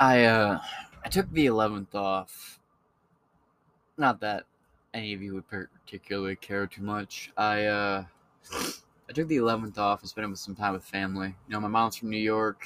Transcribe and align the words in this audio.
I 0.00 0.24
uh 0.24 0.60
I 1.04 1.08
took 1.08 1.30
the 1.32 1.46
eleventh 1.46 1.94
off. 1.94 2.60
Not 3.96 4.20
that 4.20 4.44
any 4.94 5.12
of 5.12 5.22
you 5.22 5.34
would 5.34 5.48
particularly 5.48 6.36
care 6.36 6.66
too 6.66 6.82
much. 6.82 7.32
I 7.36 7.64
uh 7.64 8.04
I 8.52 9.12
took 9.12 9.26
the 9.28 9.36
eleventh 9.36 9.78
off 9.78 10.00
and 10.00 10.08
spent 10.08 10.38
some 10.38 10.54
time 10.54 10.74
with 10.74 10.84
family. 10.84 11.34
You 11.48 11.54
know, 11.54 11.60
my 11.60 11.68
mom's 11.68 11.96
from 11.96 12.10
New 12.10 12.16
York. 12.16 12.64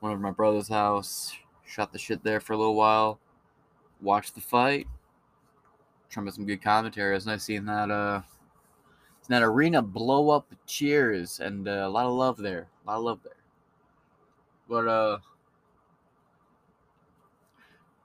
Went 0.00 0.12
over 0.12 0.20
to 0.20 0.22
my 0.22 0.32
brother's 0.32 0.68
house, 0.68 1.32
shot 1.64 1.92
the 1.92 1.98
shit 1.98 2.22
there 2.22 2.40
for 2.40 2.52
a 2.52 2.58
little 2.58 2.74
while, 2.74 3.18
watched 4.02 4.34
the 4.34 4.42
fight. 4.42 4.86
Trying 6.10 6.30
some 6.30 6.46
good 6.46 6.62
commentary. 6.62 7.12
It 7.12 7.16
was 7.16 7.26
nice 7.26 7.44
seeing 7.44 7.64
that 7.64 7.90
uh 7.90 8.20
that 9.28 9.42
arena 9.42 9.82
blow 9.82 10.30
up 10.30 10.54
cheers 10.66 11.40
and 11.40 11.66
uh, 11.66 11.84
a 11.84 11.88
lot 11.88 12.06
of 12.06 12.12
love 12.12 12.36
there. 12.36 12.68
A 12.86 12.90
lot 12.90 12.98
of 12.98 13.02
love 13.04 13.20
there. 13.24 13.35
But 14.68 14.88
uh 14.88 15.18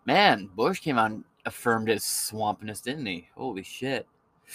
man, 0.06 0.50
Bush 0.56 0.80
came 0.80 0.98
out 0.98 1.12
and 1.12 1.24
affirmed 1.46 1.88
his 1.90 2.04
swampiness, 2.04 2.82
didn't 2.82 3.06
he? 3.06 3.28
Holy 3.36 3.64
shit. 3.64 4.08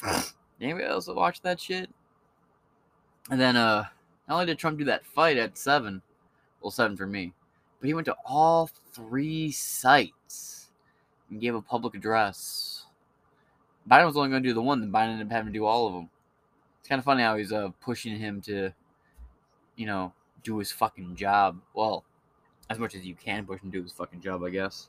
Anybody 0.61 0.85
else 0.85 1.09
watch 1.09 1.43
that 1.43 1.61
shit? 1.61 1.91
And 3.31 3.41
then 3.41 3.57
uh 3.57 3.85
not 4.29 4.35
only 4.35 4.47
did 4.47 4.59
Trump 4.59 4.79
do 4.79 4.85
that 4.85 5.07
fight 5.07 5.37
at 5.37 5.59
seven, 5.59 6.03
well 6.61 6.71
seven 6.71 6.97
for 6.97 7.07
me, 7.07 7.33
but 7.81 7.87
he 7.87 7.95
went 7.95 8.07
to 8.07 8.17
all 8.25 8.71
three 8.93 9.51
sites 9.51 10.71
and 11.31 11.41
gave 11.41 11.55
a 11.55 11.63
public 11.63 11.95
address. 11.95 12.87
Biden 13.89 14.07
was 14.07 14.17
only 14.17 14.31
going 14.31 14.43
to 14.43 14.49
do 14.49 14.55
the 14.55 14.63
one, 14.63 14.81
then 14.81 14.91
Biden 14.91 15.11
ended 15.13 15.29
up 15.29 15.33
having 15.33 15.53
to 15.53 15.59
do 15.59 15.65
all 15.65 15.87
of 15.87 15.93
them. 15.93 16.11
It's 16.81 16.89
kind 16.89 16.99
of 16.99 17.05
funny 17.05 17.23
how 17.23 17.37
he's 17.37 17.53
uh 17.53 17.71
pushing 17.81 18.17
him 18.19 18.41
to, 18.43 18.73
you 19.77 19.87
know, 19.87 20.13
do 20.47 20.59
his 20.59 20.73
fucking 20.73 21.17
job. 21.17 21.61
Well, 21.75 22.05
as 22.71 22.79
much 22.79 22.95
as 22.95 23.07
you 23.07 23.15
can 23.15 23.47
push 23.47 23.61
him 23.61 23.71
to 23.71 23.79
do 23.79 23.83
his 23.83 23.93
fucking 23.93 24.21
job, 24.21 24.43
I 24.43 24.51
guess. 24.51 24.89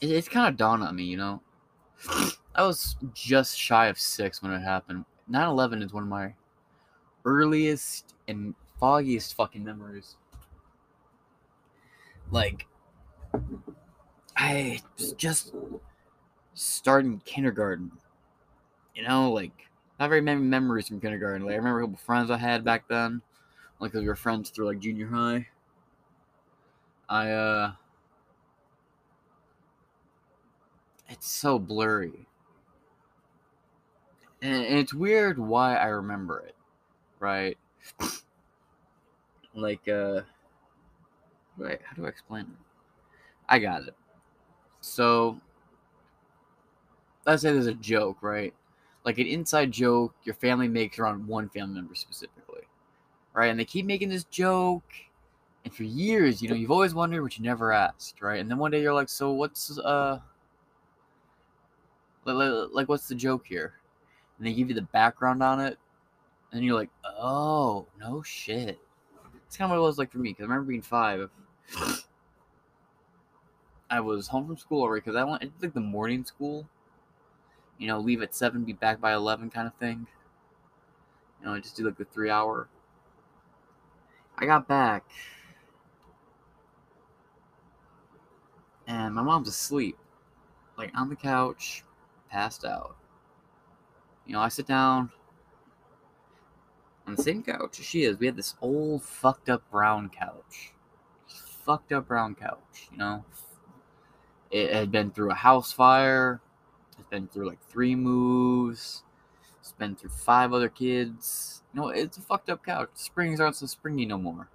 It, 0.00 0.10
it's 0.10 0.28
kind 0.28 0.48
of 0.48 0.56
dawned 0.56 0.82
on 0.82 0.94
me, 0.94 1.04
you 1.04 1.16
know. 1.16 1.40
I 2.54 2.62
was 2.62 2.96
just 3.14 3.58
shy 3.58 3.86
of 3.86 3.98
six 3.98 4.42
when 4.42 4.52
it 4.52 4.60
happened. 4.60 5.04
9 5.28 5.48
11 5.48 5.82
is 5.82 5.92
one 5.92 6.04
of 6.04 6.08
my 6.08 6.34
earliest 7.24 8.14
and 8.26 8.54
foggiest 8.80 9.34
fucking 9.34 9.64
memories. 9.64 10.16
Like, 12.30 12.66
I 14.36 14.80
was 14.96 15.12
just 15.12 15.54
starting 16.54 17.20
kindergarten 17.24 17.92
you 18.98 19.06
know, 19.06 19.30
like 19.30 19.67
not 19.98 20.08
very 20.08 20.20
many 20.20 20.40
memories 20.40 20.88
from 20.88 21.00
kindergarten. 21.00 21.42
Like 21.44 21.54
I 21.54 21.56
remember 21.56 21.80
a 21.80 21.84
couple 21.84 21.98
friends 21.98 22.30
I 22.30 22.38
had 22.38 22.64
back 22.64 22.88
then, 22.88 23.22
like 23.80 23.94
we 23.94 24.06
were 24.06 24.16
friends 24.16 24.50
through 24.50 24.66
like 24.66 24.80
junior 24.80 25.08
high. 25.08 25.48
I 27.08 27.30
uh, 27.30 27.72
it's 31.08 31.28
so 31.28 31.58
blurry, 31.58 32.26
and 34.42 34.62
it's 34.64 34.94
weird 34.94 35.38
why 35.38 35.76
I 35.76 35.86
remember 35.86 36.40
it, 36.40 36.54
right? 37.20 37.58
like 39.54 39.88
uh, 39.88 40.22
wait, 41.56 41.80
how 41.82 41.94
do 41.94 42.06
I 42.06 42.08
explain 42.08 42.42
it? 42.42 42.48
I 43.48 43.58
got 43.58 43.82
it. 43.88 43.94
So 44.80 45.40
let's 47.26 47.42
say 47.42 47.52
there's 47.52 47.66
a 47.66 47.74
joke, 47.74 48.18
right? 48.22 48.54
Like 49.08 49.16
an 49.16 49.26
inside 49.26 49.72
joke 49.72 50.14
your 50.24 50.34
family 50.34 50.68
makes 50.68 50.98
around 50.98 51.26
one 51.26 51.48
family 51.48 51.76
member 51.76 51.94
specifically, 51.94 52.60
right? 53.32 53.46
And 53.46 53.58
they 53.58 53.64
keep 53.64 53.86
making 53.86 54.10
this 54.10 54.24
joke, 54.24 54.84
and 55.64 55.72
for 55.72 55.84
years, 55.84 56.42
you 56.42 56.50
know, 56.50 56.54
you've 56.54 56.70
always 56.70 56.92
wondered, 56.92 57.22
but 57.22 57.38
you 57.38 57.42
never 57.42 57.72
asked, 57.72 58.20
right? 58.20 58.38
And 58.38 58.50
then 58.50 58.58
one 58.58 58.70
day 58.70 58.82
you're 58.82 58.92
like, 58.92 59.08
so 59.08 59.32
what's 59.32 59.78
uh, 59.78 60.18
like, 62.26 62.68
like 62.70 62.88
what's 62.90 63.08
the 63.08 63.14
joke 63.14 63.46
here? 63.46 63.72
And 64.36 64.46
they 64.46 64.52
give 64.52 64.68
you 64.68 64.74
the 64.74 64.82
background 64.82 65.42
on 65.42 65.58
it, 65.58 65.78
and 66.52 66.62
you're 66.62 66.76
like, 66.76 66.90
oh, 67.02 67.86
no 67.98 68.20
shit. 68.20 68.78
It's 69.46 69.56
kind 69.56 69.72
of 69.72 69.78
what 69.78 69.82
it 69.82 69.86
was 69.86 69.96
like 69.96 70.12
for 70.12 70.18
me 70.18 70.32
because 70.32 70.42
I 70.42 70.48
remember 70.48 70.68
being 70.68 70.82
five. 70.82 71.30
I 73.88 74.00
was 74.00 74.28
home 74.28 74.46
from 74.46 74.58
school 74.58 74.82
already 74.82 75.00
because 75.00 75.16
I 75.16 75.24
went. 75.24 75.44
It's 75.44 75.62
like 75.62 75.72
the 75.72 75.80
morning 75.80 76.26
school 76.26 76.68
you 77.78 77.86
know, 77.86 77.98
leave 77.98 78.22
at 78.22 78.34
seven, 78.34 78.64
be 78.64 78.72
back 78.72 79.00
by 79.00 79.14
eleven, 79.14 79.50
kind 79.50 79.66
of 79.66 79.74
thing. 79.74 80.06
You 81.40 81.46
know, 81.46 81.58
just 81.60 81.76
do 81.76 81.84
like 81.84 81.96
the 81.96 82.04
three 82.04 82.30
hour. 82.30 82.68
I 84.36 84.46
got 84.46 84.68
back, 84.68 85.04
and 88.86 89.14
my 89.14 89.22
mom's 89.22 89.48
asleep, 89.48 89.96
like 90.76 90.92
on 90.96 91.08
the 91.08 91.16
couch, 91.16 91.84
passed 92.30 92.64
out. 92.64 92.96
You 94.26 94.34
know, 94.34 94.40
I 94.40 94.48
sit 94.48 94.66
down 94.66 95.10
on 97.06 97.14
the 97.14 97.22
same 97.22 97.42
couch 97.42 97.80
as 97.80 97.86
she 97.86 98.02
is. 98.02 98.18
We 98.18 98.26
had 98.26 98.36
this 98.36 98.54
old 98.60 99.02
fucked 99.02 99.48
up 99.48 99.62
brown 99.70 100.10
couch. 100.10 100.72
Fucked 101.26 101.92
up 101.92 102.08
brown 102.08 102.34
couch, 102.34 102.88
you 102.92 102.98
know. 102.98 103.24
It 104.50 104.72
had 104.72 104.90
been 104.90 105.10
through 105.10 105.30
a 105.30 105.34
house 105.34 105.72
fire 105.72 106.40
been 107.10 107.28
through 107.28 107.48
like 107.48 107.62
three 107.68 107.94
moves. 107.94 109.02
It's 109.60 109.72
been 109.72 109.96
through 109.96 110.10
five 110.10 110.52
other 110.52 110.68
kids. 110.68 111.62
Know, 111.74 111.88
it's 111.88 112.16
a 112.16 112.20
fucked 112.22 112.48
up 112.48 112.64
couch. 112.64 112.90
Springs 112.94 113.40
aren't 113.40 113.56
so 113.56 113.66
springy 113.66 114.06
no 114.06 114.18
more. 114.18 114.48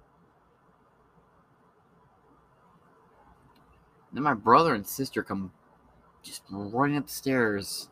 Then 4.12 4.22
my 4.22 4.34
brother 4.34 4.74
and 4.74 4.86
sister 4.86 5.22
come 5.22 5.52
just 6.22 6.42
running 6.50 6.96
up 6.96 7.06
the 7.06 7.12
stairs, 7.12 7.88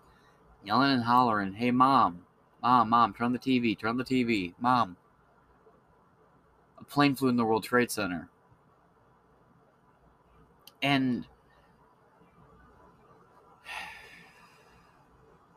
yelling 0.65 0.93
and 0.93 1.05
hollering, 1.05 1.55
Hey, 1.55 1.71
mom, 1.71 2.23
mom, 2.62 2.91
mom, 2.91 3.12
turn 3.12 3.27
on 3.27 3.33
the 3.33 3.39
TV, 3.39 3.79
turn 3.79 3.91
on 3.91 3.97
the 3.97 4.05
TV, 4.05 4.55
mom. 4.59 4.97
A 6.79 6.84
plane 6.84 7.15
flew 7.15 7.29
in 7.29 7.37
the 7.37 7.44
World 7.44 7.65
Trade 7.65 7.91
Center. 7.91 8.29
And 10.81 11.27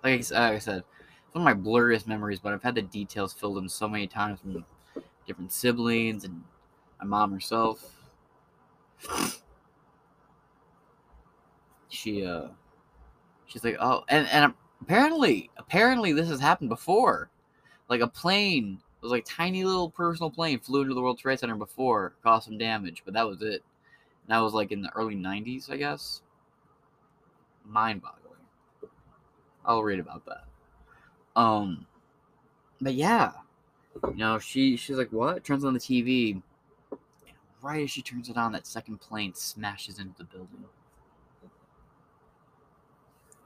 like 0.06 0.32
I, 0.32 0.40
like 0.50 0.56
I 0.56 0.60
said, 0.60 0.84
it's 1.26 1.36
one 1.36 1.48
of 1.48 1.58
my 1.58 1.70
blurriest 1.70 2.08
memories, 2.08 2.40
but 2.40 2.54
I've 2.54 2.64
had 2.64 2.76
the 2.76 2.82
details 2.82 3.34
filled 3.34 3.58
in 3.58 3.68
so 3.68 3.88
many 3.88 4.08
times 4.08 4.40
from 4.40 4.64
different 5.28 5.52
siblings 5.52 6.24
and 6.24 6.44
my 7.00 7.06
mom 7.06 7.32
herself. 7.32 7.92
She 11.88 12.26
uh, 12.26 12.48
she's 13.46 13.64
like, 13.64 13.78
oh, 13.80 14.04
and 14.10 14.28
and 14.28 14.54
apparently, 14.82 15.50
apparently 15.56 16.12
this 16.12 16.28
has 16.28 16.42
happened 16.42 16.70
before. 16.70 17.30
Like 17.88 18.02
a 18.02 18.08
plane, 18.08 18.82
it 18.82 19.02
was 19.02 19.12
like 19.12 19.24
tiny 19.26 19.64
little 19.64 19.92
personal 19.92 20.30
plane 20.30 20.60
flew 20.60 20.82
into 20.82 20.94
the 20.94 21.02
World 21.02 21.20
Trade 21.20 21.40
Center 21.40 21.56
before, 21.56 22.16
caused 22.22 22.48
some 22.48 22.58
damage, 22.58 23.04
but 23.06 23.14
that 23.14 23.26
was 23.26 23.42
it. 23.42 23.64
And 24.24 24.30
that 24.30 24.40
was 24.40 24.54
like 24.54 24.74
in 24.74 24.82
the 24.82 24.94
early 24.94 25.16
'90s, 25.16 25.70
I 25.72 25.78
guess. 25.78 26.22
Mind-boggling. 27.64 28.25
I'll 29.66 29.84
read 29.84 30.00
about 30.00 30.26
that. 30.26 30.46
Um, 31.36 31.86
but 32.82 32.94
yeah, 32.94 33.32
you 34.04 34.16
know, 34.16 34.40
she 34.40 34.78
she's 34.78 34.98
like, 34.98 35.12
what? 35.12 35.44
Turns 35.44 35.66
on 35.66 35.74
the 35.74 35.80
TV. 35.80 36.42
right 37.62 37.84
as 37.84 37.92
she 37.92 38.02
turns 38.02 38.30
it 38.30 38.38
on, 38.38 38.52
that 38.52 38.68
second 38.68 39.00
plane 39.00 39.34
smashes 39.34 40.00
into 40.00 40.18
the 40.18 40.24
building. 40.26 40.66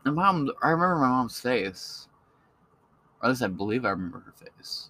And 0.06 0.16
mom, 0.16 0.50
I 0.62 0.70
remember 0.70 0.96
my 0.96 1.10
mom's 1.10 1.40
face. 1.40 2.08
Or 3.22 3.28
at 3.28 3.30
least 3.30 3.44
I 3.44 3.48
believe 3.48 3.86
I 3.86 3.90
remember 3.90 4.20
her 4.20 4.34
face. 4.34 4.90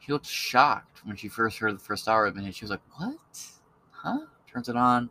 She 0.00 0.12
looked 0.12 0.26
shocked 0.26 1.00
when 1.04 1.16
she 1.16 1.28
first 1.28 1.58
heard 1.58 1.74
the 1.74 1.82
first 1.82 2.08
hour 2.08 2.26
of 2.26 2.36
it. 2.36 2.54
She 2.54 2.64
was 2.64 2.70
like, 2.70 2.80
"What? 2.96 3.18
Huh?" 3.90 4.26
Turns 4.50 4.68
it 4.68 4.76
on, 4.76 5.10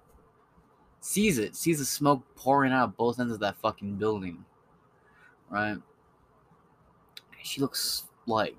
sees 1.01 1.37
it, 1.37 1.55
sees 1.55 1.79
the 1.79 1.85
smoke 1.85 2.23
pouring 2.35 2.71
out 2.71 2.97
both 2.97 3.19
ends 3.19 3.33
of 3.33 3.39
that 3.41 3.57
fucking 3.57 3.95
building 3.95 4.43
right? 5.49 5.77
She 7.43 7.61
looks 7.61 8.05
like 8.25 8.57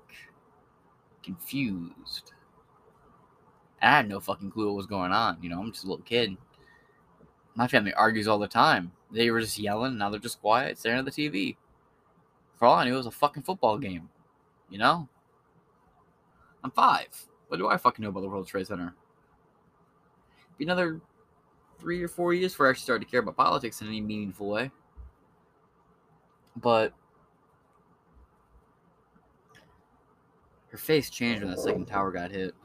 confused. 1.23 2.31
I 3.81 3.91
had 3.91 4.09
no 4.09 4.19
fucking 4.19 4.51
clue 4.51 4.67
what 4.67 4.75
was 4.75 4.85
going 4.85 5.11
on. 5.11 5.37
You 5.41 5.49
know, 5.49 5.59
I'm 5.59 5.71
just 5.71 5.83
a 5.83 5.87
little 5.87 6.03
kid. 6.03 6.37
My 7.55 7.67
family 7.67 7.93
argues 7.93 8.27
all 8.27 8.39
the 8.39 8.47
time. 8.47 8.91
They 9.11 9.29
were 9.29 9.41
just 9.41 9.59
yelling, 9.59 9.97
now 9.97 10.09
they're 10.09 10.19
just 10.19 10.41
quiet, 10.41 10.77
staring 10.77 10.99
at 10.99 11.05
the 11.05 11.11
TV. 11.11 11.55
For 12.57 12.65
all 12.65 12.75
I 12.75 12.85
knew, 12.85 12.93
it 12.93 12.97
was 12.97 13.05
a 13.05 13.11
fucking 13.11 13.43
football 13.43 13.77
game. 13.77 14.09
You 14.69 14.79
know? 14.79 15.07
I'm 16.63 16.71
five. 16.71 17.07
What 17.47 17.57
do 17.57 17.67
I 17.67 17.77
fucking 17.77 18.03
know 18.03 18.09
about 18.09 18.21
the 18.21 18.29
World 18.29 18.47
Trade 18.47 18.67
Center? 18.67 18.93
Be 20.57 20.65
another 20.65 20.99
three 21.79 22.01
or 22.03 22.07
four 22.07 22.33
years 22.33 22.53
before 22.53 22.67
I 22.67 22.71
actually 22.71 22.83
started 22.83 23.05
to 23.05 23.11
care 23.11 23.19
about 23.19 23.37
politics 23.37 23.81
in 23.81 23.87
any 23.87 24.01
meaningful 24.01 24.49
way. 24.49 24.71
But 26.57 26.93
her 30.69 30.77
face 30.77 31.09
changed 31.09 31.43
when 31.43 31.51
the 31.51 31.61
second 31.61 31.85
tower 31.85 32.11
got 32.11 32.31
hit. 32.31 32.55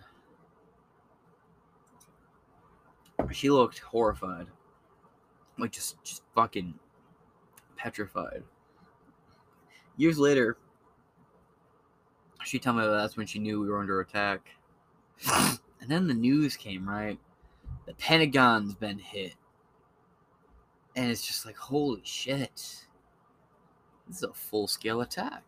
She 3.31 3.51
looked 3.51 3.79
horrified. 3.79 4.47
Like 5.59 5.73
just 5.73 6.03
just 6.03 6.23
fucking 6.35 6.75
petrified. 7.77 8.43
Years 9.97 10.19
later, 10.19 10.57
she 12.45 12.59
told 12.59 12.77
me 12.77 12.83
that 12.83 12.91
that's 12.91 13.17
when 13.17 13.27
she 13.27 13.39
knew 13.39 13.61
we 13.61 13.69
were 13.69 13.79
under 13.79 14.01
attack. 14.01 14.49
and 15.33 15.89
then 15.89 16.09
the 16.09 16.15
news 16.15 16.57
came, 16.57 16.89
right? 16.89 17.19
The 17.87 17.95
Pentagon's 17.95 18.75
been 18.75 18.99
hit. 18.99 19.35
And 20.97 21.11
it's 21.11 21.27
just 21.27 21.47
like, 21.47 21.57
holy 21.57 22.03
shit. 22.05 22.87
This 24.07 24.19
is 24.19 24.23
a 24.23 24.33
full 24.33 24.67
scale 24.67 25.01
attack. 25.01 25.43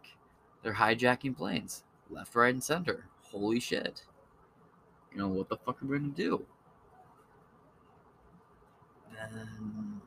They're 0.63 0.75
hijacking 0.75 1.37
planes, 1.37 1.85
left, 2.11 2.35
right, 2.35 2.55
and 2.55 2.63
center. 2.63 3.07
Holy 3.31 3.61
shit. 3.61 4.05
You 5.13 5.19
know, 5.19 5.29
what 5.29 5.49
the 5.49 5.57
fuck 5.57 5.83
are 5.83 5.87
we 5.87 5.99
gonna 5.99 6.11
do? 6.11 6.45
Then. 9.13 10.01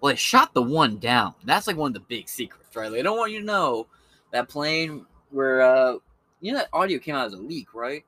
Well, 0.00 0.12
they 0.12 0.16
shot 0.16 0.54
the 0.54 0.62
one 0.62 0.98
down. 0.98 1.34
That's 1.44 1.66
like 1.66 1.76
one 1.76 1.90
of 1.90 1.94
the 1.94 2.00
big 2.00 2.28
secrets, 2.28 2.74
right? 2.76 2.90
They 2.90 3.02
don't 3.02 3.18
want 3.18 3.32
you 3.32 3.40
to 3.40 3.44
know 3.44 3.86
that 4.32 4.48
plane 4.48 5.06
where, 5.30 5.60
uh, 5.60 5.94
you 6.40 6.52
know, 6.52 6.58
that 6.58 6.68
audio 6.72 6.98
came 6.98 7.16
out 7.16 7.26
as 7.26 7.32
a 7.32 7.38
leak, 7.38 7.74
right? 7.74 8.04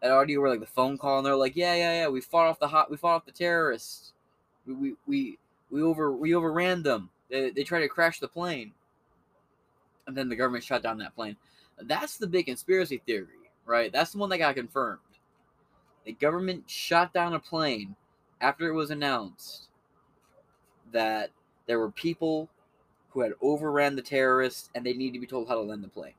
That 0.00 0.10
audio 0.10 0.40
where 0.40 0.50
like 0.50 0.60
the 0.60 0.66
phone 0.66 0.98
call 0.98 1.18
and 1.18 1.26
they're 1.26 1.36
like, 1.36 1.54
yeah, 1.54 1.74
yeah, 1.74 2.02
yeah, 2.02 2.08
we 2.08 2.20
fought 2.20 2.48
off 2.48 2.58
the 2.58 2.66
hot, 2.66 2.90
we 2.90 2.96
fought 2.96 3.14
off 3.14 3.24
the 3.24 3.32
terrorists. 3.32 4.12
We, 4.66 4.74
we, 4.74 4.94
we, 5.06 5.38
we 5.70 5.82
over, 5.82 6.12
we 6.12 6.34
overran 6.34 6.82
them. 6.82 7.10
They, 7.32 7.50
they 7.50 7.64
tried 7.64 7.80
to 7.80 7.88
crash 7.88 8.20
the 8.20 8.28
plane. 8.28 8.72
And 10.06 10.16
then 10.16 10.28
the 10.28 10.36
government 10.36 10.64
shut 10.64 10.82
down 10.82 10.98
that 10.98 11.16
plane. 11.16 11.36
That's 11.80 12.18
the 12.18 12.26
big 12.26 12.46
conspiracy 12.46 13.02
theory, 13.06 13.50
right? 13.64 13.90
That's 13.90 14.12
the 14.12 14.18
one 14.18 14.28
that 14.30 14.38
got 14.38 14.54
confirmed. 14.54 15.00
The 16.04 16.12
government 16.12 16.68
shot 16.68 17.14
down 17.14 17.32
a 17.32 17.40
plane 17.40 17.96
after 18.40 18.68
it 18.68 18.74
was 18.74 18.90
announced 18.90 19.68
that 20.92 21.30
there 21.66 21.78
were 21.78 21.90
people 21.90 22.50
who 23.10 23.20
had 23.22 23.32
overran 23.40 23.96
the 23.96 24.02
terrorists 24.02 24.68
and 24.74 24.84
they 24.84 24.92
need 24.92 25.12
to 25.12 25.20
be 25.20 25.26
told 25.26 25.48
how 25.48 25.54
to 25.54 25.60
land 25.60 25.82
the 25.82 25.88
plane. 25.88 26.14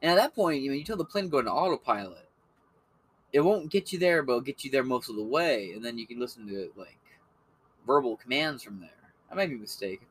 And 0.00 0.12
at 0.12 0.16
that 0.16 0.34
point, 0.34 0.62
you 0.62 0.70
know, 0.70 0.76
you 0.76 0.84
tell 0.84 0.96
the 0.96 1.04
plane 1.04 1.24
to 1.24 1.30
go 1.30 1.38
into 1.38 1.50
autopilot. 1.50 2.28
It 3.32 3.40
won't 3.40 3.70
get 3.70 3.92
you 3.92 3.98
there, 3.98 4.22
but 4.22 4.32
it'll 4.32 4.42
get 4.42 4.64
you 4.64 4.70
there 4.70 4.84
most 4.84 5.08
of 5.08 5.16
the 5.16 5.24
way, 5.24 5.72
and 5.72 5.84
then 5.84 5.98
you 5.98 6.06
can 6.06 6.20
listen 6.20 6.46
to 6.46 6.70
like 6.76 6.98
verbal 7.86 8.16
commands 8.16 8.62
from 8.62 8.80
there. 8.80 8.90
I 9.34 9.36
might 9.36 9.50
be 9.50 9.56
mistaken. 9.56 10.06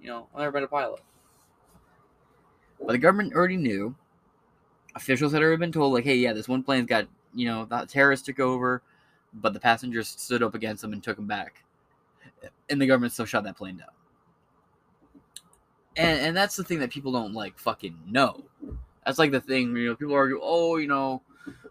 You 0.00 0.08
know, 0.08 0.26
I've 0.34 0.40
never 0.40 0.50
been 0.50 0.64
a 0.64 0.68
pilot. 0.68 1.00
But 2.80 2.92
the 2.92 2.98
government 2.98 3.34
already 3.34 3.56
knew. 3.56 3.94
Officials 4.96 5.32
had 5.32 5.42
already 5.42 5.60
been 5.60 5.70
told, 5.70 5.92
like, 5.92 6.02
hey, 6.02 6.16
yeah, 6.16 6.32
this 6.32 6.48
one 6.48 6.64
plane's 6.64 6.88
got, 6.88 7.06
you 7.34 7.46
know, 7.46 7.66
the 7.66 7.86
terrorists 7.86 8.26
took 8.26 8.40
over, 8.40 8.82
but 9.34 9.52
the 9.52 9.60
passengers 9.60 10.08
stood 10.08 10.42
up 10.42 10.56
against 10.56 10.82
them 10.82 10.92
and 10.92 11.02
took 11.02 11.16
them 11.16 11.28
back. 11.28 11.62
And 12.68 12.82
the 12.82 12.86
government 12.86 13.12
still 13.12 13.26
shot 13.26 13.44
that 13.44 13.56
plane 13.56 13.76
down. 13.76 13.88
And 15.96 16.20
and 16.20 16.36
that's 16.36 16.56
the 16.56 16.64
thing 16.64 16.80
that 16.80 16.90
people 16.90 17.12
don't 17.12 17.34
like 17.34 17.58
fucking 17.58 17.96
know. 18.08 18.44
That's 19.06 19.18
like 19.18 19.30
the 19.30 19.40
thing, 19.40 19.76
you 19.76 19.88
know, 19.88 19.94
people 19.94 20.14
argue, 20.14 20.40
oh, 20.42 20.78
you 20.78 20.88
know, 20.88 21.22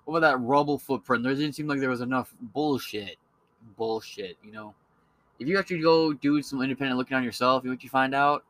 what 0.05 0.17
about 0.17 0.31
that 0.31 0.39
rubble 0.39 0.77
footprint? 0.77 1.23
There 1.23 1.33
didn't 1.33 1.53
seem 1.53 1.67
like 1.67 1.81
there 1.81 1.89
was 1.89 2.01
enough 2.01 2.33
bullshit. 2.39 3.17
Bullshit, 3.75 4.37
you 4.41 4.53
know. 4.53 4.73
If 5.39 5.47
you 5.47 5.59
actually 5.59 5.81
go 5.81 6.13
do 6.13 6.41
some 6.41 6.61
independent 6.61 6.97
looking 6.97 7.17
on 7.17 7.23
yourself, 7.23 7.63
you 7.63 7.69
what 7.69 7.83
you 7.83 7.89
find 7.89 8.15
out? 8.15 8.43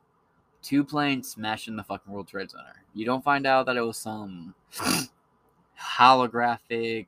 Two 0.61 0.83
planes 0.83 1.29
smashing 1.29 1.75
the 1.75 1.83
fucking 1.83 2.11
World 2.11 2.27
Trade 2.27 2.51
Center. 2.51 2.83
You 2.93 3.05
don't 3.05 3.23
find 3.23 3.45
out 3.45 3.65
that 3.65 3.77
it 3.77 3.81
was 3.81 3.97
some 3.97 4.53
holographic 5.79 7.07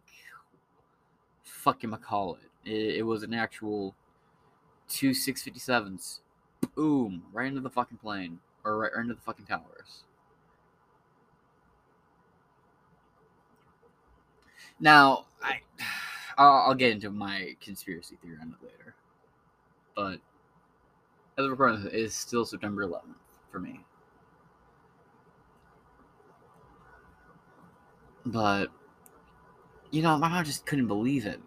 fucking 1.44 1.92
call 1.98 2.36
it. 2.36 2.70
it. 2.70 2.98
It 2.98 3.04
was 3.04 3.24
an 3.24 3.34
actual 3.34 3.96
two 4.88 5.12
657s. 5.12 6.20
Boom. 6.76 7.24
Right 7.32 7.48
into 7.48 7.62
the 7.62 7.70
fucking 7.70 7.98
plane. 7.98 8.40
Or 8.64 8.78
right, 8.78 8.92
right 8.94 9.02
into 9.02 9.16
the 9.16 9.22
fucking 9.22 9.46
towers. 9.46 10.04
Now, 14.80 15.26
I, 15.42 15.60
I'll, 16.38 16.70
I'll, 16.70 16.76
get 16.76 16.92
into 16.92 17.12
my 17.12 17.56
conspiracy 17.62 18.18
theory 18.22 18.38
on 18.42 18.56
it 18.60 18.66
later, 18.66 18.96
but 20.00 20.18
as 21.38 21.44
of 21.44 21.52
recording, 21.52 21.86
it 21.88 21.94
is 21.94 22.16
still 22.16 22.46
September 22.46 22.88
11th 22.88 23.16
for 23.52 23.60
me. 23.60 23.82
But 28.26 28.70
you 29.92 30.02
know, 30.02 30.18
my 30.18 30.30
mom 30.30 30.46
just 30.46 30.66
couldn't 30.66 30.88
believe 30.88 31.26
it. 31.26 31.42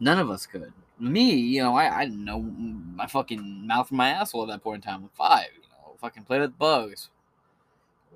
None 0.00 0.18
of 0.18 0.30
us 0.30 0.46
could. 0.46 0.72
Me, 0.98 1.34
you 1.34 1.62
know, 1.62 1.74
I, 1.74 1.94
I 1.98 2.04
didn't 2.06 2.24
know 2.24 2.40
my 2.40 3.06
fucking 3.06 3.66
mouth 3.66 3.88
from 3.88 3.98
my 3.98 4.08
asshole 4.08 4.44
at 4.44 4.48
that 4.48 4.62
point 4.62 4.82
in 4.82 4.90
time. 4.90 5.02
I'm 5.02 5.10
five, 5.10 5.48
you 5.54 5.68
know, 5.68 5.96
fucking 6.00 6.24
play 6.24 6.38
with 6.40 6.58
bugs, 6.58 7.10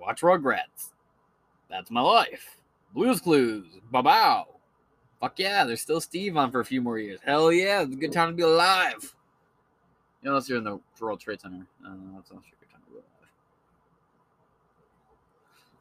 watch 0.01 0.23
Rugrats. 0.23 0.93
That's 1.69 1.91
my 1.91 2.01
life. 2.01 2.57
Blues 2.95 3.21
Clues, 3.21 3.67
ba 3.91 4.03
bow. 4.03 4.47
Fuck 5.21 5.39
yeah, 5.39 5.65
there's 5.65 5.83
still 5.83 6.01
Steve 6.01 6.39
on 6.39 6.51
for 6.51 6.61
a 6.61 6.65
few 6.65 6.81
more 6.81 6.99
years. 6.99 7.21
Hell 7.23 7.53
yeah, 7.53 7.83
it's 7.83 7.93
a 7.93 7.99
good 7.99 8.13
time 8.13 8.31
to 8.31 8.35
be 8.35 8.43
alive. 8.43 9.16
You 10.27 10.33
know, 10.33 10.39
unless 10.39 10.49
you're 10.49 10.59
in 10.59 10.65
the 10.65 10.81
World 10.99 11.21
Trade 11.21 11.41
Center. 11.41 11.65
Uh, 11.87 11.93
that's 12.17 12.33
not 12.33 12.43
be. 12.43 12.67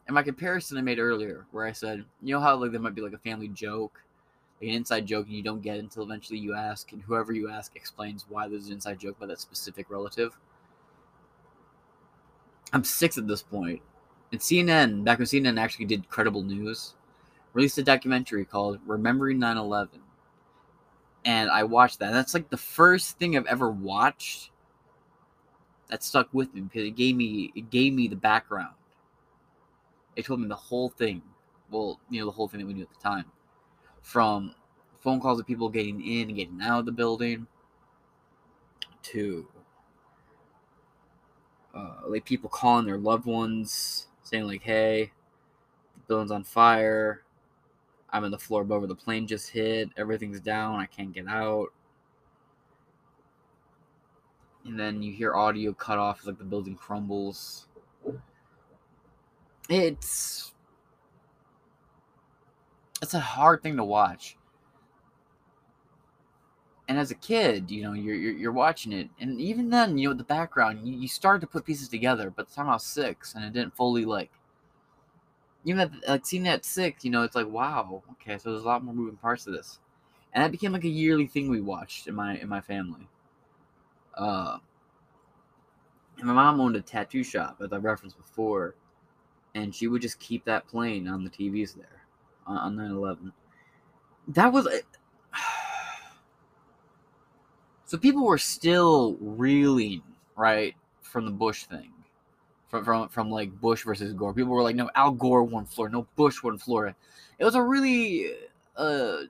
And 0.06 0.14
my 0.14 0.22
comparison 0.22 0.78
I 0.78 0.82
made 0.82 1.00
earlier, 1.00 1.48
where 1.50 1.66
I 1.66 1.72
said, 1.72 2.06
you 2.22 2.36
know 2.36 2.40
how 2.40 2.56
like 2.56 2.70
there 2.70 2.80
might 2.80 2.94
be 2.94 3.02
like 3.02 3.14
a 3.14 3.18
family 3.18 3.48
joke, 3.48 4.04
like 4.62 4.70
an 4.70 4.76
inside 4.76 5.08
joke, 5.08 5.26
and 5.26 5.36
you 5.36 5.42
don't 5.42 5.64
get 5.64 5.78
it 5.78 5.80
until 5.80 6.04
eventually 6.04 6.38
you 6.38 6.54
ask, 6.54 6.92
and 6.92 7.02
whoever 7.02 7.34
you 7.34 7.50
ask 7.50 7.76
explains 7.76 8.26
why 8.30 8.48
there's 8.48 8.68
an 8.68 8.74
inside 8.74 9.00
joke 9.00 9.20
by 9.20 9.26
that 9.26 9.40
specific 9.40 9.90
relative. 9.90 10.38
I'm 12.72 12.84
six 12.84 13.18
at 13.18 13.28
this 13.28 13.42
point. 13.42 13.82
And 14.32 14.40
CNN, 14.40 15.04
back 15.04 15.18
when 15.18 15.26
CNN 15.26 15.60
actually 15.60 15.86
did 15.86 16.08
credible 16.08 16.44
news, 16.44 16.94
released 17.54 17.80
a 17.80 17.84
documentary 17.84 18.46
called 18.46 18.78
Remembering 18.86 19.40
9 19.40 19.58
11. 19.58 20.02
And 21.26 21.50
I 21.50 21.64
watched 21.64 22.00
that. 22.00 22.12
That's 22.12 22.34
like 22.34 22.50
the 22.50 22.58
first 22.58 23.18
thing 23.18 23.36
I've 23.36 23.48
ever 23.48 23.70
watched 23.70 24.52
that 25.90 26.04
stuck 26.04 26.34
with 26.34 26.54
me 26.54 26.62
because 26.62 26.84
it 26.84 26.96
gave 26.96 27.16
me 27.16 27.52
it 27.56 27.70
gave 27.70 27.94
me 27.94 28.08
the 28.08 28.16
background. 28.16 28.76
It 30.16 30.26
told 30.26 30.40
me 30.40 30.48
the 30.48 30.56
whole 30.56 30.90
thing. 30.90 31.22
Well, 31.72 32.00
you 32.10 32.20
know, 32.20 32.28
the 32.28 32.32
whole 32.32 32.48
thing 32.48 32.60
that 32.60 32.68
we 32.68 32.74
knew 32.74 32.84
at 32.84 32.94
the 32.94 33.02
time. 33.02 33.26
From 34.02 34.54
phone 35.00 35.20
calls 35.20 35.40
of 35.40 35.48
people 35.48 35.68
getting 35.68 36.02
in 36.06 36.30
and 36.30 36.36
getting 36.36 36.62
out 36.62 36.80
of 36.80 36.86
the 36.86 36.92
building 36.92 37.48
to 39.04 39.48
uh, 41.76 41.98
like 42.08 42.26
people 42.26 42.50
calling 42.50 42.86
their 42.86 42.98
loved 42.98 43.26
ones 43.26 44.08
saying 44.24 44.48
like 44.48 44.64
hey 44.64 45.12
the 45.96 46.02
building's 46.08 46.32
on 46.32 46.44
fire 46.44 47.22
I'm 48.16 48.24
in 48.24 48.32
the 48.32 48.40
floor 48.40 48.62
above 48.62 48.80
where 48.80 48.88
the 48.88 48.96
plane 48.96 49.28
just 49.28 49.50
hit. 49.50 49.90
Everything's 49.98 50.40
down. 50.40 50.80
I 50.80 50.86
can't 50.86 51.12
get 51.12 51.28
out. 51.28 51.68
And 54.64 54.80
then 54.80 55.04
you 55.04 55.12
hear 55.12 55.36
audio 55.36 55.74
cut 55.74 56.00
off 56.00 56.26
like 56.26 56.38
the 56.38 56.46
building 56.46 56.76
crumbles. 56.76 57.68
It's 59.68 60.54
it's 63.02 63.14
a 63.14 63.20
hard 63.20 63.62
thing 63.62 63.76
to 63.76 63.84
watch. 63.84 64.38
And 66.88 66.98
as 66.98 67.12
a 67.12 67.16
kid, 67.16 67.70
you 67.70 67.84
know, 67.84 67.94
you're, 67.94 68.16
you're, 68.16 68.34
you're 68.34 68.52
watching 68.52 68.94
it, 68.94 69.10
and 69.20 69.42
even 69.42 69.72
then, 69.72 69.98
you 69.98 70.08
know, 70.08 70.14
the 70.14 70.24
background, 70.24 70.88
you, 70.88 70.96
you 70.96 71.08
start 71.08 71.42
to 71.42 71.48
put 71.48 71.66
pieces 71.66 71.90
together. 71.90 72.30
But 72.30 72.48
the 72.48 72.56
time 72.56 72.70
I 72.70 72.74
was 72.74 72.84
six, 72.84 73.34
and 73.36 73.44
it 73.44 73.52
didn't 73.52 73.76
fully 73.76 74.06
like 74.06 74.32
even 75.66 75.82
at, 75.82 75.92
like 76.08 76.26
seeing 76.26 76.44
that 76.44 76.64
six, 76.64 77.04
you 77.04 77.12
know, 77.12 77.24
it's 77.24 77.36
like 77.36 77.50
wow, 77.50 78.04
okay, 78.14 78.38
so 78.38 78.52
there's 78.52 78.64
a 78.64 78.68
lot 78.68 78.84
more 78.84 78.94
moving 78.94 79.18
parts 79.18 79.44
to 79.46 79.52
this, 79.52 79.80
and 80.34 80.44
that 80.44 80.52
became 80.52 80.72
like 80.72 80.84
a 80.84 80.90
yearly 80.90 81.28
thing 81.28 81.50
we 81.50 81.60
watched 81.60 82.08
in 82.08 82.16
my 82.16 82.38
in 82.38 82.48
my 82.48 82.62
family. 82.62 83.08
Uh, 84.16 84.60
and 86.18 86.28
my 86.28 86.34
mom 86.34 86.62
owned 86.62 86.76
a 86.76 86.82
tattoo 86.82 87.24
shop, 87.24 87.58
as 87.62 87.74
I 87.74 87.78
referenced 87.78 88.18
before, 88.18 88.76
and 89.56 89.76
she 89.76 89.88
would 89.88 90.02
just 90.02 90.20
keep 90.20 90.46
that 90.46 90.68
playing 90.68 91.08
on 91.08 91.24
the 91.24 91.30
TVs 91.30 91.76
there 91.76 92.04
on, 92.48 92.58
on 92.58 92.76
9/11. 92.78 93.32
That 94.30 94.54
was. 94.54 94.68
So 97.88 98.00
people 98.00 98.26
were 98.26 98.40
still 98.40 99.16
reeling, 99.22 100.02
right, 100.36 100.74
from 101.04 101.26
the 101.26 101.32
Bush 101.32 101.66
thing 101.66 101.92
from 102.84 102.86
from, 102.86 103.10
from 103.10 103.32
like 103.32 103.60
Bush 103.60 103.84
versus 103.84 104.14
Gore. 104.14 104.34
People 104.34 104.54
were 104.54 104.64
like, 104.64 104.76
no, 104.76 104.90
Al 104.96 105.12
Gore 105.12 105.44
won 105.44 105.66
Florida, 105.66 105.96
no 105.96 106.08
Bush 106.16 106.44
won 106.44 106.58
Florida. 106.58 106.96
It 107.40 107.46
was 107.46 107.56
a 107.56 107.62
really 107.62 108.32
uh, 108.78 109.24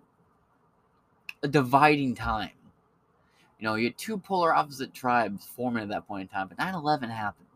a 1.44 1.48
dividing 1.48 2.16
time. 2.16 2.52
You 3.60 3.66
know, 3.66 3.76
you 3.76 3.86
had 3.86 3.98
two 3.98 4.18
polar 4.18 4.54
opposite 4.54 4.94
tribes 4.94 5.46
forming 5.46 5.84
at 5.84 5.90
that 5.90 6.08
point 6.08 6.24
in 6.24 6.28
time, 6.28 6.48
but 6.48 6.58
9/11 6.58 7.10
happened, 7.10 7.48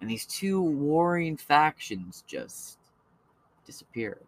and 0.00 0.10
these 0.10 0.26
two 0.26 0.60
warring 0.62 1.36
factions 1.36 2.24
just 2.26 2.78
disappeared. 3.64 4.26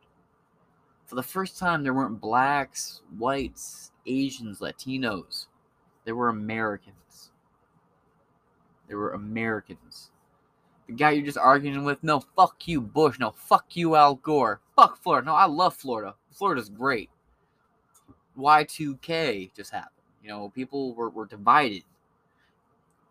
For 1.07 1.17
the 1.17 1.23
first 1.23 1.59
time, 1.59 1.83
there 1.83 1.93
weren't 1.93 2.21
blacks, 2.21 3.03
whites, 3.19 3.93
Asians, 4.07 4.61
Latinos. 4.61 5.47
There 6.05 6.17
were 6.17 6.29
Americans. 6.29 7.31
There 8.89 8.99
were 8.99 9.13
Americans. 9.13 10.12
The 10.93 10.99
guy 10.99 11.13
you're 11.13 11.25
just 11.25 11.39
arguing 11.39 11.85
with, 11.85 12.05
no, 12.05 12.21
fuck 12.21 12.69
you, 12.69 12.79
Bush. 12.79 13.19
No, 13.19 13.31
fuck 13.31 13.75
you, 13.77 13.97
Al 13.97 14.17
Gore. 14.17 14.61
Fuck 14.77 15.03
Florida. 15.03 15.25
No, 15.25 15.35
I 15.35 15.47
love 15.47 15.75
Florida. 15.75 16.17
Florida's 16.31 16.69
great. 16.69 17.09
Y2K 18.39 19.55
just 19.57 19.73
happened. 19.73 20.05
You 20.23 20.29
know, 20.29 20.51
people 20.51 20.95
were, 20.95 21.09
were 21.09 21.25
divided. 21.25 21.85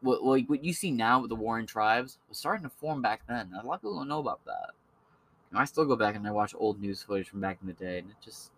What, 0.02 0.24
what, 0.24 0.42
what 0.48 0.64
you 0.64 0.74
see 0.74 0.92
now 0.92 1.22
with 1.22 1.30
the 1.30 1.36
warring 1.36 1.66
tribes 1.66 2.20
was 2.30 2.38
starting 2.38 2.62
to 2.66 2.70
form 2.70 3.02
back 3.02 3.22
then. 3.28 3.50
A 3.60 3.66
lot 3.66 3.76
of 3.76 3.82
people 3.82 3.98
don't 3.98 4.08
know 4.08 4.20
about 4.20 4.46
that. 4.46 4.74
You 5.50 5.56
know, 5.56 5.62
I 5.62 5.66
still 5.66 5.86
go 5.86 5.96
back 5.96 6.16
and 6.16 6.28
I 6.28 6.32
watch 6.32 6.54
old 6.56 6.80
news 6.80 7.02
footage 7.02 7.30
from 7.30 7.42
back 7.42 7.58
in 7.64 7.68
the 7.68 7.74
day, 7.74 7.98
and 7.98 8.12
it 8.12 8.16
just. 8.24 8.52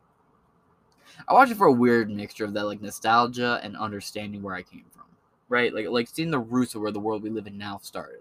I 1.30 1.34
watch 1.34 1.50
it 1.50 1.56
for 1.56 1.68
a 1.68 1.72
weird 1.72 2.10
mixture 2.10 2.44
of 2.44 2.54
that, 2.56 2.66
like 2.66 2.82
nostalgia 2.82 3.62
and 3.64 3.78
understanding 3.78 4.42
where 4.42 4.56
I 4.56 4.64
came 4.64 4.84
from, 4.92 5.06
right? 5.48 5.74
Like, 5.74 5.88
like 5.88 6.10
seeing 6.10 6.30
the 6.30 6.40
roots 6.40 6.76
of 6.76 6.82
where 6.82 6.92
the 6.92 7.00
world 7.00 7.24
we 7.24 7.30
live 7.30 7.48
in 7.48 7.58
now 7.58 7.80
started. 7.82 8.20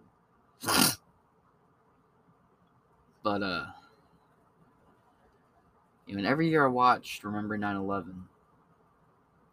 But 3.22 3.42
uh, 3.42 3.66
even 6.06 6.26
every 6.26 6.48
year 6.48 6.64
I 6.64 6.68
watched 6.68 7.24
Remember 7.24 7.56
9/11, 7.56 8.22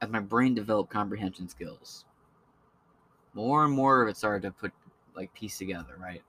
as 0.01 0.09
my 0.09 0.19
brain 0.19 0.55
developed 0.55 0.91
comprehension 0.91 1.47
skills, 1.49 2.05
more 3.33 3.65
and 3.65 3.73
more 3.73 4.01
of 4.01 4.09
it 4.09 4.17
started 4.17 4.41
to 4.43 4.51
put 4.51 4.71
like 5.15 5.33
piece 5.33 5.57
together, 5.57 5.95
right? 5.99 6.21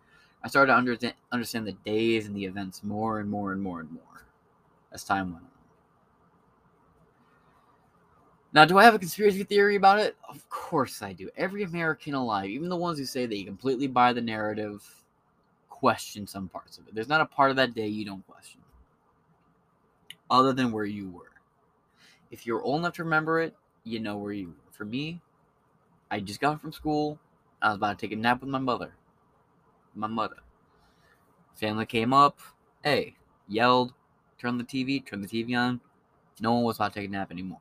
I 0.42 0.48
started 0.48 0.72
to 0.72 0.78
understand 0.78 1.14
understand 1.32 1.66
the 1.66 1.72
days 1.72 2.26
and 2.26 2.34
the 2.34 2.44
events 2.44 2.82
more 2.82 3.20
and 3.20 3.30
more 3.30 3.52
and 3.52 3.62
more 3.62 3.80
and 3.80 3.90
more 3.90 4.24
as 4.92 5.04
time 5.04 5.32
went 5.32 5.44
on. 5.44 5.50
Now, 8.52 8.64
do 8.64 8.78
I 8.78 8.84
have 8.84 8.94
a 8.94 8.98
conspiracy 8.98 9.44
theory 9.44 9.76
about 9.76 10.00
it? 10.00 10.16
Of 10.28 10.48
course 10.48 11.02
I 11.02 11.12
do. 11.12 11.30
Every 11.36 11.62
American 11.62 12.14
alive, 12.14 12.50
even 12.50 12.68
the 12.68 12.76
ones 12.76 12.98
who 12.98 13.04
say 13.04 13.24
that 13.26 13.36
you 13.36 13.44
completely 13.44 13.86
buy 13.86 14.12
the 14.12 14.20
narrative, 14.20 14.82
question 15.68 16.26
some 16.26 16.48
parts 16.48 16.76
of 16.76 16.88
it. 16.88 16.94
There's 16.94 17.08
not 17.08 17.20
a 17.20 17.26
part 17.26 17.50
of 17.50 17.56
that 17.56 17.74
day 17.74 17.86
you 17.86 18.04
don't 18.04 18.26
question, 18.26 18.60
other 20.30 20.52
than 20.52 20.72
where 20.72 20.84
you 20.84 21.10
were. 21.10 21.30
If 22.32 22.44
you're 22.44 22.62
old 22.62 22.80
enough 22.80 22.94
to 22.94 23.04
remember 23.04 23.40
it, 23.40 23.54
you 23.84 24.00
know 24.00 24.16
where 24.16 24.32
you 24.32 24.48
were. 24.48 24.72
For 24.72 24.84
me, 24.84 25.20
I 26.10 26.18
just 26.18 26.40
got 26.40 26.60
from 26.60 26.72
school. 26.72 27.18
I 27.62 27.68
was 27.68 27.76
about 27.76 27.98
to 27.98 28.06
take 28.06 28.16
a 28.16 28.20
nap 28.20 28.40
with 28.40 28.50
my 28.50 28.58
mother. 28.58 28.94
My 29.94 30.06
mother. 30.08 30.36
Family 31.54 31.86
came 31.86 32.12
up. 32.12 32.38
Hey, 32.82 33.14
yelled, 33.46 33.92
turned 34.38 34.58
the 34.58 34.64
TV, 34.64 35.04
turned 35.04 35.22
the 35.22 35.28
TV 35.28 35.56
on. 35.56 35.80
No 36.40 36.52
one 36.52 36.64
was 36.64 36.76
about 36.76 36.94
to 36.94 37.00
take 37.00 37.08
a 37.08 37.12
nap 37.12 37.30
anymore. 37.30 37.60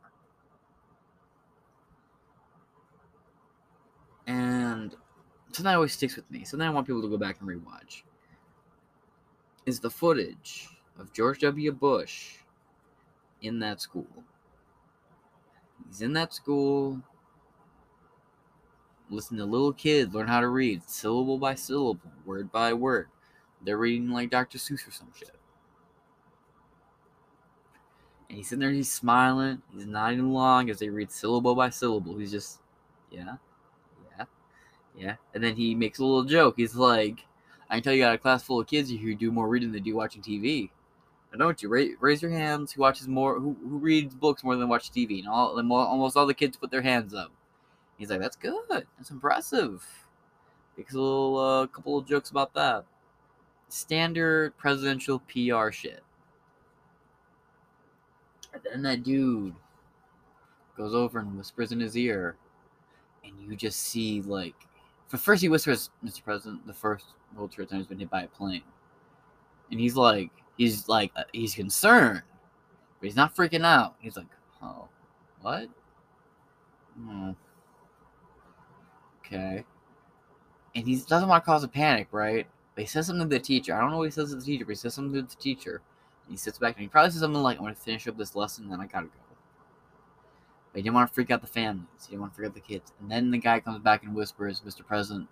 And 4.69 4.95
something 5.47 5.63
that 5.65 5.75
always 5.75 5.93
sticks 5.93 6.15
with 6.15 6.29
me, 6.29 6.43
something 6.43 6.67
I 6.67 6.71
want 6.71 6.85
people 6.85 7.01
to 7.01 7.09
go 7.09 7.17
back 7.17 7.37
and 7.39 7.49
rewatch, 7.49 8.03
is 9.65 9.79
the 9.79 9.89
footage 9.89 10.67
of 10.99 11.11
George 11.13 11.39
W. 11.39 11.71
Bush 11.71 12.35
in 13.41 13.59
that 13.59 13.81
school. 13.81 14.07
He's 15.87 16.01
in 16.01 16.13
that 16.13 16.33
school, 16.33 17.01
listening 19.09 19.39
to 19.39 19.45
little 19.45 19.73
kids 19.73 20.13
learn 20.13 20.27
how 20.27 20.39
to 20.39 20.47
read 20.47 20.87
syllable 20.87 21.39
by 21.39 21.55
syllable, 21.55 22.11
word 22.25 22.51
by 22.51 22.73
word. 22.73 23.07
They're 23.63 23.77
reading 23.77 24.09
like 24.09 24.29
Dr. 24.29 24.57
Seuss 24.57 24.87
or 24.87 24.91
some 24.91 25.11
shit. 25.17 25.35
And 28.29 28.37
he's 28.37 28.49
sitting 28.49 28.59
there, 28.59 28.69
he's 28.69 28.91
smiling, 28.91 29.63
he's 29.73 29.87
nodding 29.87 30.19
along 30.19 30.69
as 30.69 30.77
they 30.77 30.89
read 30.89 31.11
syllable 31.11 31.55
by 31.55 31.71
syllable. 31.71 32.17
He's 32.19 32.31
just, 32.31 32.59
yeah, 33.09 33.37
yeah. 34.97 35.15
And 35.33 35.43
then 35.43 35.55
he 35.55 35.75
makes 35.75 35.99
a 35.99 36.03
little 36.03 36.23
joke. 36.23 36.55
He's 36.57 36.75
like, 36.75 37.25
I 37.69 37.75
can 37.75 37.83
tell 37.83 37.93
you 37.93 38.03
got 38.03 38.15
a 38.15 38.17
class 38.17 38.43
full 38.43 38.59
of 38.59 38.67
kids 38.67 38.89
who 38.89 39.15
do 39.15 39.31
more 39.31 39.47
reading 39.47 39.71
than 39.71 39.83
do 39.83 39.95
watching 39.95 40.21
TV. 40.21 40.69
I 41.33 41.37
don't 41.37 41.61
you 41.61 41.69
raise, 41.69 41.95
raise 41.99 42.21
your 42.21 42.31
hands 42.31 42.71
who 42.71 42.81
watches 42.81 43.07
more, 43.07 43.39
who, 43.39 43.55
who 43.61 43.77
reads 43.77 44.15
books 44.15 44.43
more 44.43 44.55
than 44.55 44.67
watch 44.67 44.91
TV? 44.91 45.19
And 45.19 45.27
all, 45.27 45.57
and 45.57 45.71
almost 45.71 46.17
all 46.17 46.25
the 46.25 46.33
kids 46.33 46.57
put 46.57 46.71
their 46.71 46.81
hands 46.81 47.13
up. 47.13 47.31
He's 47.97 48.09
like, 48.09 48.19
that's 48.19 48.35
good. 48.35 48.63
That's 48.69 49.11
impressive. 49.11 49.85
Makes 50.77 50.93
a 50.93 50.99
little, 50.99 51.37
uh, 51.37 51.67
couple 51.67 51.97
of 51.97 52.07
jokes 52.07 52.31
about 52.31 52.53
that. 52.55 52.85
Standard 53.67 54.57
presidential 54.57 55.19
PR 55.19 55.69
shit. 55.71 56.03
And 58.53 58.63
then 58.63 58.81
that 58.83 59.03
dude 59.03 59.53
goes 60.75 60.95
over 60.95 61.19
and 61.19 61.37
whispers 61.37 61.71
in 61.71 61.79
his 61.79 61.95
ear, 61.97 62.35
and 63.23 63.33
you 63.39 63.55
just 63.55 63.79
see 63.79 64.21
like 64.21 64.55
for 65.09 65.17
first, 65.17 65.41
he 65.41 65.49
whispers, 65.49 65.89
"Mr. 66.05 66.23
President, 66.23 66.65
the 66.65 66.73
first 66.73 67.07
World 67.35 67.51
Trade 67.51 67.69
Center 67.69 67.81
has 67.81 67.87
been 67.87 67.99
hit 67.99 68.09
by 68.09 68.21
a 68.23 68.27
plane," 68.27 68.63
and 69.71 69.79
he's 69.79 69.95
like, 69.95 70.31
he's 70.57 70.87
like, 70.87 71.11
uh, 71.15 71.23
he's 71.33 71.55
concerned, 71.55 72.21
but 72.99 73.07
he's 73.07 73.15
not 73.15 73.35
freaking 73.35 73.65
out. 73.65 73.95
He's 73.99 74.15
like, 74.15 74.27
"Oh, 74.61 74.87
what? 75.41 75.67
Hmm. 76.95 77.31
Okay." 79.25 79.65
And 80.75 80.87
he 80.87 80.95
doesn't 80.97 81.27
want 81.27 81.43
to 81.43 81.45
cause 81.45 81.63
a 81.63 81.67
panic, 81.67 82.07
right? 82.11 82.47
But 82.75 82.83
he 82.83 82.87
says 82.87 83.07
something 83.07 83.27
to 83.27 83.35
the 83.35 83.39
teacher. 83.39 83.73
I 83.73 83.81
don't 83.81 83.89
know 83.91 83.97
what 83.97 84.05
he 84.05 84.11
says 84.11 84.29
to 84.29 84.35
the 84.35 84.45
teacher, 84.45 84.65
but 84.65 84.71
he 84.71 84.75
says 84.75 84.93
something 84.93 85.13
to 85.13 85.27
the 85.27 85.41
teacher. 85.41 85.81
And 86.25 86.33
he 86.33 86.37
sits 86.37 86.59
back 86.59 86.75
and 86.75 86.83
he 86.83 86.87
probably 86.87 87.11
says 87.11 87.21
something 87.21 87.41
like, 87.41 87.57
"I'm 87.57 87.63
going 87.63 87.73
to 87.75 87.81
finish 87.81 88.07
up 88.07 88.15
this 88.17 88.35
lesson, 88.35 88.69
then 88.69 88.79
I 88.79 88.85
gotta 88.85 89.07
go." 89.07 89.28
But 90.71 90.79
he 90.79 90.83
didn't 90.83 90.95
want 90.95 91.09
to 91.09 91.13
freak 91.13 91.31
out 91.31 91.41
the 91.41 91.47
families. 91.47 91.87
He 92.01 92.11
didn't 92.11 92.21
want 92.21 92.33
to 92.33 92.35
freak 92.37 92.49
out 92.49 92.53
the 92.53 92.59
kids. 92.59 92.93
And 92.99 93.09
then 93.09 93.31
the 93.31 93.37
guy 93.37 93.59
comes 93.59 93.79
back 93.79 94.03
and 94.03 94.13
whispers, 94.13 94.61
Mr. 94.61 94.85
President, 94.85 95.27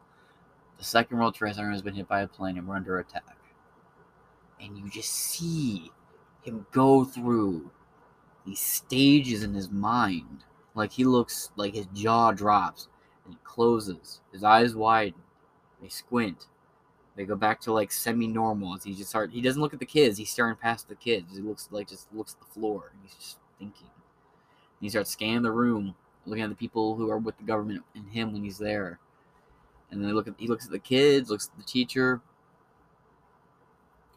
the 0.77 0.83
second 0.83 1.17
World 1.17 1.35
Trade 1.35 1.55
Center 1.55 1.71
has 1.71 1.81
been 1.81 1.95
hit 1.95 2.07
by 2.07 2.21
a 2.21 2.27
plane 2.27 2.57
and 2.57 2.67
we're 2.67 2.75
under 2.75 2.99
attack. 2.99 3.37
And 4.59 4.77
you 4.77 4.89
just 4.89 5.11
see 5.11 5.91
him 6.41 6.65
go 6.71 7.03
through 7.03 7.71
these 8.45 8.59
stages 8.59 9.43
in 9.43 9.53
his 9.53 9.69
mind. 9.69 10.43
Like 10.75 10.91
he 10.91 11.03
looks 11.03 11.51
like 11.55 11.73
his 11.73 11.87
jaw 11.93 12.31
drops 12.31 12.87
and 13.25 13.33
he 13.33 13.39
closes. 13.43 14.21
His 14.31 14.43
eyes 14.43 14.75
widen. 14.75 15.21
They 15.81 15.89
squint. 15.89 16.47
They 17.15 17.25
go 17.25 17.35
back 17.35 17.59
to 17.61 17.73
like 17.73 17.91
semi-normal 17.91 18.77
he 18.83 18.93
just 18.93 19.09
start. 19.09 19.31
He 19.31 19.41
doesn't 19.41 19.61
look 19.61 19.73
at 19.73 19.79
the 19.79 19.85
kids. 19.85 20.17
He's 20.17 20.29
staring 20.29 20.55
past 20.55 20.87
the 20.87 20.95
kids. 20.95 21.35
He 21.35 21.41
looks 21.41 21.67
like 21.71 21.89
just 21.89 22.07
looks 22.13 22.35
at 22.39 22.47
the 22.47 22.53
floor. 22.53 22.91
He's 23.03 23.15
just 23.15 23.37
thinking. 23.57 23.89
He 24.79 24.89
starts 24.89 25.11
scanning 25.11 25.41
the 25.41 25.51
room, 25.51 25.95
looking 26.25 26.43
at 26.43 26.49
the 26.49 26.55
people 26.55 26.95
who 26.95 27.09
are 27.09 27.17
with 27.17 27.37
the 27.37 27.43
government 27.43 27.83
and 27.95 28.09
him 28.09 28.31
when 28.31 28.43
he's 28.43 28.57
there. 28.57 28.99
And 29.89 30.03
then 30.03 30.13
look 30.13 30.27
at 30.27 30.35
he 30.37 30.47
looks 30.47 30.65
at 30.65 30.71
the 30.71 30.79
kids, 30.79 31.29
looks 31.29 31.49
at 31.51 31.57
the 31.57 31.63
teacher. 31.63 32.21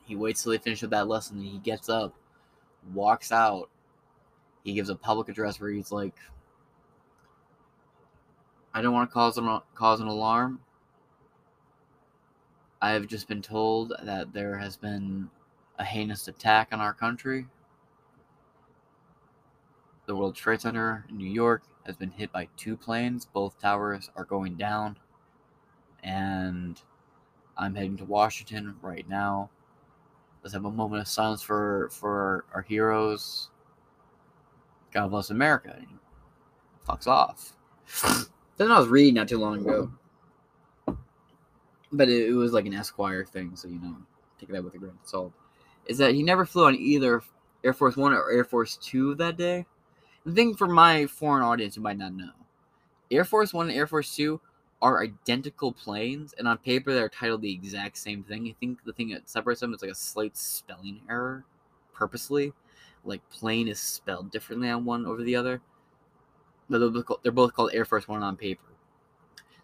He 0.05 0.17
waits 0.17 0.43
till 0.43 0.53
they 0.53 0.59
finish 0.59 0.83
up 0.83 0.91
that 0.91 1.07
lesson, 1.09 1.39
and 1.39 1.47
he 1.47 1.59
gets 1.59 1.89
up, 1.89 2.15
walks 2.93 3.31
out. 3.31 3.71
He 4.65 4.75
gives 4.75 4.91
a 4.91 4.97
public 4.97 5.29
address 5.29 5.61
where 5.61 5.71
he's 5.71 5.93
like, 5.93 6.17
"I 8.75 8.83
don't 8.83 8.93
want 8.93 9.09
to 9.09 9.15
cause 9.15 9.39
an 9.39 9.61
cause 9.75 10.01
an 10.01 10.09
alarm. 10.09 10.61
I 12.83 12.91
have 12.91 13.07
just 13.07 13.29
been 13.29 13.43
told 13.43 13.93
that 14.03 14.33
there 14.33 14.59
has 14.59 14.77
been 14.77 15.31
a 15.79 15.85
heinous 15.85 16.27
attack 16.29 16.69
on 16.73 16.81
our 16.81 16.93
country." 16.93 17.47
The 20.11 20.17
World 20.17 20.35
Trade 20.35 20.61
Center 20.61 21.07
in 21.09 21.19
New 21.19 21.31
York 21.31 21.63
has 21.87 21.95
been 21.95 22.11
hit 22.11 22.33
by 22.33 22.49
two 22.57 22.77
planes. 22.77 23.27
Both 23.27 23.61
towers 23.61 24.11
are 24.17 24.25
going 24.25 24.57
down. 24.57 24.99
And 26.03 26.83
I'm 27.57 27.77
heading 27.77 27.97
to 27.99 28.05
Washington 28.05 28.75
right 28.83 29.09
now. 29.09 29.51
Let's 30.43 30.53
have 30.53 30.65
a 30.65 30.71
moment 30.73 31.03
of 31.03 31.07
silence 31.07 31.43
for, 31.43 31.91
for 31.93 32.45
our 32.53 32.63
heroes. 32.63 33.51
God 34.93 35.13
bless 35.13 35.31
America. 35.31 35.81
Fucks 36.89 37.07
off. 37.07 37.53
Then 38.57 38.73
I 38.73 38.81
was 38.81 38.89
reading 38.89 39.15
not 39.15 39.29
too 39.29 39.39
long 39.39 39.61
ago. 39.61 39.93
But 41.93 42.09
it, 42.09 42.31
it 42.31 42.35
was 42.35 42.53
like 42.53 42.67
an 42.67 42.75
Esquire 42.75 43.25
thing, 43.25 43.53
so 43.55 43.69
you 43.69 43.79
know, 43.79 43.97
take 44.41 44.49
that 44.49 44.65
with 44.65 44.75
a 44.75 44.79
grain 44.79 44.91
of 45.01 45.09
salt. 45.09 45.33
Is 45.87 45.99
that 45.99 46.15
he 46.15 46.25
never 46.25 46.45
flew 46.45 46.67
on 46.67 46.75
either 46.75 47.23
Air 47.63 47.73
Force 47.73 47.97
One 47.97 48.13
or 48.13 48.29
Air 48.33 48.45
Force 48.45 48.77
Two 48.77 49.15
that 49.15 49.37
day. 49.37 49.67
The 50.25 50.33
thing 50.33 50.55
for 50.55 50.69
my 50.69 51.07
foreign 51.07 51.43
audience 51.43 51.75
who 51.75 51.81
might 51.81 51.99
not 51.99 52.13
know 52.13 52.31
Air 53.11 53.25
Force 53.25 53.53
One 53.53 53.69
and 53.69 53.77
Air 53.77 53.87
Force 53.87 54.15
Two 54.15 54.41
are 54.83 55.03
identical 55.03 55.73
planes, 55.73 56.35
and 56.39 56.49
on 56.49 56.59
paper 56.59 56.93
they're 56.93 57.09
titled 57.09 57.43
the 57.43 57.53
exact 57.53 57.99
same 57.99 58.23
thing. 58.23 58.49
I 58.49 58.55
think 58.59 58.85
the 58.85 58.93
thing 58.93 59.11
that 59.11 59.29
separates 59.29 59.61
them 59.61 59.75
is 59.75 59.83
like 59.83 59.91
a 59.91 59.95
slight 59.95 60.37
spelling 60.37 61.01
error, 61.09 61.45
purposely. 61.93 62.53
Like 63.05 63.29
plane 63.31 63.69
is 63.69 63.81
spelled 63.81 64.31
differently 64.31 64.69
on 64.69 64.85
one 64.85 65.07
over 65.07 65.23
the 65.23 65.37
other. 65.37 65.61
But 66.69 66.79
they're 66.79 66.91
both 66.91 67.07
called, 67.07 67.21
they're 67.23 67.33
both 67.33 67.55
called 67.55 67.71
Air 67.75 67.85
Force 67.85 68.07
One 68.07 68.23
on 68.23 68.37
paper. 68.37 68.63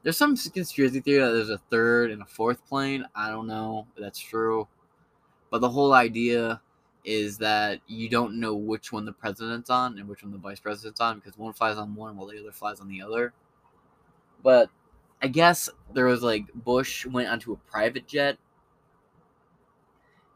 There's 0.02 0.16
some 0.16 0.36
conspiracy 0.36 1.00
theory 1.00 1.20
that 1.20 1.32
there's 1.32 1.50
a 1.50 1.58
third 1.58 2.10
and 2.10 2.22
a 2.22 2.26
fourth 2.26 2.66
plane. 2.66 3.04
I 3.14 3.30
don't 3.30 3.46
know 3.46 3.86
if 3.96 4.02
that's 4.02 4.18
true. 4.18 4.68
But 5.50 5.60
the 5.60 5.68
whole 5.68 5.92
idea 5.92 6.60
is 7.06 7.38
that 7.38 7.80
you 7.86 8.08
don't 8.08 8.38
know 8.40 8.56
which 8.56 8.92
one 8.92 9.04
the 9.04 9.12
president's 9.12 9.70
on 9.70 9.96
and 9.96 10.08
which 10.08 10.25
one 10.25 10.32
the 10.32 10.38
vice 10.38 10.58
president's 10.58 11.00
on 11.00 11.16
because 11.18 11.38
one 11.38 11.52
flies 11.52 11.78
on 11.78 11.94
one 11.94 12.16
while 12.16 12.26
the 12.26 12.38
other 12.38 12.50
flies 12.50 12.80
on 12.80 12.88
the 12.88 13.00
other. 13.00 13.32
But 14.42 14.68
I 15.22 15.28
guess 15.28 15.70
there 15.94 16.06
was 16.06 16.22
like 16.22 16.52
Bush 16.52 17.06
went 17.06 17.28
onto 17.28 17.52
a 17.52 17.70
private 17.70 18.08
jet 18.08 18.38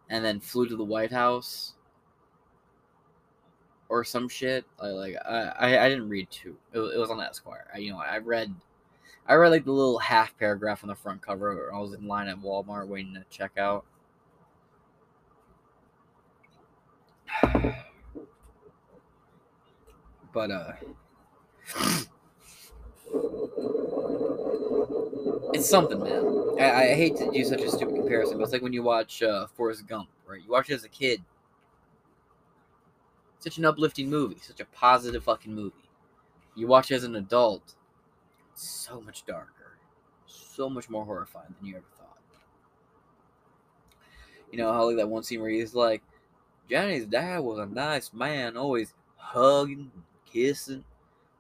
and 0.09 0.25
then 0.25 0.39
flew 0.39 0.69
to 0.69 0.77
the 0.77 0.85
White 0.85 1.11
House 1.11 1.75
or 3.89 4.05
some 4.05 4.29
shit. 4.29 4.65
I, 4.79 4.87
like 4.87 5.17
I, 5.29 5.77
I 5.77 5.89
didn't 5.89 6.09
read 6.09 6.31
too. 6.31 6.57
It, 6.73 6.79
it 6.79 6.99
was 6.99 7.11
on 7.11 7.21
Esquire. 7.21 7.67
I, 7.75 7.79
you 7.79 7.91
know 7.91 7.99
I 7.99 8.19
read 8.19 8.55
I 9.27 9.35
read 9.35 9.51
like 9.51 9.65
the 9.65 9.73
little 9.73 9.99
half 9.99 10.39
paragraph 10.39 10.85
on 10.85 10.89
the 10.89 10.95
front 10.95 11.21
cover. 11.21 11.75
I 11.75 11.81
was 11.81 11.95
in 11.95 12.07
line 12.07 12.29
at 12.29 12.41
Walmart 12.41 12.87
waiting 12.87 13.15
to 13.15 13.25
check 13.29 13.59
out. 13.59 13.85
But 20.33 20.51
uh 20.51 20.73
it's 25.53 25.69
something, 25.69 25.99
man. 26.01 26.25
I, 26.59 26.91
I 26.91 26.95
hate 26.95 27.17
to 27.17 27.31
do 27.31 27.45
such 27.45 27.63
a 27.63 27.71
stupid 27.71 27.95
comparison, 27.97 28.39
but 28.39 28.45
it's 28.45 28.53
like 28.53 28.63
when 28.63 28.73
you 28.73 28.83
watch 28.83 29.23
uh, 29.23 29.47
Forrest 29.49 29.87
Gump, 29.87 30.09
right? 30.27 30.41
You 30.43 30.51
watch 30.51 30.71
it 30.71 30.75
as 30.75 30.85
a 30.85 30.89
kid. 30.89 31.23
Such 33.39 33.57
an 33.59 33.65
uplifting 33.65 34.11
movie, 34.11 34.39
such 34.41 34.61
a 34.61 34.67
positive 34.67 35.25
fucking 35.25 35.55
movie. 35.55 35.89
You 36.55 36.67
watch 36.67 36.91
it 36.91 36.97
as 36.97 37.05
an 37.05 37.17
adult, 37.17 37.75
so 38.55 39.01
much 39.01 39.25
darker, 39.25 39.79
so 40.27 40.69
much 40.69 40.91
more 40.91 41.05
horrifying 41.05 41.55
than 41.59 41.69
you 41.69 41.77
ever 41.77 41.87
thought. 41.99 42.19
You 44.51 44.59
know 44.59 44.73
how 44.73 44.87
like 44.87 44.97
that 44.97 45.09
one 45.09 45.23
scene 45.23 45.41
where 45.41 45.51
he's 45.51 45.75
like, 45.75 46.03
Johnny's 46.69 47.07
dad 47.07 47.41
was 47.41 47.59
a 47.59 47.67
nice 47.67 48.13
man, 48.13 48.57
always 48.57 48.93
hugging, 49.17 49.91
kissing, 50.33 50.85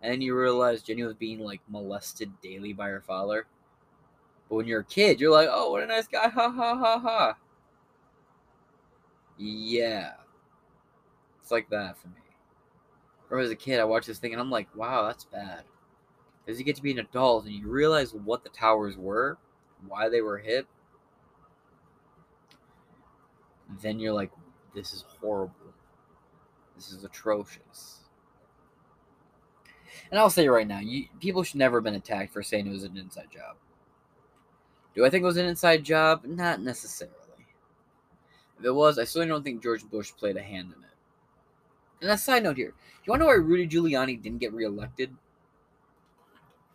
and 0.00 0.12
then 0.12 0.20
you 0.20 0.36
realize 0.36 0.82
Jenny 0.82 1.02
was 1.02 1.14
being 1.14 1.40
like 1.40 1.60
molested 1.68 2.30
daily 2.42 2.72
by 2.72 2.88
her 2.88 3.00
father. 3.00 3.46
But 4.48 4.56
when 4.56 4.66
you're 4.66 4.80
a 4.80 4.84
kid, 4.84 5.20
you're 5.20 5.30
like, 5.30 5.48
oh, 5.50 5.70
what 5.70 5.82
a 5.82 5.86
nice 5.86 6.08
guy, 6.08 6.28
ha 6.28 6.50
ha 6.50 6.76
ha 6.76 6.98
ha. 6.98 7.36
Yeah. 9.38 10.12
It's 11.40 11.50
like 11.50 11.70
that 11.70 11.96
for 11.98 12.08
me. 12.08 12.14
Or 13.30 13.38
as 13.38 13.50
a 13.50 13.56
kid, 13.56 13.78
I 13.78 13.84
watched 13.84 14.08
this 14.08 14.18
thing 14.18 14.32
and 14.32 14.40
I'm 14.40 14.50
like, 14.50 14.74
wow, 14.74 15.06
that's 15.06 15.24
bad. 15.24 15.62
As 16.48 16.58
you 16.58 16.64
get 16.64 16.76
to 16.76 16.82
be 16.82 16.90
an 16.90 16.98
adult 16.98 17.44
and 17.44 17.54
you 17.54 17.68
realize 17.68 18.12
what 18.12 18.42
the 18.42 18.50
towers 18.50 18.96
were, 18.96 19.38
why 19.86 20.08
they 20.08 20.20
were 20.20 20.38
hit, 20.38 20.66
then 23.80 24.00
you're 24.00 24.12
like, 24.12 24.32
this 24.74 24.92
is 24.92 25.04
horrible. 25.20 25.54
This 26.74 26.90
is 26.90 27.04
atrocious. 27.04 28.09
And 30.10 30.18
I'll 30.18 30.30
say 30.30 30.48
right 30.48 30.66
now, 30.66 30.80
you, 30.80 31.06
people 31.20 31.42
should 31.42 31.58
never 31.58 31.78
have 31.78 31.84
been 31.84 31.94
attacked 31.94 32.32
for 32.32 32.42
saying 32.42 32.66
it 32.66 32.70
was 32.70 32.84
an 32.84 32.96
inside 32.96 33.28
job. 33.32 33.56
Do 34.94 35.04
I 35.04 35.10
think 35.10 35.22
it 35.22 35.26
was 35.26 35.36
an 35.36 35.46
inside 35.46 35.84
job? 35.84 36.24
Not 36.24 36.60
necessarily. 36.60 37.16
If 38.58 38.66
it 38.66 38.74
was, 38.74 38.98
I 38.98 39.04
certainly 39.04 39.28
don't 39.28 39.42
think 39.42 39.62
George 39.62 39.88
Bush 39.88 40.12
played 40.18 40.36
a 40.36 40.42
hand 40.42 40.74
in 40.76 40.82
it. 40.82 40.90
And 42.02 42.10
a 42.10 42.18
side 42.18 42.42
note 42.42 42.56
here, 42.56 42.68
do 42.68 42.74
you 43.04 43.10
want 43.10 43.20
to 43.20 43.24
know 43.24 43.28
why 43.28 43.34
Rudy 43.34 43.66
Giuliani 43.66 44.20
didn't 44.20 44.40
get 44.40 44.52
reelected? 44.52 45.14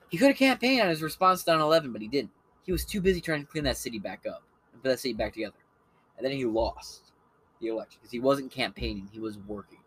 He 0.09 0.17
could 0.17 0.29
have 0.29 0.37
campaigned 0.37 0.81
on 0.81 0.89
his 0.89 1.01
response 1.01 1.43
to 1.43 1.51
9 1.51 1.59
11, 1.59 1.91
but 1.91 2.01
he 2.01 2.07
didn't. 2.07 2.31
He 2.63 2.71
was 2.71 2.85
too 2.85 3.01
busy 3.01 3.21
trying 3.21 3.41
to 3.41 3.51
clean 3.51 3.65
that 3.65 3.77
city 3.77 3.99
back 3.99 4.25
up 4.25 4.43
and 4.71 4.81
put 4.81 4.89
that 4.89 4.99
city 4.99 5.13
back 5.13 5.33
together. 5.33 5.53
And 6.17 6.25
then 6.25 6.33
he 6.33 6.45
lost 6.45 7.11
the 7.59 7.67
election 7.67 7.99
because 8.01 8.11
he 8.11 8.19
wasn't 8.19 8.51
campaigning, 8.51 9.09
he 9.11 9.19
was 9.19 9.37
working. 9.37 9.79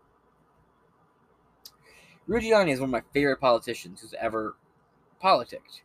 Rudy 2.29 2.51
Giuliani 2.51 2.73
is 2.73 2.81
one 2.81 2.91
of 2.91 2.93
my 2.93 3.03
favorite 3.15 3.41
politicians 3.41 4.03
who's 4.03 4.15
ever 4.21 4.55
politicked. 5.19 5.81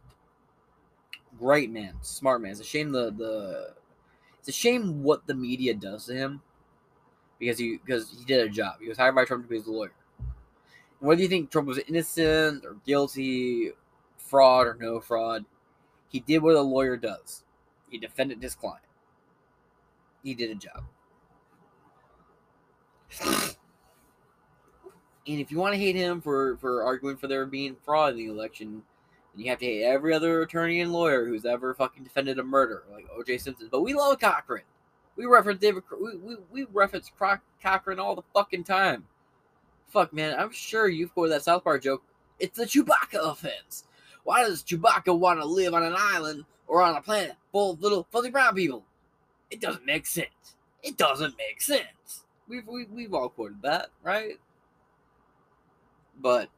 Great 1.39 1.71
man, 1.71 1.95
smart 2.01 2.41
man. 2.41 2.51
It's 2.51 2.59
a 2.59 2.65
shame 2.65 2.91
the 2.91 3.11
the 3.11 3.73
it's 4.39 4.49
a 4.49 4.51
shame 4.51 5.03
what 5.03 5.25
the 5.25 5.33
media 5.33 5.73
does 5.73 6.05
to 6.07 6.13
him 6.13 6.41
because 7.39 7.57
he 7.57 7.77
because 7.77 8.11
he 8.11 8.25
did 8.25 8.45
a 8.45 8.49
job. 8.49 8.75
He 8.81 8.89
was 8.89 8.97
hired 8.97 9.15
by 9.15 9.23
Trump 9.23 9.45
to 9.45 9.49
be 9.49 9.55
his 9.55 9.67
lawyer. 9.67 9.93
And 10.19 10.27
whether 11.07 11.21
you 11.21 11.29
think 11.29 11.49
Trump 11.49 11.69
was 11.69 11.79
innocent 11.79 12.65
or 12.65 12.75
guilty, 12.85 13.71
fraud 14.17 14.67
or 14.67 14.77
no 14.79 14.99
fraud, 14.99 15.45
he 16.09 16.19
did 16.19 16.43
what 16.43 16.55
a 16.55 16.61
lawyer 16.61 16.97
does. 16.97 17.45
He 17.89 17.97
defended 17.97 18.43
his 18.43 18.53
client. 18.53 18.83
He 20.21 20.33
did 20.33 20.51
a 20.51 20.55
job. 20.55 20.83
And 25.27 25.39
if 25.39 25.51
you 25.51 25.57
want 25.57 25.73
to 25.73 25.79
hate 25.79 25.95
him 25.95 26.21
for, 26.21 26.57
for 26.57 26.83
arguing 26.83 27.17
for 27.17 27.27
there 27.27 27.45
being 27.45 27.75
fraud 27.85 28.13
in 28.13 28.17
the 28.17 28.27
election, 28.27 28.83
then 29.33 29.45
you 29.45 29.49
have 29.49 29.59
to 29.59 29.65
hate 29.65 29.83
every 29.83 30.13
other 30.13 30.41
attorney 30.41 30.81
and 30.81 30.91
lawyer 30.91 31.25
who's 31.25 31.45
ever 31.45 31.73
fucking 31.73 32.03
defended 32.03 32.39
a 32.39 32.43
murder, 32.43 32.83
like 32.91 33.07
O.J. 33.15 33.37
Simpson. 33.37 33.69
But 33.71 33.81
we 33.81 33.93
love 33.93 34.19
Cochran. 34.19 34.63
We 35.15 35.25
reference 35.25 35.59
David. 35.59 35.83
We, 36.01 36.17
we, 36.17 36.35
we 36.51 36.65
reference 36.71 37.11
Cochran 37.61 37.99
all 37.99 38.15
the 38.15 38.23
fucking 38.33 38.63
time. 38.63 39.05
Fuck, 39.87 40.11
man. 40.11 40.37
I'm 40.37 40.51
sure 40.51 40.87
you've 40.87 41.13
quoted 41.13 41.33
that 41.33 41.43
South 41.43 41.63
Park 41.63 41.83
joke. 41.83 42.03
It's 42.39 42.57
the 42.57 42.65
Chewbacca 42.65 43.31
offense. 43.31 43.85
Why 44.23 44.43
does 44.43 44.63
Chewbacca 44.63 45.17
want 45.17 45.39
to 45.39 45.45
live 45.45 45.73
on 45.73 45.83
an 45.83 45.95
island 45.95 46.45
or 46.67 46.81
on 46.81 46.95
a 46.95 47.01
planet 47.01 47.35
full 47.51 47.71
of 47.71 47.81
little 47.81 48.07
fuzzy 48.11 48.29
brown 48.29 48.55
people? 48.55 48.83
It 49.51 49.61
doesn't 49.61 49.85
make 49.85 50.05
sense. 50.05 50.55
It 50.81 50.97
doesn't 50.97 51.35
make 51.37 51.61
sense. 51.61 52.25
We've 52.47 52.67
we, 52.67 52.85
we've 52.85 53.13
all 53.13 53.29
quoted 53.29 53.61
that, 53.61 53.89
right? 54.03 54.39
But 56.19 56.49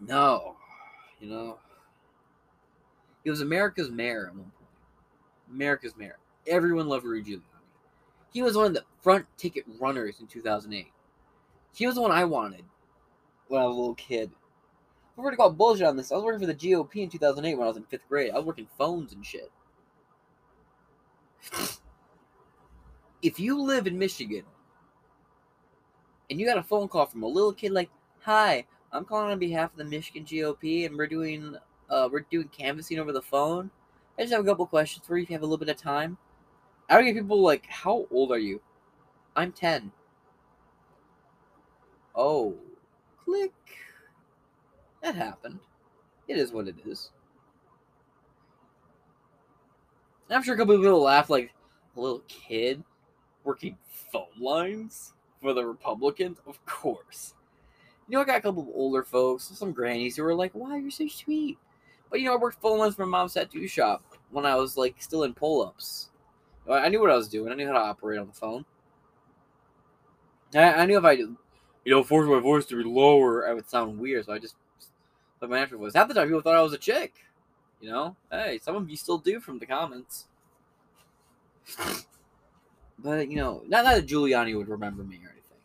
no, 0.00 0.56
you 1.20 1.28
know, 1.28 1.58
he 3.22 3.30
was 3.30 3.40
America's 3.40 3.90
mayor 3.90 4.26
at 4.28 4.34
one 4.34 4.44
point. 4.44 4.70
America's 5.50 5.96
mayor. 5.96 6.18
Everyone 6.46 6.88
loved 6.88 7.04
Rudy 7.04 7.32
Giuliani. 7.32 7.42
He 8.32 8.42
was 8.42 8.56
one 8.56 8.66
of 8.66 8.74
the 8.74 8.84
front 9.02 9.26
ticket 9.36 9.64
runners 9.80 10.20
in 10.20 10.26
2008. 10.26 10.86
He 11.74 11.86
was 11.86 11.96
the 11.96 12.02
one 12.02 12.12
I 12.12 12.24
wanted 12.24 12.64
when 13.48 13.60
I 13.60 13.66
was 13.66 13.76
a 13.76 13.78
little 13.78 13.94
kid. 13.94 14.30
Going 15.16 15.32
to 15.32 15.36
call 15.36 15.50
bullshit 15.50 15.86
on 15.86 15.96
this. 15.96 16.10
I 16.10 16.14
was 16.14 16.24
working 16.24 16.40
for 16.40 16.46
the 16.46 16.54
GOP 16.54 16.96
in 16.96 17.10
2008 17.10 17.54
when 17.54 17.64
I 17.64 17.68
was 17.68 17.76
in 17.76 17.84
fifth 17.84 18.08
grade. 18.08 18.30
I 18.30 18.36
was 18.36 18.46
working 18.46 18.68
phones 18.78 19.12
and 19.12 19.26
shit. 19.26 19.50
if 23.22 23.38
you 23.38 23.60
live 23.60 23.86
in 23.86 23.98
Michigan 23.98 24.44
and 26.30 26.40
you 26.40 26.46
got 26.46 26.58
a 26.58 26.62
phone 26.62 26.88
call 26.88 27.06
from 27.06 27.24
a 27.24 27.26
little 27.26 27.52
kid 27.52 27.72
like, 27.72 27.90
"Hi, 28.20 28.64
I'm 28.92 29.04
calling 29.04 29.32
on 29.32 29.38
behalf 29.38 29.72
of 29.72 29.78
the 29.78 29.84
Michigan 29.84 30.24
GOP, 30.24 30.86
and 30.86 30.96
we're 30.96 31.08
doing 31.08 31.56
uh, 31.90 32.08
we're 32.10 32.26
doing 32.30 32.48
canvassing 32.48 32.98
over 33.00 33.12
the 33.12 33.20
phone. 33.20 33.70
I 34.16 34.22
just 34.22 34.32
have 34.32 34.42
a 34.42 34.48
couple 34.48 34.66
questions 34.66 35.04
for 35.06 35.16
you 35.16 35.24
if 35.24 35.30
you 35.30 35.34
have 35.34 35.42
a 35.42 35.46
little 35.46 35.58
bit 35.58 35.68
of 35.68 35.76
time." 35.76 36.16
I 36.88 36.96
would 36.96 37.04
get 37.04 37.14
people 37.14 37.42
like, 37.42 37.66
"How 37.66 38.06
old 38.10 38.30
are 38.30 38.38
you?" 38.38 38.60
I'm 39.36 39.52
ten. 39.52 39.92
Oh, 42.14 42.56
click. 43.24 43.52
That 45.02 45.14
happened. 45.14 45.60
It 46.28 46.36
is 46.36 46.52
what 46.52 46.68
it 46.68 46.76
is. 46.86 47.10
I'm 50.28 50.42
sure 50.44 50.54
a 50.54 50.58
couple 50.58 50.76
people 50.76 51.02
laugh 51.02 51.28
like 51.28 51.52
a 51.96 52.00
little 52.00 52.22
kid 52.28 52.84
working 53.42 53.76
phone 54.12 54.26
lines 54.38 55.14
for 55.40 55.52
the 55.52 55.64
Republicans? 55.64 56.38
Of 56.46 56.64
course. 56.66 57.34
You 58.08 58.16
know, 58.16 58.22
I 58.22 58.24
got 58.24 58.38
a 58.38 58.40
couple 58.40 58.62
of 58.62 58.68
older 58.74 59.02
folks, 59.02 59.44
some 59.44 59.72
grannies 59.72 60.16
who 60.16 60.24
were 60.24 60.34
like, 60.34 60.54
wow, 60.54 60.74
you're 60.74 60.90
so 60.90 61.06
sweet. 61.08 61.58
But, 62.10 62.20
you 62.20 62.26
know, 62.26 62.34
I 62.34 62.38
worked 62.38 62.60
full 62.60 62.78
lines 62.78 62.96
for 62.96 63.06
my 63.06 63.18
mom's 63.18 63.34
tattoo 63.34 63.68
shop 63.68 64.02
when 64.30 64.44
I 64.44 64.56
was, 64.56 64.76
like, 64.76 64.96
still 64.98 65.22
in 65.22 65.34
pull 65.34 65.62
ups. 65.62 66.10
I 66.68 66.88
knew 66.88 67.00
what 67.00 67.10
I 67.10 67.16
was 67.16 67.28
doing, 67.28 67.52
I 67.52 67.54
knew 67.54 67.66
how 67.66 67.72
to 67.72 67.78
operate 67.78 68.18
on 68.18 68.26
the 68.26 68.32
phone. 68.32 68.64
I, 70.54 70.72
I 70.74 70.86
knew 70.86 70.98
if 70.98 71.04
I, 71.04 71.12
you 71.12 71.36
know, 71.86 72.02
forced 72.02 72.28
my 72.28 72.40
voice 72.40 72.66
to 72.66 72.76
be 72.76 72.88
lower, 72.88 73.48
I 73.48 73.54
would 73.54 73.68
sound 73.68 73.98
weird, 73.98 74.26
so 74.26 74.32
I 74.32 74.38
just 74.38 74.56
put 75.38 75.50
my 75.50 75.58
natural 75.58 75.80
voice. 75.80 75.94
Half 75.94 76.08
the 76.08 76.14
time, 76.14 76.26
people 76.26 76.42
thought 76.42 76.56
I 76.56 76.62
was 76.62 76.72
a 76.72 76.78
chick. 76.78 77.14
You 77.80 77.90
know, 77.90 78.16
hey, 78.30 78.58
some 78.62 78.76
of 78.76 78.90
you 78.90 78.96
still 78.96 79.18
do 79.18 79.40
from 79.40 79.58
the 79.58 79.66
comments. 79.66 80.26
But 83.02 83.30
you 83.30 83.36
know, 83.36 83.62
not, 83.66 83.84
that 83.84 84.06
Giuliani 84.06 84.56
would 84.56 84.68
remember 84.68 85.02
me 85.02 85.16
or 85.16 85.30
anything. 85.30 85.58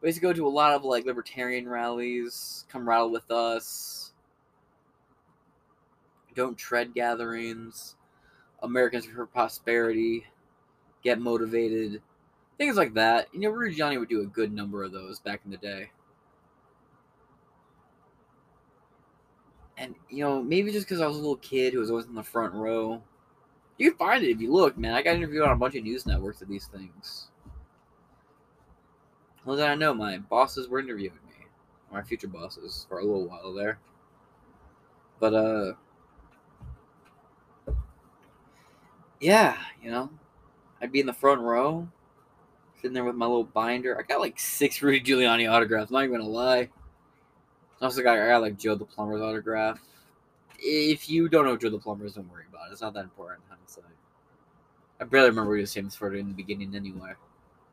But 0.00 0.06
I 0.06 0.08
used 0.08 0.18
to 0.18 0.22
go 0.22 0.32
to 0.32 0.46
a 0.46 0.48
lot 0.48 0.72
of 0.72 0.84
like 0.84 1.06
libertarian 1.06 1.68
rallies, 1.68 2.64
come 2.68 2.88
rattle 2.88 3.10
with 3.10 3.30
us, 3.30 4.12
don't 6.34 6.58
tread 6.58 6.94
gatherings, 6.94 7.94
Americans 8.62 9.06
for 9.06 9.26
Prosperity, 9.26 10.26
get 11.02 11.20
motivated, 11.20 12.02
things 12.58 12.76
like 12.76 12.94
that. 12.94 13.28
You 13.32 13.40
know, 13.40 13.50
Rudy 13.50 13.76
Giuliani 13.76 14.00
would 14.00 14.08
do 14.08 14.22
a 14.22 14.26
good 14.26 14.52
number 14.52 14.82
of 14.82 14.92
those 14.92 15.20
back 15.20 15.42
in 15.44 15.50
the 15.50 15.56
day. 15.56 15.90
And 19.76 19.94
you 20.08 20.24
know, 20.24 20.42
maybe 20.42 20.72
just 20.72 20.86
because 20.86 21.00
I 21.00 21.06
was 21.06 21.16
a 21.16 21.20
little 21.20 21.36
kid 21.36 21.72
who 21.72 21.80
was 21.80 21.90
always 21.90 22.06
in 22.06 22.14
the 22.14 22.22
front 22.22 22.54
row, 22.54 23.02
you 23.78 23.90
can 23.90 23.98
find 23.98 24.24
it 24.24 24.30
if 24.30 24.40
you 24.40 24.52
look, 24.52 24.78
man. 24.78 24.94
I 24.94 25.02
got 25.02 25.16
interviewed 25.16 25.42
on 25.42 25.52
a 25.52 25.56
bunch 25.56 25.74
of 25.74 25.84
news 25.84 26.06
networks 26.06 26.42
of 26.42 26.48
these 26.48 26.66
things. 26.66 27.28
Well, 29.44 29.56
then 29.56 29.70
I 29.70 29.74
know, 29.74 29.92
my 29.92 30.18
bosses 30.18 30.68
were 30.68 30.78
interviewing 30.78 31.18
me, 31.28 31.46
my 31.92 32.02
future 32.02 32.28
bosses, 32.28 32.86
for 32.88 32.98
a 32.98 33.04
little 33.04 33.26
while 33.26 33.52
there. 33.52 33.78
But 35.20 35.34
uh, 35.34 35.72
yeah, 39.20 39.56
you 39.82 39.90
know, 39.90 40.10
I'd 40.80 40.92
be 40.92 41.00
in 41.00 41.06
the 41.06 41.12
front 41.12 41.40
row, 41.40 41.88
sitting 42.76 42.94
there 42.94 43.04
with 43.04 43.16
my 43.16 43.26
little 43.26 43.44
binder. 43.44 43.98
I 43.98 44.02
got 44.02 44.20
like 44.20 44.38
six 44.38 44.82
Rudy 44.82 45.00
Giuliani 45.00 45.50
autographs. 45.50 45.90
Not 45.90 46.04
even 46.04 46.18
gonna 46.18 46.28
lie. 46.28 46.68
I 47.80 47.84
also 47.84 48.02
got 48.02 48.18
I 48.18 48.28
got 48.28 48.42
like 48.42 48.58
Joe 48.58 48.76
the 48.76 48.84
Plumber's 48.84 49.20
autograph. 49.20 49.80
If 50.58 51.08
you 51.08 51.28
don't 51.28 51.44
know 51.44 51.56
Joe 51.56 51.70
the 51.70 51.78
Plumber's, 51.78 52.14
don't 52.14 52.30
worry 52.30 52.44
about 52.48 52.68
it. 52.68 52.72
It's 52.72 52.82
not 52.82 52.94
that 52.94 53.04
important. 53.04 53.42
Honestly, 53.50 53.82
I 55.00 55.04
barely 55.04 55.30
remember 55.30 55.50
what 55.50 55.56
he 55.56 55.62
was 55.62 55.74
famous 55.74 55.94
for 55.94 56.14
in 56.14 56.28
the 56.28 56.34
beginning 56.34 56.74
anyway. 56.74 57.12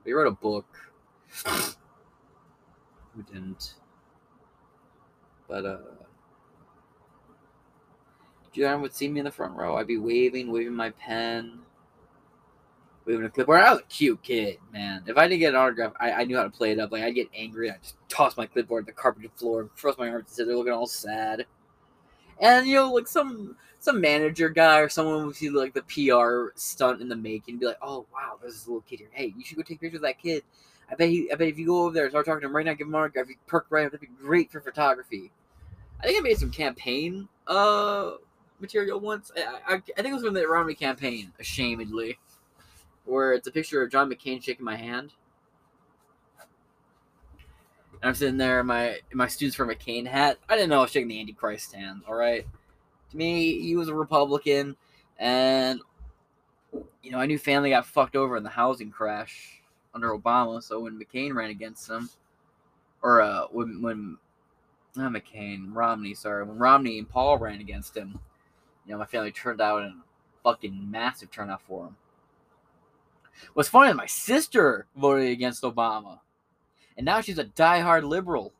But 0.03 0.05
he 0.05 0.13
wrote 0.13 0.27
a 0.27 0.31
book. 0.31 0.65
Who 3.15 3.23
didn't? 3.23 3.75
But 5.47 5.65
uh. 5.65 5.77
Giuliani 8.53 8.81
would 8.81 8.93
see 8.93 9.07
me 9.07 9.19
in 9.19 9.25
the 9.25 9.31
front 9.31 9.55
row. 9.55 9.75
I'd 9.75 9.87
be 9.87 9.97
waving, 9.97 10.51
waving 10.51 10.73
my 10.73 10.89
pen, 10.91 11.59
waving 13.05 13.25
a 13.25 13.29
clipboard. 13.29 13.61
I 13.61 13.71
was 13.71 13.79
a 13.79 13.83
cute 13.83 14.21
kid, 14.21 14.57
man. 14.73 15.03
If 15.07 15.17
I 15.17 15.27
didn't 15.27 15.39
get 15.39 15.53
an 15.53 15.55
autograph, 15.55 15.93
I, 15.99 16.11
I 16.11 16.23
knew 16.25 16.35
how 16.35 16.43
to 16.43 16.49
play 16.49 16.71
it 16.71 16.79
up. 16.79 16.91
Like 16.91 17.03
I'd 17.03 17.15
get 17.15 17.29
angry, 17.33 17.71
I'd 17.71 17.81
just 17.81 17.95
toss 18.09 18.35
my 18.35 18.45
clipboard 18.45 18.83
at 18.83 18.87
the 18.87 19.01
carpeted 19.01 19.31
floor, 19.35 19.61
and 19.61 19.75
cross 19.75 19.97
my 19.97 20.09
arms, 20.09 20.25
and 20.27 20.35
sit 20.35 20.47
there 20.47 20.57
looking 20.57 20.73
all 20.73 20.87
sad. 20.87 21.45
And 22.41 22.67
you 22.67 22.75
know, 22.75 22.91
like 22.91 23.07
some 23.07 23.55
some 23.79 24.01
manager 24.01 24.49
guy 24.49 24.79
or 24.79 24.89
someone 24.89 25.27
would 25.27 25.35
see 25.35 25.49
like 25.49 25.73
the 25.73 25.83
PR 25.83 26.51
stunt 26.55 27.01
in 27.01 27.07
the 27.07 27.15
making, 27.15 27.59
be 27.59 27.67
like, 27.67 27.77
"Oh 27.81 28.05
wow, 28.13 28.37
there's 28.41 28.53
this 28.53 28.67
little 28.67 28.81
kid 28.81 28.99
here. 28.99 29.09
Hey, 29.11 29.33
you 29.37 29.45
should 29.45 29.57
go 29.57 29.63
take 29.63 29.79
pictures 29.79 29.99
of 29.99 30.03
that 30.03 30.19
kid. 30.19 30.43
I 30.91 30.95
bet 30.95 31.09
he, 31.09 31.31
I 31.31 31.35
bet 31.35 31.47
if 31.47 31.59
you 31.59 31.67
go 31.67 31.83
over 31.85 31.93
there 31.93 32.05
and 32.05 32.11
start 32.11 32.25
talking 32.25 32.41
to 32.41 32.47
him 32.47 32.55
right 32.55 32.65
now, 32.65 32.73
give 32.73 32.87
him 32.87 32.95
an 32.95 33.01
autograph, 33.01 33.27
he 33.27 33.35
perk 33.47 33.67
right 33.69 33.85
up. 33.85 33.91
That'd 33.91 34.07
be 34.09 34.23
great 34.23 34.51
for 34.51 34.59
photography." 34.59 35.31
I 36.01 36.07
think 36.07 36.17
I 36.19 36.21
made 36.21 36.39
some 36.39 36.51
campaign 36.51 37.29
uh 37.47 38.13
material 38.59 38.99
once. 38.99 39.31
I, 39.37 39.41
I, 39.41 39.75
I 39.75 39.79
think 39.79 40.07
it 40.07 40.13
was 40.13 40.23
from 40.23 40.33
the 40.33 40.47
Romney 40.47 40.73
campaign, 40.75 41.33
ashamedly, 41.39 42.17
where 43.05 43.33
it's 43.33 43.47
a 43.47 43.51
picture 43.51 43.83
of 43.83 43.91
John 43.91 44.09
McCain 44.11 44.43
shaking 44.43 44.65
my 44.65 44.75
hand. 44.75 45.13
And 48.01 48.09
I'm 48.09 48.15
sitting 48.15 48.37
there 48.37 48.63
my 48.63 48.99
my 49.13 49.27
students 49.27 49.55
for 49.55 49.65
McCain 49.65 50.07
hat. 50.07 50.37
I 50.49 50.55
didn't 50.55 50.69
know 50.69 50.79
I 50.79 50.81
was 50.81 50.91
shaking 50.91 51.07
the 51.07 51.19
Antichrist 51.19 51.73
hand. 51.73 52.01
All 52.07 52.15
right, 52.15 52.45
to 53.11 53.17
me, 53.17 53.61
he 53.61 53.75
was 53.75 53.89
a 53.89 53.93
Republican, 53.93 54.75
and 55.19 55.79
you 57.03 57.11
know 57.11 57.19
I 57.19 57.27
knew 57.27 57.37
family 57.37 57.69
got 57.69 57.85
fucked 57.85 58.15
over 58.15 58.37
in 58.37 58.43
the 58.43 58.49
housing 58.49 58.89
crash 58.89 59.61
under 59.93 60.09
Obama. 60.09 60.63
So 60.63 60.79
when 60.79 60.99
McCain 60.99 61.35
ran 61.35 61.51
against 61.51 61.89
him, 61.89 62.09
or 63.03 63.21
uh, 63.21 63.45
when 63.51 63.81
when 63.81 64.17
not 64.95 65.11
McCain, 65.11 65.67
Romney, 65.73 66.13
sorry, 66.13 66.43
when 66.43 66.57
Romney 66.57 66.97
and 66.97 67.09
Paul 67.09 67.37
ran 67.37 67.61
against 67.61 67.95
him, 67.95 68.19
you 68.85 68.91
know, 68.91 68.97
my 68.97 69.05
family 69.05 69.31
turned 69.31 69.61
out 69.61 69.83
in 69.83 69.89
a 69.89 70.03
fucking 70.43 70.89
massive 70.89 71.31
turnout 71.31 71.61
for 71.61 71.87
him. 71.87 71.95
What's 73.53 73.69
funny 73.69 73.91
is 73.91 73.95
my 73.95 74.05
sister 74.05 74.87
voted 74.95 75.29
against 75.31 75.63
Obama. 75.63 76.19
And 76.97 77.05
now 77.05 77.21
she's 77.21 77.37
a 77.37 77.45
diehard 77.45 78.03
liberal. 78.03 78.53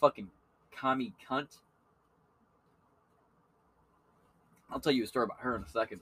Fucking 0.00 0.30
commie 0.76 1.14
cunt. 1.28 1.58
I'll 4.70 4.80
tell 4.80 4.92
you 4.92 5.04
a 5.04 5.06
story 5.06 5.24
about 5.24 5.40
her 5.40 5.56
in 5.56 5.62
a 5.62 5.68
second. 5.68 6.00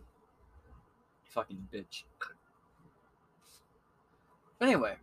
Fucking 1.25 1.69
bitch. 1.73 2.05
Anyway. 4.61 4.97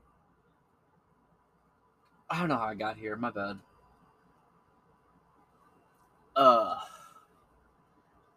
I 2.29 2.39
don't 2.39 2.49
know 2.49 2.57
how 2.57 2.65
I 2.65 2.75
got 2.75 2.97
here. 2.97 3.15
My 3.15 3.31
bad. 3.31 3.59
Uh. 6.35 6.77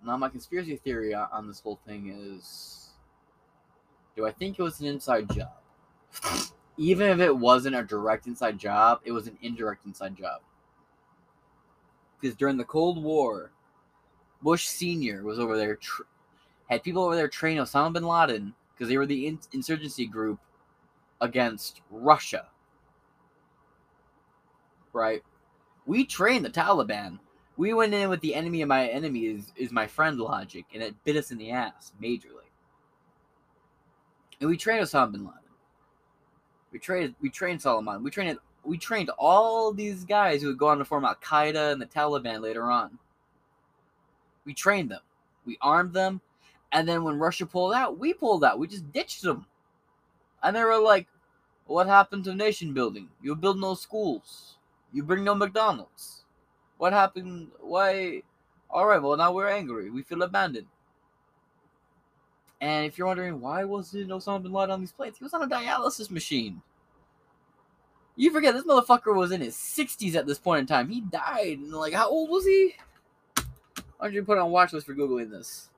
Now, 0.04 0.16
my 0.16 0.28
conspiracy 0.28 0.76
theory 0.76 1.12
on 1.14 1.46
this 1.46 1.60
whole 1.60 1.78
thing 1.86 2.08
is 2.08 2.80
do 4.16 4.26
I 4.26 4.32
think 4.32 4.58
it 4.58 4.62
was 4.62 4.80
an 4.80 4.86
inside 4.86 5.30
job? 5.30 6.52
Even 6.80 7.08
if 7.08 7.20
it 7.20 7.36
wasn't 7.36 7.76
a 7.76 7.82
direct 7.82 8.26
inside 8.26 8.58
job, 8.58 9.00
it 9.04 9.12
was 9.12 9.26
an 9.26 9.36
indirect 9.42 9.84
inside 9.84 10.16
job. 10.16 10.40
Because 12.20 12.36
during 12.36 12.56
the 12.56 12.64
Cold 12.64 13.02
War, 13.02 13.52
Bush 14.42 14.66
Sr. 14.66 15.22
was 15.22 15.38
over 15.38 15.56
there, 15.56 15.76
tr- 15.76 16.02
had 16.68 16.82
people 16.82 17.04
over 17.04 17.14
there 17.14 17.28
train 17.28 17.58
Osama 17.58 17.92
bin 17.92 18.04
Laden 18.04 18.54
because 18.74 18.88
they 18.88 18.96
were 18.96 19.06
the 19.06 19.26
in- 19.26 19.38
insurgency 19.52 20.06
group 20.06 20.40
against 21.20 21.82
Russia. 21.90 22.46
Right? 24.92 25.22
We 25.86 26.04
trained 26.06 26.44
the 26.44 26.50
Taliban 26.50 27.18
we 27.60 27.74
went 27.74 27.92
in 27.92 28.08
with 28.08 28.22
the 28.22 28.34
enemy 28.34 28.62
of 28.62 28.68
my 28.68 28.88
enemy 28.88 29.26
is, 29.26 29.52
is 29.54 29.70
my 29.70 29.86
friend 29.86 30.18
logic, 30.18 30.64
and 30.72 30.82
it 30.82 30.94
bit 31.04 31.16
us 31.16 31.30
in 31.30 31.36
the 31.36 31.50
ass 31.50 31.92
majorly. 32.02 32.48
And 34.40 34.48
we 34.48 34.56
trained 34.56 34.82
Osama 34.82 35.12
bin 35.12 35.26
Laden. 35.26 35.39
We 36.72 36.78
trained 36.78 37.14
we 37.20 37.30
trained 37.30 37.62
Solomon. 37.62 38.02
We 38.02 38.10
trained 38.10 38.38
we 38.64 38.78
trained 38.78 39.10
all 39.18 39.72
these 39.72 40.04
guys 40.04 40.42
who 40.42 40.48
would 40.48 40.58
go 40.58 40.68
on 40.68 40.78
to 40.78 40.84
form 40.84 41.04
Al 41.04 41.14
Qaeda 41.16 41.72
and 41.72 41.80
the 41.80 41.86
Taliban 41.86 42.40
later 42.40 42.70
on. 42.70 42.98
We 44.44 44.54
trained 44.54 44.90
them. 44.90 45.00
We 45.44 45.58
armed 45.60 45.94
them. 45.94 46.20
And 46.72 46.88
then 46.88 47.02
when 47.02 47.18
Russia 47.18 47.46
pulled 47.46 47.74
out, 47.74 47.98
we 47.98 48.12
pulled 48.14 48.44
out. 48.44 48.58
We 48.58 48.68
just 48.68 48.92
ditched 48.92 49.22
them. 49.22 49.46
And 50.42 50.54
they 50.54 50.62
were 50.62 50.78
like, 50.78 51.08
What 51.66 51.86
happened 51.86 52.24
to 52.24 52.34
nation 52.34 52.72
building? 52.72 53.08
You 53.22 53.34
build 53.34 53.60
no 53.60 53.74
schools. 53.74 54.56
You 54.92 55.02
bring 55.02 55.24
no 55.24 55.34
McDonald's. 55.34 56.24
What 56.78 56.92
happened? 56.92 57.48
Why? 57.60 58.22
All 58.70 58.86
right, 58.86 59.02
well, 59.02 59.16
now 59.16 59.32
we're 59.32 59.48
angry. 59.48 59.90
We 59.90 60.02
feel 60.02 60.22
abandoned. 60.22 60.66
And 62.60 62.86
if 62.86 62.98
you're 62.98 63.06
wondering 63.06 63.40
why 63.40 63.64
wasn't 63.64 64.10
Osama 64.10 64.42
bin 64.42 64.52
Laden 64.52 64.72
on 64.72 64.80
these 64.80 64.92
planes, 64.92 65.16
he 65.18 65.24
was 65.24 65.32
on 65.32 65.42
a 65.42 65.48
dialysis 65.48 66.10
machine. 66.10 66.60
You 68.16 68.30
forget 68.30 68.54
this 68.54 68.64
motherfucker 68.64 69.14
was 69.16 69.32
in 69.32 69.40
his 69.40 69.56
60s 69.56 70.14
at 70.14 70.26
this 70.26 70.38
point 70.38 70.60
in 70.60 70.66
time. 70.66 70.88
He 70.88 71.00
died. 71.00 71.58
And 71.58 71.72
like, 71.72 71.94
how 71.94 72.10
old 72.10 72.28
was 72.28 72.44
he? 72.44 72.74
Why 73.96 74.06
don't 74.06 74.12
you 74.12 74.22
put 74.24 74.38
on 74.38 74.50
watch 74.50 74.72
list 74.72 74.86
for 74.86 74.94
googling 74.94 75.30
this? 75.30 75.68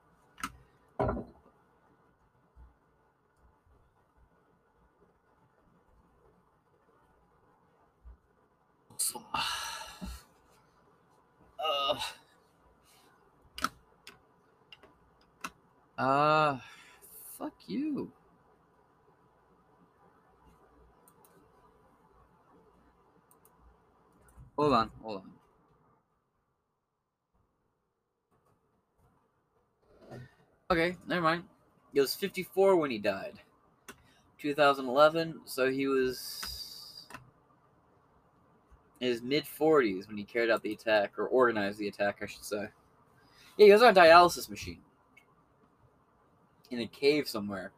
Uh, 15.95 16.57
fuck 17.43 17.53
you. 17.67 18.09
Hold 24.57 24.73
on, 24.73 24.91
hold 25.01 25.23
on. 30.11 30.21
Okay, 30.71 30.95
never 31.07 31.21
mind. 31.21 31.43
He 31.91 31.99
was 31.99 32.15
54 32.15 32.77
when 32.77 32.91
he 32.91 32.97
died. 32.97 33.33
2011, 34.39 35.41
so 35.45 35.69
he 35.69 35.87
was 35.87 37.07
in 38.99 39.07
his 39.07 39.21
mid 39.21 39.43
40s 39.45 40.07
when 40.07 40.17
he 40.17 40.23
carried 40.23 40.49
out 40.49 40.63
the 40.63 40.71
attack, 40.71 41.17
or 41.17 41.27
organized 41.27 41.79
the 41.79 41.87
attack, 41.87 42.19
I 42.21 42.25
should 42.25 42.45
say. 42.45 42.69
Yeah, 43.57 43.65
he 43.65 43.71
was 43.71 43.81
on 43.81 43.95
a 43.95 43.99
dialysis 43.99 44.49
machine 44.49 44.81
in 46.73 46.81
a 46.81 46.87
cave 46.87 47.27
somewhere. 47.27 47.71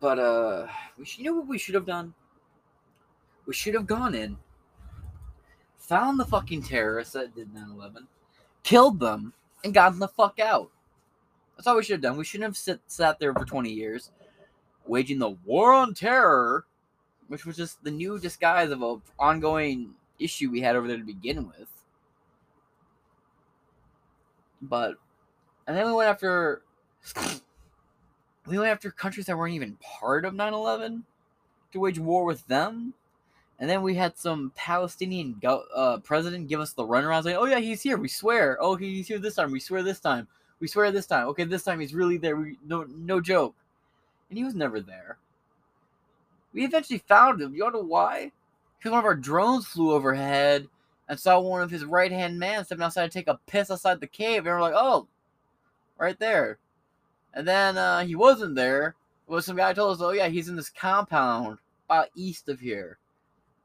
But 0.00 0.18
uh, 0.18 0.66
we 0.96 1.04
should, 1.04 1.18
you 1.18 1.24
know 1.24 1.38
what 1.38 1.48
we 1.48 1.58
should 1.58 1.74
have 1.74 1.86
done? 1.86 2.14
We 3.46 3.54
should 3.54 3.74
have 3.74 3.86
gone 3.86 4.14
in, 4.14 4.36
found 5.78 6.20
the 6.20 6.24
fucking 6.24 6.62
terrorists 6.62 7.14
that 7.14 7.34
did 7.34 7.52
9/11, 7.52 8.06
killed 8.62 9.00
them, 9.00 9.32
and 9.64 9.74
gotten 9.74 9.98
the 9.98 10.08
fuck 10.08 10.38
out. 10.38 10.70
That's 11.56 11.66
all 11.66 11.76
we 11.76 11.82
should 11.82 11.94
have 11.94 12.02
done. 12.02 12.16
We 12.16 12.24
shouldn't 12.24 12.48
have 12.48 12.56
sit, 12.56 12.80
sat 12.86 13.18
there 13.18 13.34
for 13.34 13.44
20 13.44 13.70
years, 13.70 14.12
waging 14.86 15.18
the 15.18 15.30
war 15.44 15.72
on 15.72 15.94
terror, 15.94 16.66
which 17.26 17.44
was 17.44 17.56
just 17.56 17.82
the 17.82 17.90
new 17.90 18.18
disguise 18.18 18.70
of 18.70 18.82
a 18.82 18.96
ongoing 19.18 19.94
issue 20.20 20.50
we 20.50 20.60
had 20.60 20.76
over 20.76 20.86
there 20.86 20.98
to 20.98 21.04
begin 21.04 21.48
with. 21.48 21.68
But 24.62 24.94
and 25.68 25.76
then 25.76 25.86
we 25.86 25.92
went 25.92 26.08
after 26.08 26.62
we 28.46 28.58
went 28.58 28.70
after 28.70 28.90
countries 28.90 29.26
that 29.26 29.36
weren't 29.36 29.54
even 29.54 29.76
part 29.76 30.24
of 30.24 30.34
9/11 30.34 31.04
to 31.72 31.80
wage 31.80 31.98
war 31.98 32.24
with 32.24 32.44
them. 32.46 32.94
And 33.60 33.68
then 33.68 33.82
we 33.82 33.94
had 33.94 34.16
some 34.16 34.52
Palestinian 34.54 35.36
go- 35.42 35.66
uh, 35.74 35.98
president 35.98 36.48
give 36.48 36.60
us 36.60 36.72
the 36.72 36.84
runaround, 36.84 37.24
saying, 37.24 37.36
"Oh 37.36 37.44
yeah, 37.44 37.58
he's 37.58 37.82
here. 37.82 37.98
We 37.98 38.08
swear. 38.08 38.56
Oh, 38.60 38.76
he's 38.76 39.08
here 39.08 39.18
this 39.18 39.34
time. 39.34 39.52
We 39.52 39.60
swear 39.60 39.82
this 39.82 40.00
time. 40.00 40.26
We 40.60 40.68
swear 40.68 40.90
this 40.90 41.06
time. 41.06 41.26
Okay, 41.28 41.44
this 41.44 41.64
time 41.64 41.80
he's 41.80 41.94
really 41.94 42.16
there. 42.18 42.36
We, 42.36 42.56
no, 42.64 42.84
no 42.84 43.20
joke." 43.20 43.54
And 44.30 44.38
he 44.38 44.44
was 44.44 44.54
never 44.54 44.80
there. 44.80 45.18
We 46.52 46.64
eventually 46.64 47.00
found 47.00 47.42
him. 47.42 47.54
You 47.54 47.64
all 47.64 47.72
know 47.72 47.80
why? 47.80 48.32
Because 48.78 48.92
one 48.92 49.00
of 49.00 49.04
our 49.04 49.14
drones 49.14 49.66
flew 49.66 49.92
overhead 49.92 50.68
and 51.08 51.18
saw 51.18 51.40
one 51.40 51.62
of 51.62 51.70
his 51.70 51.84
right 51.84 52.12
hand 52.12 52.38
man 52.38 52.64
stepping 52.64 52.84
outside 52.84 53.10
to 53.10 53.18
take 53.18 53.28
a 53.28 53.40
piss 53.46 53.70
outside 53.70 54.00
the 54.00 54.06
cave. 54.06 54.38
And 54.38 54.46
we're 54.46 54.60
like, 54.60 54.74
oh, 54.76 55.08
right 55.98 56.18
there. 56.18 56.58
And 57.34 57.46
then 57.46 57.76
uh, 57.76 58.04
he 58.04 58.14
wasn't 58.14 58.54
there. 58.54 58.94
Well, 59.26 59.42
some 59.42 59.56
guy 59.56 59.72
told 59.74 59.96
us, 59.96 60.02
oh, 60.02 60.12
yeah, 60.12 60.28
he's 60.28 60.48
in 60.48 60.56
this 60.56 60.70
compound 60.70 61.58
about 61.86 62.08
east 62.14 62.48
of 62.48 62.60
here. 62.60 62.98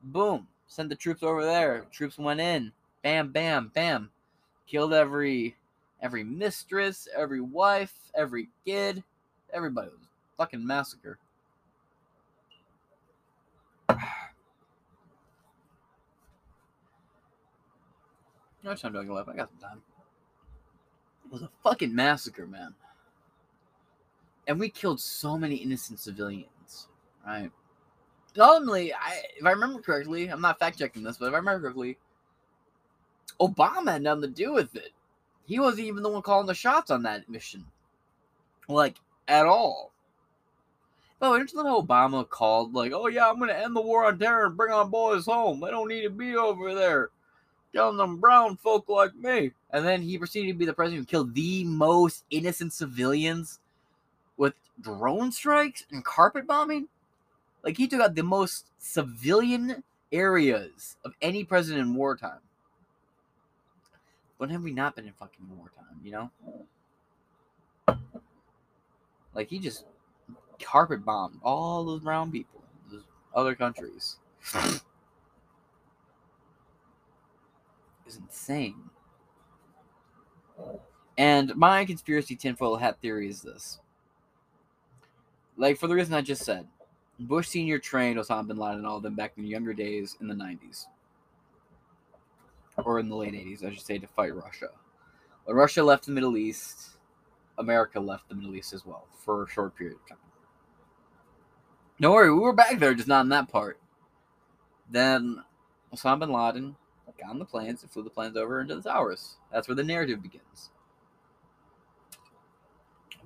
Boom. 0.01 0.47
Send 0.67 0.91
the 0.91 0.95
troops 0.95 1.23
over 1.23 1.43
there. 1.45 1.85
Troops 1.91 2.17
went 2.17 2.41
in. 2.41 2.71
Bam, 3.03 3.31
bam, 3.31 3.71
bam. 3.73 4.09
Killed 4.67 4.93
every 4.93 5.55
every 6.01 6.23
mistress, 6.23 7.07
every 7.15 7.41
wife, 7.41 7.93
every 8.15 8.49
kid. 8.65 9.03
Everybody 9.53 9.89
was 9.89 10.07
fucking 10.37 10.65
massacre. 10.65 11.17
How 13.89 13.97
much 18.63 18.81
time 18.81 18.93
do 18.93 18.99
I? 18.99 19.21
I 19.21 19.35
got 19.35 19.49
some 19.49 19.59
time. 19.59 19.81
Was 21.33 21.41
a 21.41 21.49
fucking 21.63 21.95
massacre, 21.95 22.45
man. 22.45 22.75
And 24.47 24.59
we 24.59 24.69
killed 24.69 24.99
so 24.99 25.35
many 25.35 25.55
innocent 25.55 25.99
civilians, 25.99 26.89
right? 27.25 27.51
Ultimately, 28.37 28.93
I, 28.93 29.23
if 29.35 29.43
I 29.43 29.49
remember 29.49 29.81
correctly, 29.81 30.27
I'm 30.27 30.41
not 30.41 30.59
fact 30.59 30.77
checking 30.77 31.01
this, 31.01 31.17
but 31.17 31.29
if 31.29 31.33
I 31.33 31.37
remember 31.37 31.61
correctly, 31.61 31.97
Obama 33.41 33.93
had 33.93 34.03
nothing 34.03 34.21
to 34.21 34.27
do 34.27 34.53
with 34.53 34.75
it. 34.75 34.91
He 35.47 35.59
wasn't 35.59 35.87
even 35.87 36.03
the 36.03 36.09
one 36.09 36.21
calling 36.21 36.45
the 36.45 36.53
shots 36.53 36.91
on 36.91 37.01
that 37.01 37.27
mission, 37.27 37.65
like 38.67 38.97
at 39.27 39.47
all. 39.47 39.91
But 41.19 41.51
you 41.51 41.63
know 41.63 41.81
Obama 41.81 42.29
called 42.29 42.75
like, 42.75 42.91
"Oh 42.93 43.07
yeah, 43.07 43.27
I'm 43.27 43.39
gonna 43.39 43.53
end 43.53 43.75
the 43.75 43.81
war 43.81 44.05
on 44.05 44.19
terror 44.19 44.45
and 44.45 44.57
bring 44.57 44.71
our 44.71 44.85
boys 44.85 45.25
home. 45.25 45.61
They 45.61 45.71
don't 45.71 45.87
need 45.87 46.03
to 46.03 46.11
be 46.11 46.35
over 46.35 46.75
there." 46.75 47.09
Killing 47.73 47.97
them 47.97 48.17
brown 48.19 48.55
folk 48.57 48.87
like 48.87 49.15
me. 49.15 49.51
And 49.71 49.85
then 49.85 50.01
he 50.01 50.17
proceeded 50.17 50.53
to 50.53 50.57
be 50.57 50.65
the 50.65 50.73
president 50.73 51.01
who 51.01 51.05
killed 51.05 51.33
the 51.33 51.63
most 51.65 52.23
innocent 52.29 52.73
civilians 52.73 53.59
with 54.37 54.53
drone 54.79 55.31
strikes 55.31 55.83
and 55.91 56.05
carpet 56.05 56.47
bombing. 56.47 56.87
Like 57.63 57.77
he 57.77 57.87
took 57.87 58.01
out 58.01 58.15
the 58.15 58.23
most 58.23 58.67
civilian 58.77 59.83
areas 60.11 60.97
of 61.03 61.13
any 61.21 61.43
president 61.43 61.87
in 61.87 61.95
wartime. 61.95 62.39
When 64.37 64.49
have 64.49 64.63
we 64.63 64.73
not 64.73 64.95
been 64.95 65.07
in 65.07 65.13
fucking 65.13 65.47
wartime, 65.57 66.01
you 66.03 66.11
know? 66.11 66.31
Like 69.33 69.49
he 69.49 69.59
just 69.59 69.85
carpet 70.61 71.03
bombed 71.03 71.39
all 71.43 71.83
those 71.83 72.01
brown 72.01 72.31
people, 72.31 72.61
those 72.91 73.03
other 73.33 73.55
countries. 73.55 74.17
is 78.13 78.19
insane. 78.19 78.89
And 81.17 81.55
my 81.55 81.85
conspiracy 81.85 82.35
tinfoil 82.35 82.77
hat 82.77 82.97
theory 83.01 83.29
is 83.29 83.41
this. 83.41 83.79
Like, 85.57 85.77
for 85.77 85.87
the 85.87 85.95
reason 85.95 86.13
I 86.13 86.21
just 86.21 86.43
said, 86.43 86.67
Bush 87.19 87.49
Sr. 87.49 87.77
trained 87.77 88.17
Osama 88.17 88.47
bin 88.47 88.57
Laden 88.57 88.79
and 88.79 88.87
all 88.87 88.97
of 88.97 89.03
them 89.03 89.15
back 89.15 89.33
in 89.37 89.43
the 89.43 89.49
younger 89.49 89.73
days 89.73 90.17
in 90.19 90.27
the 90.27 90.33
90s. 90.33 90.85
Or 92.77 92.99
in 92.99 93.07
the 93.07 93.15
late 93.15 93.33
80s, 93.33 93.63
I 93.63 93.71
should 93.71 93.85
say, 93.85 93.99
to 93.99 94.07
fight 94.07 94.35
Russia. 94.35 94.69
When 95.45 95.55
Russia 95.55 95.83
left 95.83 96.07
the 96.07 96.11
Middle 96.11 96.37
East, 96.37 96.97
America 97.59 97.99
left 97.99 98.29
the 98.29 98.35
Middle 98.35 98.55
East 98.55 98.73
as 98.73 98.85
well 98.85 99.05
for 99.19 99.43
a 99.43 99.49
short 99.49 99.75
period 99.75 99.97
of 99.97 100.09
time. 100.09 100.17
Don't 102.01 102.13
worry, 102.13 102.33
we 102.33 102.39
were 102.39 102.53
back 102.53 102.79
there, 102.79 102.95
just 102.95 103.07
not 103.07 103.21
in 103.21 103.29
that 103.29 103.49
part. 103.49 103.79
Then 104.89 105.43
Osama 105.93 106.21
bin 106.21 106.31
Laden 106.31 106.75
got 107.19 107.29
on 107.29 107.39
the 107.39 107.45
planes 107.45 107.81
and 107.81 107.91
flew 107.91 108.03
the 108.03 108.09
planes 108.09 108.37
over 108.37 108.61
into 108.61 108.75
the 108.75 108.81
towers. 108.81 109.37
That's 109.51 109.67
where 109.67 109.75
the 109.75 109.83
narrative 109.83 110.21
begins. 110.21 110.69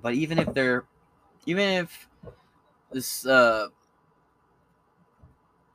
But 0.02 0.13
even 0.13 0.39
if 0.39 0.54
they're, 0.54 0.86
even 1.45 1.63
if 1.69 2.08
this 2.91 3.26
uh, 3.26 3.67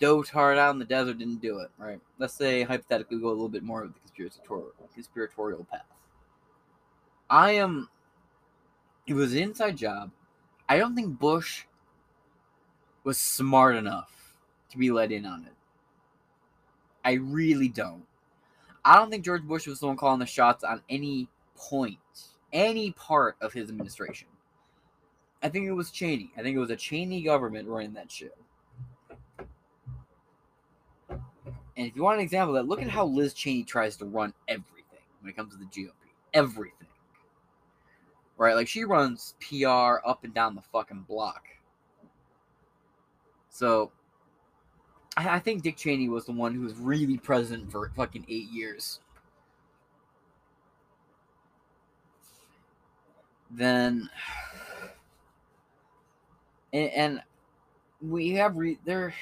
dotard 0.01 0.59
out 0.59 0.72
in 0.72 0.79
the 0.79 0.85
desert 0.85 1.18
didn't 1.18 1.40
do 1.40 1.59
it, 1.61 1.70
right? 1.79 2.01
Let's 2.18 2.35
say 2.35 2.62
hypothetically 2.62 3.18
go 3.18 3.29
a 3.29 3.31
little 3.31 3.48
bit 3.48 3.62
more 3.62 3.83
of 3.83 3.92
the 3.92 4.01
conspiratorial 4.01 4.72
conspiratorial 4.94 5.64
path. 5.70 5.87
I 7.31 7.53
am. 7.53 7.88
It 9.07 9.14
was 9.14 9.33
an 9.33 9.40
inside 9.40 9.77
job. 9.77 10.11
I 10.68 10.79
don't 10.79 10.94
think 10.94 11.18
Bush 11.18 11.64
was 13.05 13.18
smart 13.18 13.77
enough 13.77 14.35
to 14.70 14.79
be 14.79 14.90
let 14.90 15.12
in 15.12 15.27
on 15.27 15.44
it. 15.44 15.53
I 17.05 17.12
really 17.12 17.69
don't. 17.69 18.05
I 18.85 18.97
don't 18.97 19.11
think 19.11 19.25
George 19.25 19.43
Bush 19.43 19.67
was 19.67 19.81
the 19.81 19.87
one 19.87 19.97
calling 19.97 20.19
the 20.21 20.27
shots 20.27 20.65
on 20.65 20.83
any 20.88 21.29
point, 21.57 21.99
any 22.53 22.93
part 22.93 23.37
of 23.41 23.53
his 23.53 23.69
administration. 23.69 24.29
I 25.43 25.49
think 25.49 25.67
it 25.67 25.73
was 25.73 25.91
Cheney. 25.91 26.33
I 26.37 26.43
think 26.43 26.57
it 26.57 26.61
was 26.61 26.71
a 26.71 26.77
Cheney 26.77 27.23
government 27.23 27.69
running 27.69 27.95
that 27.95 28.11
shit. 28.11 28.37
And 31.77 31.87
if 31.87 31.97
you 31.97 32.03
want 32.03 32.19
an 32.19 32.25
example 32.25 32.57
of 32.57 32.62
that, 32.62 32.69
look 32.69 32.83
at 32.83 32.88
how 32.88 33.07
Liz 33.07 33.35
Cheney 33.35 33.65
tries 33.65 33.97
to 33.97 34.05
run 34.05 34.35
everything 34.47 35.01
when 35.21 35.31
it 35.31 35.37
comes 35.37 35.53
to 35.53 35.59
the 35.59 35.65
GOP. 35.65 35.93
Everything. 36.35 36.88
Right? 38.37 38.55
Like 38.55 38.69
she 38.69 38.85
runs 38.85 39.35
PR 39.41 40.07
up 40.07 40.25
and 40.25 40.35
down 40.35 40.55
the 40.55 40.62
fucking 40.62 41.07
block. 41.09 41.45
So 43.49 43.93
I, 45.16 45.38
think 45.38 45.62
Dick 45.62 45.77
Cheney 45.77 46.09
was 46.09 46.25
the 46.25 46.33
one 46.33 46.55
who 46.55 46.62
was 46.62 46.75
really 46.75 47.18
president 47.18 47.70
for 47.70 47.90
fucking 47.94 48.25
eight 48.29 48.51
years. 48.51 49.01
Then, 53.51 54.09
and, 56.72 56.90
and 56.90 57.22
we 58.01 58.31
have 58.31 58.57
re, 58.57 58.79
there. 58.85 59.14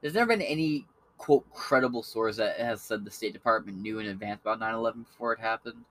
There's 0.00 0.14
never 0.14 0.28
been 0.28 0.42
any 0.42 0.86
quote 1.18 1.44
credible 1.52 2.02
source 2.02 2.36
that 2.36 2.58
has 2.58 2.82
said 2.82 3.04
the 3.04 3.10
State 3.10 3.32
Department 3.32 3.78
knew 3.78 3.98
in 3.98 4.06
advance 4.06 4.40
about 4.40 4.60
9/11 4.60 5.04
before 5.04 5.32
it 5.32 5.40
happened, 5.40 5.84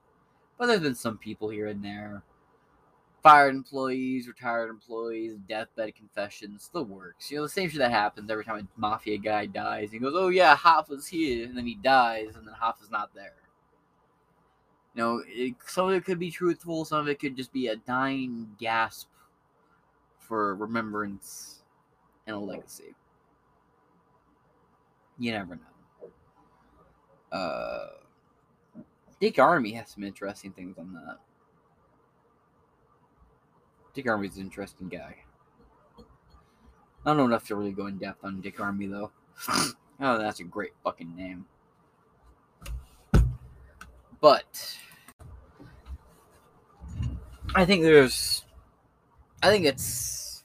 but 0.58 0.66
there's 0.66 0.80
been 0.80 0.94
some 0.94 1.16
people 1.16 1.48
here 1.48 1.68
and 1.68 1.82
there 1.82 2.22
fired 3.22 3.54
employees, 3.54 4.26
retired 4.26 4.68
employees, 4.68 5.36
deathbed 5.48 5.94
confessions, 5.94 6.70
the 6.72 6.82
works. 6.82 7.30
You 7.30 7.38
know, 7.38 7.44
the 7.44 7.48
same 7.48 7.68
shit 7.68 7.78
that 7.78 7.90
happens 7.90 8.30
every 8.30 8.44
time 8.44 8.68
a 8.76 8.80
mafia 8.80 9.18
guy 9.18 9.46
dies. 9.46 9.92
He 9.92 9.98
goes, 9.98 10.14
"Oh 10.16 10.28
yeah, 10.28 10.56
Hoffa's 10.56 11.06
here," 11.06 11.46
and 11.46 11.56
then 11.56 11.66
he 11.66 11.76
dies, 11.76 12.34
and 12.36 12.46
then 12.46 12.54
Hoffa's 12.54 12.90
not 12.90 13.14
there. 13.14 13.34
You 14.94 15.02
know, 15.02 15.22
it, 15.26 15.54
some 15.66 15.88
of 15.88 15.94
it 15.94 16.04
could 16.04 16.18
be 16.18 16.30
truthful, 16.30 16.84
some 16.84 17.00
of 17.00 17.08
it 17.08 17.18
could 17.18 17.36
just 17.36 17.52
be 17.52 17.68
a 17.68 17.76
dying 17.76 18.48
gasp 18.58 19.08
for 20.18 20.54
remembrance 20.56 21.62
and 22.26 22.36
a 22.36 22.38
legacy. 22.38 22.94
You 25.18 25.32
never 25.32 25.56
know. 25.56 25.62
Uh, 27.30 27.86
Dick 29.20 29.36
Armey 29.36 29.74
has 29.74 29.90
some 29.90 30.02
interesting 30.02 30.52
things 30.52 30.76
on 30.76 30.92
that. 30.92 31.18
Dick 33.94 34.06
Armey's 34.06 34.36
an 34.36 34.42
interesting 34.42 34.88
guy. 34.88 35.16
I 37.04 37.10
don't 37.10 37.16
know 37.16 37.24
enough 37.24 37.46
to 37.48 37.56
really 37.56 37.72
go 37.72 37.86
in 37.86 37.98
depth 37.98 38.24
on 38.24 38.40
Dick 38.40 38.58
Armey 38.58 38.90
though. 38.90 39.10
oh, 40.00 40.18
that's 40.18 40.40
a 40.40 40.44
great 40.44 40.72
fucking 40.84 41.14
name. 41.16 41.46
But 44.20 44.78
I 47.54 47.64
think 47.64 47.82
there's 47.82 48.44
I 49.42 49.50
think 49.50 49.66
it's 49.66 50.44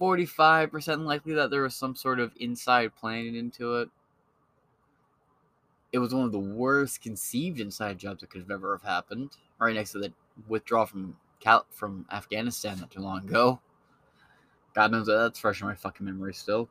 45% 0.00 1.04
likely 1.04 1.34
that 1.34 1.50
there 1.50 1.62
was 1.62 1.74
some 1.74 1.94
sort 1.94 2.18
of 2.18 2.32
inside 2.40 2.96
planning 2.96 3.36
into 3.36 3.76
it. 3.76 3.90
It 5.92 5.98
was 5.98 6.14
one 6.14 6.24
of 6.24 6.32
the 6.32 6.38
worst 6.38 7.02
conceived 7.02 7.60
inside 7.60 7.98
jobs 7.98 8.20
that 8.20 8.30
could 8.30 8.40
have 8.40 8.50
ever 8.50 8.76
have 8.76 8.88
happened. 8.88 9.30
Right 9.58 9.74
next 9.74 9.92
to 9.92 9.98
the 9.98 10.12
withdrawal 10.48 10.86
from 10.86 11.16
Cal- 11.46 11.66
from 11.70 12.04
Afghanistan 12.10 12.76
not 12.80 12.90
too 12.90 13.00
long 13.00 13.18
ago. 13.18 13.60
God 14.74 14.90
knows 14.90 15.06
that 15.06 15.16
that's 15.16 15.38
fresh 15.38 15.60
in 15.60 15.68
my 15.68 15.76
fucking 15.76 16.04
memory 16.04 16.34
still. 16.34 16.68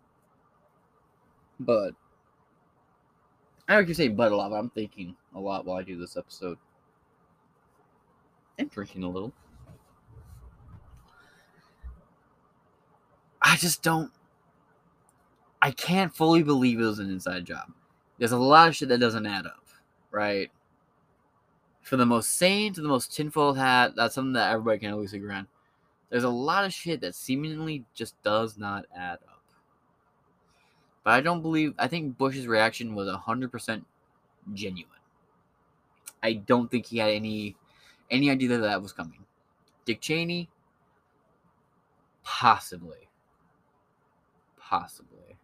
But 1.62 1.92
I 3.70 3.76
know 3.76 3.80
you 3.80 3.94
say 3.94 4.10
but 4.10 4.34
a 4.34 4.36
lot, 4.36 4.52
but 4.52 4.58
I'm 4.58 4.70
thinking 4.70 5.16
a 5.34 5.40
lot 5.40 5.66
while 5.66 5.78
I 5.78 5.84
do 5.84 5.98
this 5.98 6.18
episode. 6.18 6.58
And 8.58 8.70
drinking 8.70 9.04
a 9.04 9.10
little. 9.10 9.32
I 13.42 13.56
just 13.56 13.82
don't 13.82 14.12
I 15.62 15.72
can't 15.72 16.14
fully 16.14 16.44
believe 16.44 16.82
it 16.82 16.84
was 16.84 17.00
an 17.00 17.10
inside 17.10 17.46
job. 17.46 17.72
There's 18.18 18.34
a 18.34 18.38
lot 18.38 18.68
of 18.68 18.76
shit 18.76 18.90
that 18.90 19.00
doesn't 19.00 19.26
add 19.26 19.46
up, 19.46 19.66
right? 20.12 20.52
From 21.86 22.00
the 22.00 22.06
most 22.06 22.32
sane 22.32 22.74
to 22.74 22.82
the 22.82 22.88
most 22.88 23.16
tinfoil 23.16 23.54
hat, 23.54 23.94
that's 23.96 24.16
something 24.16 24.34
that 24.34 24.52
everybody 24.52 24.80
can 24.80 24.92
always 24.92 25.14
agree 25.14 25.36
on. 25.36 25.46
There's 26.10 26.24
a 26.24 26.30
lot 26.30 26.66
of 26.66 26.74
shit 26.74 27.00
that 27.02 27.14
seemingly 27.14 27.86
just 27.94 28.20
does 28.24 28.58
not 28.58 28.86
add 28.96 29.20
up. 29.28 29.44
But 31.04 31.12
I 31.12 31.22
don't 31.22 31.44
believe, 31.44 31.76
I 31.78 31.88
think 31.88 32.18
Bush's 32.18 32.48
reaction 32.48 32.96
was 32.96 33.08
100% 33.08 33.86
genuine. 34.56 34.92
I 36.24 36.34
don't 36.34 36.72
think 36.72 36.88
he 36.88 36.98
had 36.98 37.12
any 37.12 37.56
any 38.10 38.32
idea 38.32 38.50
that 38.50 38.58
that 38.60 38.82
was 38.82 38.92
coming. 38.92 39.24
Dick 39.86 40.02
Cheney, 40.02 40.50
possibly, 42.24 43.10
possibly. 44.58 45.38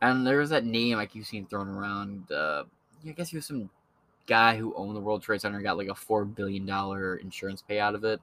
And 0.00 0.24
there 0.24 0.38
was 0.38 0.50
that 0.50 0.64
name 0.64 0.98
I 0.98 1.06
keep 1.06 1.24
seeing 1.24 1.46
thrown 1.46 1.68
around. 1.68 2.30
Uh, 2.30 2.64
I 3.04 3.10
guess 3.10 3.30
he 3.30 3.36
was 3.36 3.46
some 3.46 3.70
guy 4.26 4.56
who 4.56 4.74
owned 4.74 4.96
the 4.96 5.00
World 5.00 5.22
Trade 5.22 5.40
Center 5.40 5.60
got 5.60 5.76
like 5.76 5.88
a 5.88 5.94
four 5.94 6.24
billion 6.24 6.66
dollar 6.66 7.16
insurance 7.16 7.62
payout 7.68 7.94
of 7.94 8.04
it. 8.04 8.20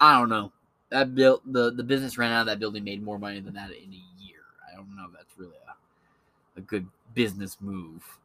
I 0.00 0.18
don't 0.18 0.28
know. 0.28 0.52
That 0.90 1.14
built 1.14 1.42
the 1.50 1.72
the 1.72 1.82
business 1.82 2.18
ran 2.18 2.32
out 2.32 2.42
of 2.42 2.46
that 2.46 2.58
building 2.58 2.84
made 2.84 3.02
more 3.02 3.18
money 3.18 3.40
than 3.40 3.54
that 3.54 3.70
in 3.70 3.92
a 3.92 4.22
year. 4.22 4.42
I 4.70 4.76
don't 4.76 4.94
know 4.96 5.06
if 5.06 5.12
that's 5.12 5.38
really 5.38 5.56
a, 5.66 6.58
a 6.58 6.62
good 6.62 6.86
business 7.14 7.56
move. 7.60 8.18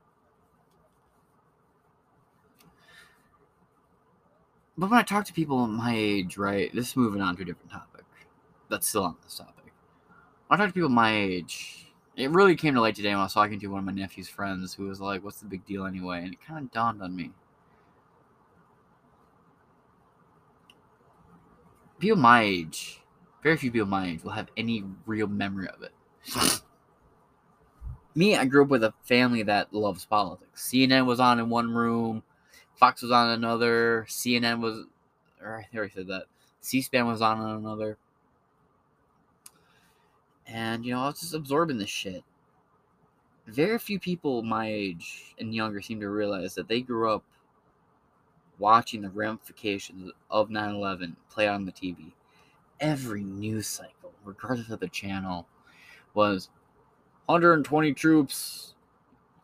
But 4.77 4.91
when 4.91 4.99
I 4.99 5.03
talk 5.03 5.25
to 5.25 5.33
people 5.33 5.65
my 5.67 5.93
age, 5.95 6.37
right, 6.37 6.73
this 6.73 6.89
is 6.89 6.95
moving 6.95 7.21
on 7.21 7.35
to 7.37 7.41
a 7.41 7.45
different 7.45 7.71
topic. 7.71 8.03
That's 8.69 8.87
still 8.87 9.05
on 9.05 9.15
this 9.23 9.37
topic. 9.37 9.73
When 10.47 10.59
I 10.59 10.63
talk 10.63 10.69
to 10.69 10.73
people 10.73 10.89
my 10.89 11.15
age, 11.15 11.86
it 12.17 12.31
really 12.31 12.55
came 12.55 12.73
to 12.73 12.81
light 12.81 12.95
today 12.95 13.09
when 13.09 13.19
I 13.19 13.23
was 13.23 13.33
talking 13.33 13.59
to 13.59 13.67
one 13.67 13.79
of 13.79 13.85
my 13.85 13.93
nephew's 13.93 14.27
friends 14.27 14.73
who 14.73 14.87
was 14.87 14.99
like, 14.99 15.23
What's 15.23 15.39
the 15.39 15.45
big 15.45 15.65
deal 15.65 15.85
anyway? 15.85 16.23
And 16.23 16.33
it 16.33 16.41
kind 16.45 16.65
of 16.65 16.71
dawned 16.71 17.01
on 17.01 17.15
me. 17.15 17.31
People 21.99 22.17
my 22.17 22.41
age, 22.41 23.01
very 23.41 23.57
few 23.57 23.71
people 23.71 23.87
my 23.87 24.07
age, 24.07 24.23
will 24.23 24.31
have 24.31 24.49
any 24.57 24.83
real 25.05 25.27
memory 25.27 25.67
of 25.69 25.81
it. 25.81 25.93
me, 28.15 28.35
I 28.35 28.45
grew 28.45 28.63
up 28.63 28.69
with 28.69 28.83
a 28.83 28.93
family 29.03 29.43
that 29.43 29.73
loves 29.73 30.05
politics. 30.05 30.69
CNN 30.69 31.05
was 31.05 31.19
on 31.19 31.39
in 31.39 31.49
one 31.49 31.71
room, 31.71 32.23
Fox 32.77 33.01
was 33.01 33.11
on 33.11 33.29
another. 33.29 34.05
CNN 34.07 34.61
was, 34.61 34.85
or 35.41 35.65
I 35.73 35.77
already 35.77 35.93
said 35.93 36.07
that. 36.07 36.25
C-SPAN 36.61 37.07
was 37.07 37.21
on 37.21 37.41
another. 37.41 37.97
And 40.47 40.85
you 40.85 40.93
know, 40.93 41.01
I 41.01 41.07
was 41.07 41.19
just 41.19 41.33
absorbing 41.33 41.77
this 41.77 41.89
shit. 41.89 42.23
Very 43.45 43.79
few 43.79 43.99
people 43.99 44.43
my 44.43 44.67
age 44.67 45.35
and 45.39 45.53
younger 45.53 45.81
seem 45.81 45.99
to 46.01 46.09
realize 46.09 46.55
that 46.55 46.67
they 46.67 46.81
grew 46.81 47.11
up 47.11 47.23
watching 48.59 49.01
the 49.01 49.09
ramifications 49.09 50.11
of 50.29 50.49
9/11 50.49 51.15
play 51.29 51.47
on 51.47 51.65
the 51.65 51.71
TV. 51.71 52.13
Every 52.79 53.23
news 53.23 53.67
cycle, 53.67 54.13
regardless 54.23 54.69
of 54.69 54.79
the 54.79 54.87
channel, 54.87 55.47
was 56.13 56.49
120 57.25 57.93
troops 57.93 58.73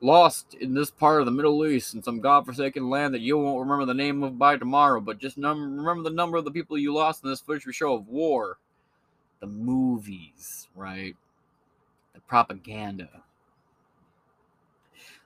lost 0.02 0.54
in 0.56 0.74
this 0.74 0.92
part 0.92 1.22
of 1.22 1.26
the 1.26 1.32
Middle 1.32 1.66
East 1.66 1.94
in 1.94 2.04
some 2.04 2.20
godforsaken 2.20 2.90
land 2.90 3.14
that 3.14 3.22
you 3.22 3.38
won't 3.38 3.60
remember 3.60 3.86
the 3.86 3.94
name 3.94 4.22
of 4.24 4.38
by 4.38 4.58
tomorrow, 4.58 5.00
but 5.00 5.18
just 5.18 5.38
num- 5.38 5.78
remember 5.78 6.04
the 6.04 6.16
number 6.16 6.38
of 6.38 6.46
the 6.46 6.52
people 6.52 6.78
you 6.78 6.94
lost 6.94 7.24
in 7.24 7.30
this 7.30 7.40
footage 7.40 7.64
show 7.74 7.94
of 7.94 8.08
war. 8.08 8.58
The 9.44 9.50
movies, 9.50 10.70
right? 10.74 11.18
The 12.14 12.22
propaganda. 12.22 13.10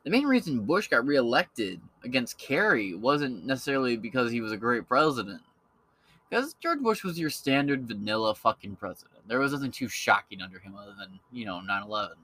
The 0.04 0.10
main 0.10 0.26
reason 0.26 0.66
Bush 0.66 0.88
got 0.88 1.06
reelected 1.06 1.80
against 2.04 2.40
Kerry 2.40 2.96
wasn't 2.96 3.46
necessarily 3.46 3.96
because 3.96 4.32
he 4.32 4.42
was 4.42 4.52
a 4.52 4.58
great 4.58 4.88
president. 4.88 5.42
Because 6.28 6.56
George 6.56 6.80
Bush 6.80 7.04
was 7.04 7.20
your 7.20 7.30
standard 7.30 7.88
vanilla 7.88 8.34
fucking 8.34 8.78
president. 8.78 9.22
There 9.28 9.38
was 9.38 9.52
nothing 9.52 9.70
too 9.70 9.88
shocking 9.88 10.42
under 10.42 10.58
him 10.58 10.74
other 10.76 10.96
than, 10.98 11.20
you 11.32 11.46
know, 11.46 11.62
9 11.62 11.84
11. 11.84 12.18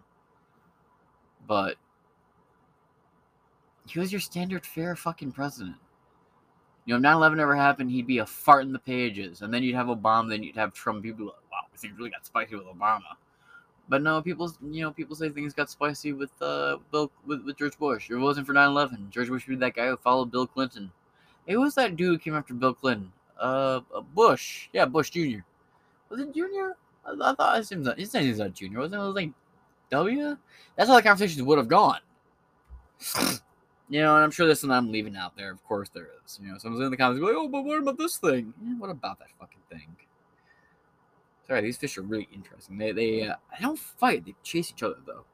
But 1.46 1.76
he 3.86 4.00
was 4.00 4.12
your 4.12 4.20
standard 4.20 4.66
fair 4.66 4.96
fucking 4.96 5.34
president. 5.34 5.76
You 6.86 6.94
know, 6.94 6.98
if 6.98 7.04
9 7.04 7.16
11 7.18 7.40
ever 7.40 7.56
happened, 7.56 7.92
he'd 7.92 8.08
be 8.08 8.18
a 8.18 8.26
fart 8.26 8.64
in 8.64 8.74
the 8.74 8.80
pages. 8.80 9.44
And 9.44 9.54
then 9.54 9.62
you'd 9.62 9.76
have 9.76 9.88
Obama, 9.88 10.30
then 10.30 10.42
you'd 10.42 10.56
have 10.56 10.74
Trump. 10.74 11.04
People 11.04 11.36
things 11.82 11.98
really 11.98 12.10
got 12.10 12.26
spicy 12.26 12.56
with 12.56 12.66
Obama. 12.66 13.18
But 13.90 14.02
no, 14.02 14.22
people, 14.22 14.52
you 14.62 14.82
know, 14.82 14.92
people 14.92 15.16
say 15.16 15.30
things 15.30 15.54
got 15.54 15.70
spicy 15.70 16.14
with 16.14 16.32
uh, 16.42 16.78
Bill, 16.92 17.12
with, 17.26 17.44
with 17.44 17.58
George 17.58 17.78
Bush. 17.78 18.10
It 18.10 18.16
wasn't 18.16 18.48
for 18.48 18.54
9 18.54 18.70
11, 18.70 19.08
George 19.12 19.28
Bush 19.28 19.46
be 19.46 19.56
that 19.58 19.76
guy 19.76 19.88
who 19.88 19.98
followed 19.98 20.32
Bill 20.32 20.48
Clinton. 20.48 20.92
It 21.48 21.58
was 21.58 21.76
that 21.76 21.98
dude 21.98 22.08
who 22.08 22.18
came 22.18 22.36
after 22.36 22.54
Bill 22.54 22.74
Clinton. 22.74 23.12
Uh, 23.40 23.82
uh 23.94 24.02
Bush. 24.02 24.70
Yeah, 24.72 24.86
Bush 24.86 25.10
Jr. 25.10 25.40
Was 26.10 26.22
it 26.22 26.34
Jr.? 26.34 26.78
I, 27.06 27.32
I 27.32 27.36
thought 27.36 27.58
his 27.58 27.72
name 27.72 27.84
was, 27.84 27.96
his 27.98 28.14
name 28.14 28.30
was 28.30 28.40
not 28.40 28.54
Jr. 28.54 28.80
Wasn't 28.80 28.94
it? 28.94 28.98
it 28.98 29.00
was 29.00 29.16
like 29.16 29.32
W? 29.92 30.38
That's 30.76 30.90
how 30.90 30.96
the 30.96 31.02
conversations 31.02 31.44
would 31.44 31.58
have 31.58 31.68
gone. 31.68 32.00
You 33.90 34.00
know, 34.00 34.16
and 34.16 34.24
I'm 34.24 34.32
sure 34.32 34.48
there's 34.48 34.62
something 34.62 34.76
I'm 34.76 34.92
leaving 34.92 35.16
out 35.16 35.36
there. 35.36 35.52
Of 35.52 35.64
course 35.66 35.90
there 35.90 36.08
is. 36.26 36.40
You 36.42 36.52
know, 36.52 36.58
someone's 36.58 36.84
in 36.84 36.90
the 36.90 36.98
comments 36.98 37.22
like, 37.22 37.36
oh, 37.36 37.48
but 37.48 37.64
what 37.64 37.80
about 37.80 37.98
this 37.98 38.18
thing? 38.18 38.52
Yeah, 38.66 38.76
what 38.80 38.90
about 38.90 39.20
that 39.20 39.28
fucking 39.40 39.60
thing? 39.70 39.96
Sorry, 41.48 41.62
these 41.62 41.78
fish 41.78 41.98
are 41.98 42.02
really 42.02 42.30
interesting. 42.34 42.78
They 42.78 42.92
they 42.92 43.28
uh, 43.28 43.36
they 43.52 43.62
don't 43.62 43.80
fight. 43.80 44.26
They 44.26 44.36
chase 44.44 44.72
each 44.72 44.84
other 44.84 44.98
though. 45.06 45.26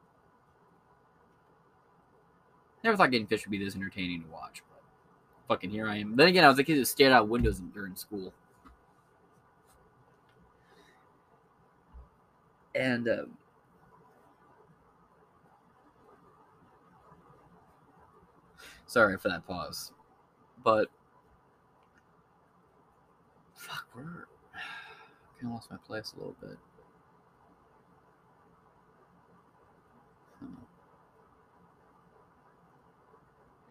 Never 2.83 2.97
thought 2.97 3.11
getting 3.11 3.27
fish 3.27 3.45
would 3.45 3.51
be 3.51 3.63
this 3.63 3.75
entertaining 3.75 4.23
to 4.23 4.29
watch, 4.29 4.63
but 4.69 4.81
fucking 5.47 5.69
here 5.69 5.87
I 5.87 5.97
am. 5.97 6.15
Then 6.15 6.27
again, 6.27 6.45
I 6.45 6.49
was 6.49 6.59
a 6.59 6.63
kid 6.63 6.75
who 6.75 6.85
stared 6.85 7.11
out 7.11 7.27
windows 7.27 7.61
during 7.73 7.95
school. 7.95 8.33
And 12.73 13.07
uh, 13.09 13.25
Sorry 18.89 19.19
for 19.19 19.29
that 19.29 19.45
pause. 19.45 19.91
But 20.63 20.87
fuck, 23.53 23.85
we're 23.95 24.25
kind 25.39 25.51
of 25.51 25.55
lost 25.55 25.71
my 25.71 25.77
place 25.77 26.13
a 26.15 26.19
little 26.19 26.35
bit. 26.41 26.57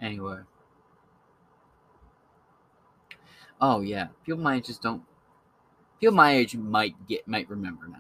Anyway. 0.01 0.39
Oh 3.61 3.81
yeah, 3.81 4.09
people 4.25 4.41
my 4.41 4.57
age 4.57 4.67
just 4.67 4.81
don't. 4.83 5.03
People 6.01 6.15
my 6.15 6.31
age 6.33 6.55
might 6.55 6.95
get 7.09 7.27
might 7.27 7.51
remember 7.51 7.87
9/11. 7.87 7.97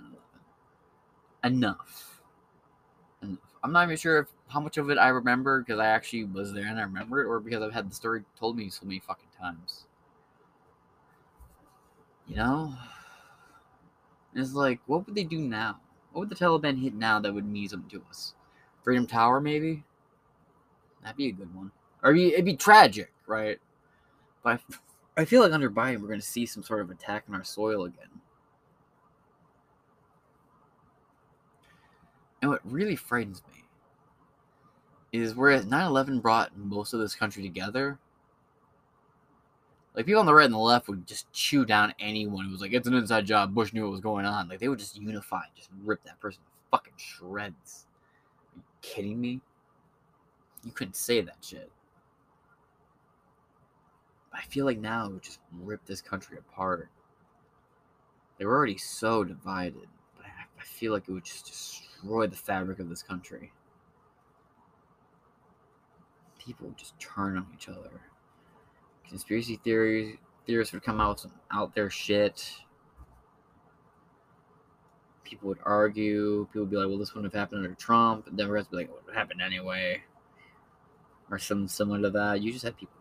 Enough. 1.43 2.23
Enough. 3.23 3.39
I'm 3.65 3.73
not 3.73 3.85
even 3.85 3.97
sure 3.97 4.19
if 4.21 4.29
how 4.49 4.61
much 4.61 4.79
of 4.79 4.91
it 4.91 4.99
I 4.99 5.09
remember 5.09 5.61
because 5.61 5.81
I 5.81 5.87
actually 5.87 6.25
was 6.25 6.53
there 6.53 6.67
and 6.67 6.79
I 6.79 6.83
remember 6.83 7.21
it, 7.21 7.27
or 7.27 7.41
because 7.41 7.63
I've 7.63 7.73
had 7.73 7.91
the 7.91 7.95
story 7.95 8.23
told 8.39 8.57
me 8.57 8.71
so 8.71 8.87
many 8.87 9.01
fucking 9.01 9.31
times. 9.37 9.85
You 12.29 12.37
know? 12.37 12.75
It's 14.35 14.53
like, 14.53 14.81
what 14.87 15.07
would 15.07 15.15
they 15.15 15.25
do 15.25 15.39
now? 15.39 15.81
What 16.13 16.21
would 16.21 16.29
the 16.29 16.35
Taliban 16.35 16.81
hit 16.81 16.95
now 16.95 17.19
that 17.21 17.33
would 17.33 17.47
mean 17.47 17.69
something 17.69 17.91
to 17.91 18.05
us? 18.09 18.35
Freedom 18.83 19.07
Tower, 19.07 19.41
maybe? 19.41 19.85
That'd 21.03 21.17
be 21.17 21.29
a 21.29 21.33
good 21.33 21.55
one. 21.55 21.71
Or 22.03 22.11
it'd 22.11 22.17
be, 22.17 22.33
it'd 22.33 22.45
be 22.45 22.57
tragic, 22.57 23.13
right? 23.27 23.59
But 24.43 24.61
I, 25.17 25.23
I 25.23 25.25
feel 25.25 25.43
like 25.43 25.53
under 25.53 25.71
Biden, 25.71 26.01
we're 26.01 26.09
going 26.09 26.21
to 26.21 26.27
see 26.27 26.47
some 26.47 26.63
sort 26.63 26.81
of 26.81 26.91
attack 26.91 27.25
on 27.29 27.35
our 27.35 27.45
soil 27.45 27.85
again. 27.85 28.21
And 32.41 32.51
what 32.51 32.61
really 32.65 32.97
frightens 32.97 33.43
me 33.53 33.65
is 35.13 35.35
whereas 35.35 35.67
9-11 35.67 36.23
brought 36.23 36.57
most 36.57 36.93
of 36.93 37.01
this 37.01 37.15
country 37.15 37.43
together 37.43 37.99
like 39.95 40.07
people 40.07 40.21
on 40.21 40.27
the 40.27 40.35
right 40.35 40.45
and 40.45 40.55
the 40.55 40.59
left 40.59 40.89
would 40.89 41.07
just 41.07 41.31
chew 41.33 41.65
down 41.65 41.95
anyone 41.99 42.45
who 42.45 42.53
was 42.53 42.61
like 42.61 42.73
it's 42.73 42.87
an 42.87 42.95
inside 42.95 43.27
job. 43.27 43.55
Bush 43.55 43.73
knew 43.73 43.83
what 43.83 43.93
was 43.93 44.01
going 44.01 44.25
on. 44.25 44.49
Like 44.49 44.61
they 44.61 44.69
would 44.69 44.79
just 44.79 44.97
unify 44.97 45.43
just 45.57 45.71
rip 45.85 46.03
that 46.05 46.21
person 46.21 46.41
to 46.43 46.51
fucking 46.71 46.95
shreds. 46.97 47.87
Are 48.55 48.59
you 48.59 48.63
kidding 48.83 49.21
me? 49.21 49.41
You 50.65 50.73
couldn't 50.73 50.97
say 50.97 51.21
that 51.21 51.39
shit. 51.41 51.71
I 54.33 54.43
feel 54.43 54.65
like 54.65 54.79
now 54.79 55.07
it 55.07 55.13
would 55.13 55.23
just 55.23 55.41
rip 55.63 55.85
this 55.87 56.01
country 56.01 56.39
apart. 56.39 56.89
They 58.39 58.45
were 58.45 58.57
already 58.57 58.79
so 58.79 59.25
divided 59.25 59.89
but 60.17 60.27
i 60.27 60.63
feel 60.63 60.93
like 60.93 61.09
it 61.09 61.13
would 61.13 61.25
just 61.25 61.47
destroy 61.47 62.27
the 62.27 62.37
fabric 62.37 62.79
of 62.79 62.89
this 62.89 63.03
country. 63.03 63.53
People 66.39 66.69
would 66.69 66.77
just 66.77 66.99
turn 67.01 67.37
on 67.37 67.47
each 67.55 67.69
other. 67.69 68.01
Conspiracy 69.09 69.57
theories 69.57 70.17
theorists 70.47 70.73
would 70.73 70.83
come 70.83 71.01
out 71.01 71.11
with 71.11 71.21
some 71.21 71.33
out 71.51 71.75
there 71.75 71.91
shit. 71.91 72.63
People 75.25 75.49
would 75.49 75.59
argue. 75.65 76.47
People 76.47 76.63
would 76.63 76.71
be 76.71 76.77
like, 76.77 76.89
"Well, 76.89 76.99
this 76.99 77.15
wouldn't 77.15 77.33
have 77.33 77.39
happened 77.39 77.65
under 77.65 77.75
Trump." 77.75 78.27
And 78.27 78.37
Democrats 78.37 78.71
would 78.71 78.79
be 78.79 78.85
like, 78.85 79.07
"What 79.07 79.15
happened 79.15 79.43
anyway?" 79.43 80.03
Or 81.31 81.39
something 81.39 81.69
similar 81.69 82.01
to 82.03 82.11
that. 82.11 82.41
You 82.41 82.53
just 82.53 82.65
had 82.65 82.77
people 82.77 82.99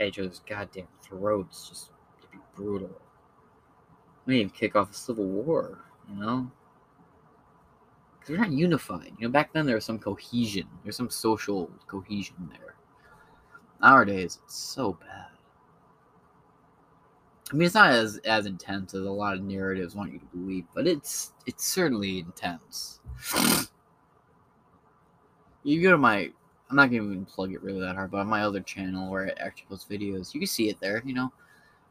each 0.00 0.18
other's 0.18 0.40
goddamn 0.40 0.88
throats, 1.02 1.68
just 1.68 1.90
to 2.20 2.28
be 2.28 2.38
brutal. 2.54 3.00
We 4.26 4.42
to 4.42 4.50
kick 4.50 4.74
off 4.74 4.90
a 4.90 4.94
civil 4.94 5.26
war, 5.26 5.84
you 6.08 6.16
know? 6.16 6.50
Because 8.18 8.30
we're 8.30 8.38
not 8.38 8.52
unified. 8.52 9.12
You 9.18 9.28
know, 9.28 9.32
back 9.32 9.52
then 9.52 9.66
there 9.66 9.74
was 9.74 9.84
some 9.84 9.98
cohesion, 9.98 10.68
there's 10.82 10.96
some 10.96 11.10
social 11.10 11.70
cohesion 11.86 12.50
there. 12.50 12.73
Nowadays, 13.80 14.40
it's 14.44 14.56
so 14.56 14.94
bad. 14.94 15.26
I 17.52 17.56
mean, 17.56 17.66
it's 17.66 17.74
not 17.74 17.90
as 17.90 18.18
as 18.24 18.46
intense 18.46 18.94
as 18.94 19.04
a 19.04 19.10
lot 19.10 19.34
of 19.34 19.42
narratives 19.42 19.94
want 19.94 20.12
you 20.12 20.18
to 20.18 20.24
believe, 20.26 20.64
but 20.74 20.86
it's 20.86 21.32
it's 21.46 21.66
certainly 21.66 22.18
intense. 22.20 23.00
you 25.62 25.82
go 25.82 25.90
to 25.90 25.98
my, 25.98 26.30
I'm 26.70 26.76
not 26.76 26.90
gonna 26.90 27.04
even 27.04 27.24
plug 27.26 27.52
it 27.52 27.62
really 27.62 27.80
that 27.80 27.96
hard, 27.96 28.10
but 28.10 28.18
on 28.18 28.26
my 28.28 28.42
other 28.42 28.60
channel 28.60 29.10
where 29.10 29.26
I 29.26 29.44
actually 29.44 29.66
post 29.68 29.88
videos, 29.90 30.32
you 30.34 30.40
can 30.40 30.46
see 30.46 30.68
it 30.68 30.80
there. 30.80 31.02
You 31.04 31.14
know, 31.14 31.32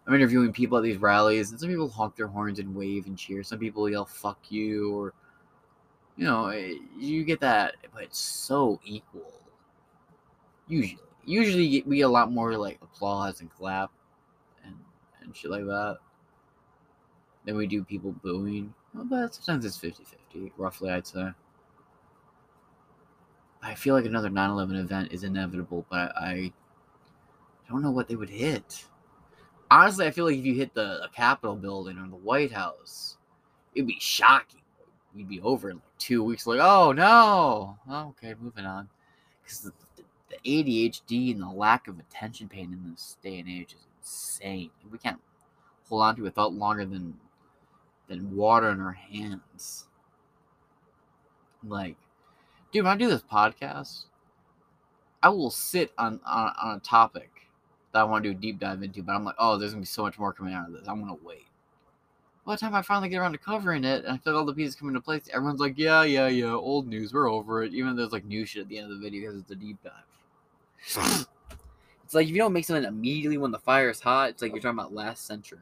I'm 0.07 0.13
interviewing 0.13 0.53
people 0.53 0.77
at 0.77 0.83
these 0.83 0.97
rallies, 0.97 1.51
and 1.51 1.59
some 1.59 1.69
people 1.69 1.89
honk 1.89 2.15
their 2.15 2.27
horns 2.27 2.59
and 2.59 2.75
wave 2.75 3.05
and 3.07 3.17
cheer. 3.17 3.43
Some 3.43 3.59
people 3.59 3.89
yell 3.89 4.05
"fuck 4.05 4.39
you" 4.51 4.95
or, 4.97 5.13
you 6.17 6.25
know, 6.25 6.47
eh, 6.47 6.75
you 6.97 7.23
get 7.23 7.39
that, 7.41 7.75
but 7.93 8.03
it's 8.03 8.19
so 8.19 8.79
equal. 8.85 9.31
Usually, 10.67 10.99
usually 11.25 11.83
we 11.85 11.97
get 11.97 12.03
a 12.03 12.07
lot 12.07 12.31
more 12.31 12.57
like 12.57 12.79
applause 12.81 13.41
and 13.41 13.51
clap 13.51 13.91
and 14.65 14.75
and 15.21 15.35
shit 15.35 15.51
like 15.51 15.65
that. 15.65 15.97
than 17.45 17.57
we 17.57 17.67
do 17.67 17.83
people 17.83 18.13
booing. 18.23 18.73
Well, 18.93 19.05
but 19.05 19.35
sometimes 19.35 19.65
it's 19.65 19.77
50 19.77 20.03
50, 20.03 20.53
roughly, 20.57 20.91
I'd 20.91 21.07
say. 21.07 21.29
I 23.61 23.75
feel 23.75 23.95
like 23.95 24.05
another 24.05 24.29
9 24.29 24.49
11 24.49 24.75
event 24.75 25.13
is 25.13 25.23
inevitable, 25.23 25.85
but 25.89 26.15
I 26.17 26.51
don't 27.69 27.81
know 27.81 27.91
what 27.91 28.07
they 28.07 28.15
would 28.15 28.29
hit. 28.29 28.85
Honestly, 29.71 30.05
I 30.05 30.11
feel 30.11 30.25
like 30.25 30.37
if 30.37 30.45
you 30.45 30.53
hit 30.53 30.73
the, 30.73 30.99
the 31.01 31.09
Capitol 31.15 31.55
building 31.55 31.97
or 31.97 32.07
the 32.07 32.15
White 32.15 32.51
House, 32.51 33.17
it'd 33.73 33.87
be 33.87 33.97
shocking. 33.99 34.61
We'd 35.15 35.29
be 35.29 35.41
over 35.41 35.69
in 35.69 35.77
like 35.77 35.97
two 35.97 36.23
weeks, 36.23 36.45
like, 36.45 36.59
oh 36.61 36.91
no. 36.91 37.77
Oh, 37.89 38.09
okay, 38.09 38.35
moving 38.39 38.65
on. 38.65 38.89
Because 39.41 39.71
the, 40.43 40.89
ADHD 40.89 41.31
and 41.31 41.41
the 41.41 41.49
lack 41.49 41.87
of 41.87 41.99
attention 41.99 42.47
pain 42.47 42.73
in 42.73 42.91
this 42.91 43.17
day 43.23 43.39
and 43.39 43.49
age 43.49 43.73
is 43.73 43.87
insane. 43.99 44.69
We 44.91 44.97
can't 44.97 45.19
hold 45.89 46.01
on 46.01 46.15
to 46.15 46.21
it 46.21 46.25
without 46.25 46.53
longer 46.53 46.85
than 46.85 47.15
than 48.07 48.35
water 48.35 48.69
in 48.69 48.81
our 48.81 48.91
hands. 48.91 49.85
Like, 51.65 51.95
dude, 52.71 52.83
when 52.83 52.93
I 52.93 52.97
do 52.97 53.07
this 53.07 53.21
podcast, 53.21 54.05
I 55.21 55.29
will 55.29 55.51
sit 55.51 55.91
on 55.97 56.19
on, 56.25 56.53
on 56.61 56.77
a 56.77 56.79
topic 56.79 57.29
that 57.91 57.99
I 57.99 58.03
want 58.03 58.23
to 58.23 58.31
do 58.31 58.37
a 58.37 58.41
deep 58.41 58.59
dive 58.59 58.83
into, 58.83 59.03
but 59.03 59.13
I'm 59.13 59.23
like, 59.23 59.35
oh, 59.39 59.57
there's 59.57 59.71
gonna 59.71 59.81
be 59.81 59.87
so 59.87 60.03
much 60.03 60.19
more 60.19 60.33
coming 60.33 60.53
out 60.53 60.67
of 60.67 60.73
this. 60.73 60.87
I'm 60.87 60.99
gonna 60.99 61.17
wait. 61.23 61.45
By 62.45 62.55
the 62.55 62.59
time 62.59 62.75
I 62.75 62.81
finally 62.81 63.07
get 63.07 63.19
around 63.19 63.31
to 63.31 63.37
covering 63.37 63.85
it, 63.85 64.03
and 64.03 64.13
I 64.13 64.17
feel 64.17 64.33
like 64.33 64.41
all 64.41 64.45
the 64.45 64.53
pieces 64.53 64.75
come 64.75 64.89
into 64.89 64.99
place, 64.99 65.29
everyone's 65.31 65.61
like, 65.61 65.77
yeah, 65.77 66.03
yeah, 66.03 66.27
yeah, 66.27 66.51
old 66.51 66.87
news, 66.87 67.13
we're 67.13 67.31
over 67.31 67.63
it. 67.63 67.73
Even 67.73 67.95
though 67.95 68.01
there's 68.01 68.11
like 68.11 68.25
new 68.25 68.45
shit 68.45 68.63
at 68.63 68.67
the 68.67 68.79
end 68.79 68.91
of 68.91 68.99
the 68.99 69.03
video 69.03 69.21
because 69.21 69.39
it's 69.39 69.51
a 69.51 69.55
deep 69.55 69.77
dive. 69.81 69.93
It's 72.05 72.13
like 72.13 72.27
if 72.27 72.33
you 72.33 72.37
don't 72.37 72.53
make 72.53 72.65
something 72.65 72.83
immediately 72.83 73.39
when 73.39 73.49
the 73.49 73.57
fire 73.57 73.89
is 73.89 73.99
hot, 73.99 74.29
it's 74.29 74.41
like 74.41 74.51
you're 74.51 74.61
talking 74.61 74.77
about 74.77 74.93
last 74.93 75.25
century. 75.25 75.57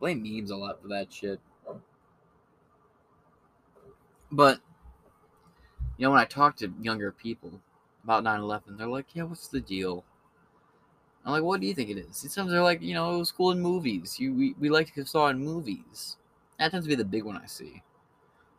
Blame 0.00 0.22
memes 0.22 0.50
a 0.50 0.56
lot 0.56 0.82
for 0.82 0.88
that 0.88 1.12
shit. 1.12 1.38
But 4.32 4.58
you 5.96 6.04
know, 6.04 6.10
when 6.10 6.20
I 6.20 6.24
talk 6.24 6.56
to 6.56 6.72
younger 6.80 7.12
people 7.12 7.60
about 8.02 8.24
9-11, 8.24 8.76
they're 8.78 8.88
like, 8.88 9.14
Yeah, 9.14 9.24
what's 9.24 9.46
the 9.46 9.60
deal? 9.60 10.04
I'm 11.24 11.32
like, 11.32 11.42
what 11.42 11.60
do 11.60 11.66
you 11.66 11.74
think 11.74 11.90
it 11.90 11.98
is? 11.98 12.16
Sometimes 12.16 12.50
they're 12.50 12.62
like, 12.62 12.80
you 12.80 12.94
know, 12.94 13.14
it 13.14 13.18
was 13.18 13.30
cool 13.30 13.50
in 13.50 13.60
movies. 13.60 14.18
You 14.18 14.32
we, 14.32 14.54
we 14.58 14.70
like 14.70 14.94
to 14.94 15.04
saw 15.04 15.28
in 15.28 15.38
movies. 15.38 16.16
That 16.58 16.70
tends 16.70 16.86
to 16.86 16.88
be 16.88 16.94
the 16.94 17.04
big 17.04 17.24
one 17.24 17.36
I 17.36 17.46
see. 17.46 17.82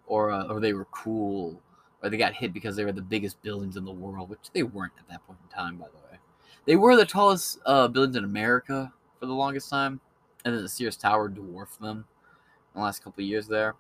Or 0.10 0.32
uh, 0.32 0.47
or 0.47 0.60
they 0.60 0.74
were 0.74 0.86
cool 0.91 1.62
or 2.01 2.10
they 2.10 2.18
got 2.18 2.34
hit 2.34 2.53
because 2.53 2.76
they 2.76 2.86
were 2.86 2.91
the 2.91 3.01
biggest 3.01 3.41
buildings 3.41 3.78
in 3.78 3.86
the 3.86 3.91
world, 3.91 4.30
which 4.30 4.39
they 4.53 4.64
weren't 4.64 4.93
at 4.99 5.07
that 5.10 5.26
point 5.26 5.39
in 5.43 5.55
time, 5.55 5.78
by 5.78 5.88
the 5.88 5.97
way. 6.12 6.20
They 6.66 6.76
were 6.76 6.95
the 6.95 7.05
tallest 7.05 7.60
uh, 7.66 7.88
buildings 7.88 8.16
in 8.16 8.24
America 8.24 8.93
for 9.20 9.26
the 9.26 9.34
longest 9.34 9.70
time, 9.70 9.99
and 10.45 10.53
then 10.53 10.62
the 10.62 10.70
Sears 10.70 10.97
Tower 10.97 11.28
dwarfed 11.28 11.82
them 11.82 12.05
in 12.74 12.80
the 12.80 12.82
last 12.82 13.03
couple 13.03 13.24
years 13.24 13.47
there. 13.47 13.76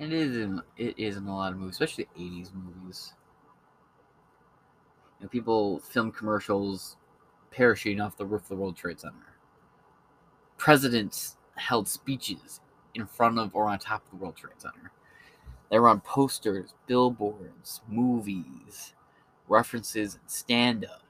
And 0.00 0.12
it 0.12 0.20
is 0.20 0.36
in, 0.36 0.62
it 0.76 0.94
is 0.96 1.16
in 1.16 1.26
a 1.26 1.36
lot 1.36 1.52
of 1.52 1.58
movies, 1.58 1.74
especially 1.74 2.06
80s 2.16 2.52
movies. 2.54 3.14
You 5.18 5.24
know, 5.24 5.28
people 5.28 5.80
film 5.80 6.12
commercials 6.12 6.96
parachuting 7.54 8.04
off 8.04 8.16
the 8.16 8.26
roof 8.26 8.42
of 8.42 8.48
the 8.48 8.56
World 8.56 8.76
Trade 8.76 9.00
Center 9.00 9.28
presidents 10.58 11.36
held 11.54 11.88
speeches 11.88 12.60
in 12.94 13.06
front 13.06 13.38
of 13.38 13.54
or 13.54 13.68
on 13.68 13.78
top 13.78 14.04
of 14.04 14.10
the 14.10 14.16
World 14.16 14.36
Trade 14.36 14.54
Center. 14.58 14.90
They 15.70 15.78
were 15.78 15.88
on 15.88 16.00
posters, 16.00 16.74
billboards, 16.86 17.80
movies, 17.88 18.94
references, 19.48 20.18
stand 20.26 20.84
up, 20.84 21.02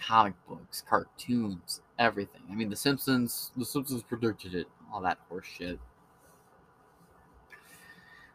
comic 0.00 0.34
books, 0.48 0.82
cartoons, 0.88 1.80
everything. 1.98 2.42
I 2.50 2.54
mean, 2.54 2.70
The 2.70 2.76
Simpsons, 2.76 3.52
The 3.56 3.64
Simpsons 3.64 4.02
predicted 4.02 4.54
it, 4.54 4.66
all 4.92 5.00
that 5.02 5.18
horse 5.28 5.46
shit. 5.46 5.78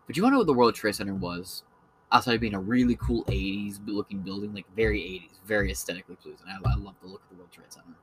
But 0.07 0.15
you 0.15 0.23
want 0.23 0.31
to 0.31 0.35
know 0.35 0.39
what 0.39 0.47
the 0.47 0.53
World 0.53 0.75
Trade 0.75 0.95
Center 0.95 1.15
was? 1.15 1.63
Outside 2.15 2.35
of 2.35 2.39
being 2.39 2.53
a 2.53 2.59
really 2.61 2.95
cool 2.95 3.25
80s 3.25 3.79
looking 3.85 4.19
building, 4.19 4.53
like 4.53 4.65
very 4.73 5.01
80s, 5.01 5.45
very 5.45 5.69
aesthetically 5.69 6.15
pleasing. 6.15 6.45
I, 6.47 6.55
I 6.65 6.75
love 6.75 6.95
the 7.01 7.09
look 7.09 7.21
of 7.23 7.29
the 7.29 7.35
World 7.35 7.51
Trade 7.51 7.73
Center. 7.73 7.97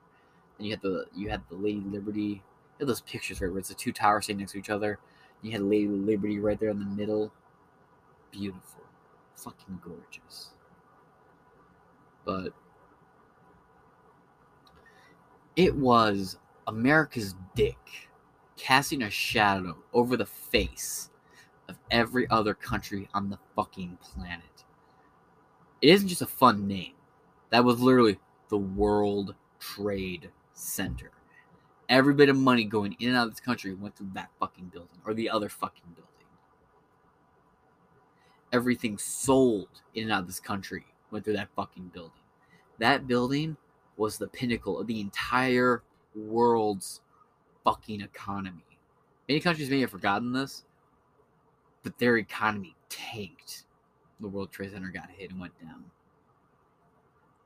And 0.58 0.66
you 0.66 0.74
had 0.74 0.82
the 0.82 1.06
you 1.16 1.30
had 1.30 1.40
the 1.48 1.54
Lady 1.54 1.80
Liberty. 1.80 2.20
You 2.22 2.42
had 2.80 2.88
those 2.88 3.00
pictures 3.00 3.40
right 3.40 3.50
where 3.50 3.58
it's 3.58 3.70
the 3.70 3.74
two 3.74 3.90
towers 3.90 4.26
sitting 4.26 4.40
next 4.40 4.52
to 4.52 4.58
each 4.58 4.68
other. 4.68 4.98
You 5.40 5.52
had 5.52 5.62
Lady 5.62 5.88
Liberty 5.88 6.38
right 6.40 6.60
there 6.60 6.68
in 6.68 6.78
the 6.78 6.84
middle. 6.84 7.32
Beautiful, 8.30 8.84
fucking 9.34 9.80
gorgeous. 9.82 10.50
But 12.26 12.52
it 15.56 15.74
was 15.74 16.36
America's 16.66 17.34
dick 17.54 18.10
casting 18.58 19.00
a 19.00 19.08
shadow 19.08 19.78
over 19.94 20.18
the 20.18 20.26
face 20.26 21.08
of 21.72 21.78
every 21.90 22.28
other 22.30 22.54
country 22.54 23.08
on 23.14 23.30
the 23.30 23.38
fucking 23.56 23.98
planet. 24.00 24.64
It 25.80 25.90
isn't 25.90 26.08
just 26.08 26.22
a 26.22 26.26
fun 26.26 26.68
name. 26.68 26.92
That 27.50 27.64
was 27.64 27.80
literally 27.80 28.18
the 28.48 28.58
World 28.58 29.34
Trade 29.58 30.30
center. 30.52 31.10
Every 31.88 32.14
bit 32.14 32.28
of 32.28 32.36
money 32.36 32.64
going 32.64 32.96
in 33.00 33.08
and 33.08 33.18
out 33.18 33.26
of 33.28 33.32
this 33.32 33.40
country 33.40 33.74
went 33.74 33.96
through 33.96 34.10
that 34.14 34.30
fucking 34.38 34.66
building 34.66 35.00
or 35.04 35.14
the 35.14 35.30
other 35.30 35.48
fucking 35.48 35.82
building. 35.94 36.08
Everything 38.52 38.98
sold 38.98 39.68
in 39.94 40.04
and 40.04 40.12
out 40.12 40.20
of 40.20 40.26
this 40.26 40.40
country 40.40 40.84
went 41.10 41.24
through 41.24 41.34
that 41.34 41.48
fucking 41.56 41.90
building. 41.92 42.12
That 42.78 43.06
building 43.06 43.56
was 43.96 44.18
the 44.18 44.28
pinnacle 44.28 44.78
of 44.78 44.86
the 44.86 45.00
entire 45.00 45.82
world's 46.14 47.00
fucking 47.64 48.00
economy. 48.00 48.64
Many 49.28 49.40
countries 49.40 49.70
may 49.70 49.80
have 49.80 49.90
forgotten 49.90 50.32
this, 50.32 50.64
but 51.82 51.98
their 51.98 52.16
economy 52.18 52.74
tanked. 52.88 53.64
The 54.20 54.28
World 54.28 54.52
Trade 54.52 54.72
Center 54.72 54.88
got 54.88 55.10
hit 55.10 55.30
and 55.30 55.40
went 55.40 55.58
down. 55.60 55.84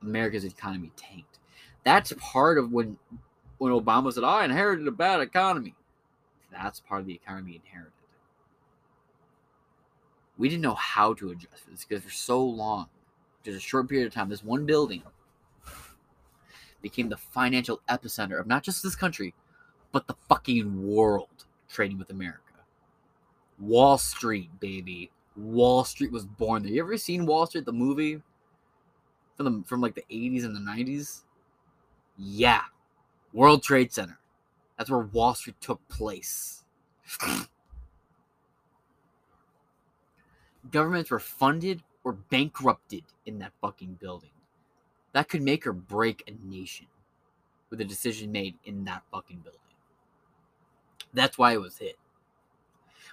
America's 0.01 0.45
economy 0.45 0.91
tanked. 0.95 1.39
That's 1.83 2.13
part 2.19 2.57
of 2.57 2.71
when 2.71 2.97
when 3.57 3.71
Obama 3.71 4.13
said, 4.13 4.23
I 4.23 4.45
inherited 4.45 4.87
a 4.87 4.91
bad 4.91 5.19
economy. 5.19 5.73
That's 6.51 6.79
part 6.79 7.01
of 7.01 7.07
the 7.07 7.15
economy 7.15 7.59
inherited. 7.63 7.93
We 10.37 10.49
didn't 10.49 10.61
know 10.61 10.75
how 10.75 11.13
to 11.15 11.31
adjust 11.31 11.67
this 11.69 11.83
because 11.83 12.03
for 12.03 12.11
so 12.11 12.43
long, 12.43 12.87
just 13.43 13.57
a 13.57 13.61
short 13.61 13.89
period 13.89 14.07
of 14.07 14.13
time, 14.13 14.29
this 14.29 14.43
one 14.43 14.65
building 14.65 15.01
became 16.81 17.09
the 17.09 17.17
financial 17.17 17.81
epicenter 17.89 18.39
of 18.39 18.45
not 18.45 18.63
just 18.63 18.83
this 18.83 18.95
country, 18.95 19.33
but 19.91 20.05
the 20.05 20.15
fucking 20.29 20.87
world 20.87 21.45
trading 21.67 21.97
with 21.97 22.11
America. 22.11 22.46
Wall 23.59 23.97
Street, 23.97 24.49
baby. 24.59 25.09
Wall 25.35 25.83
Street 25.83 26.11
was 26.11 26.25
born 26.25 26.63
there. 26.63 26.71
You 26.71 26.81
ever 26.83 26.97
seen 26.97 27.25
Wall 27.25 27.45
Street, 27.45 27.65
the 27.65 27.73
movie? 27.73 28.21
From 29.35 29.45
the 29.45 29.63
from 29.67 29.81
like 29.81 29.95
the 29.95 30.05
80s 30.11 30.45
and 30.45 30.55
the 30.55 30.59
90s? 30.59 31.23
Yeah. 32.17 32.61
World 33.33 33.63
Trade 33.63 33.93
Center. 33.93 34.17
That's 34.77 34.89
where 34.89 34.99
Wall 34.99 35.33
Street 35.33 35.59
took 35.61 35.85
place. 35.87 36.63
Governments 40.71 41.11
were 41.11 41.19
funded 41.19 41.83
or 42.03 42.13
bankrupted 42.13 43.03
in 43.25 43.39
that 43.39 43.53
fucking 43.61 43.97
building. 43.99 44.31
That 45.13 45.29
could 45.29 45.41
make 45.41 45.65
or 45.65 45.73
break 45.73 46.23
a 46.27 46.31
nation 46.47 46.87
with 47.69 47.81
a 47.81 47.85
decision 47.85 48.31
made 48.31 48.55
in 48.65 48.85
that 48.85 49.03
fucking 49.11 49.39
building. 49.39 49.59
That's 51.13 51.37
why 51.37 51.53
it 51.53 51.61
was 51.61 51.77
hit. 51.77 51.97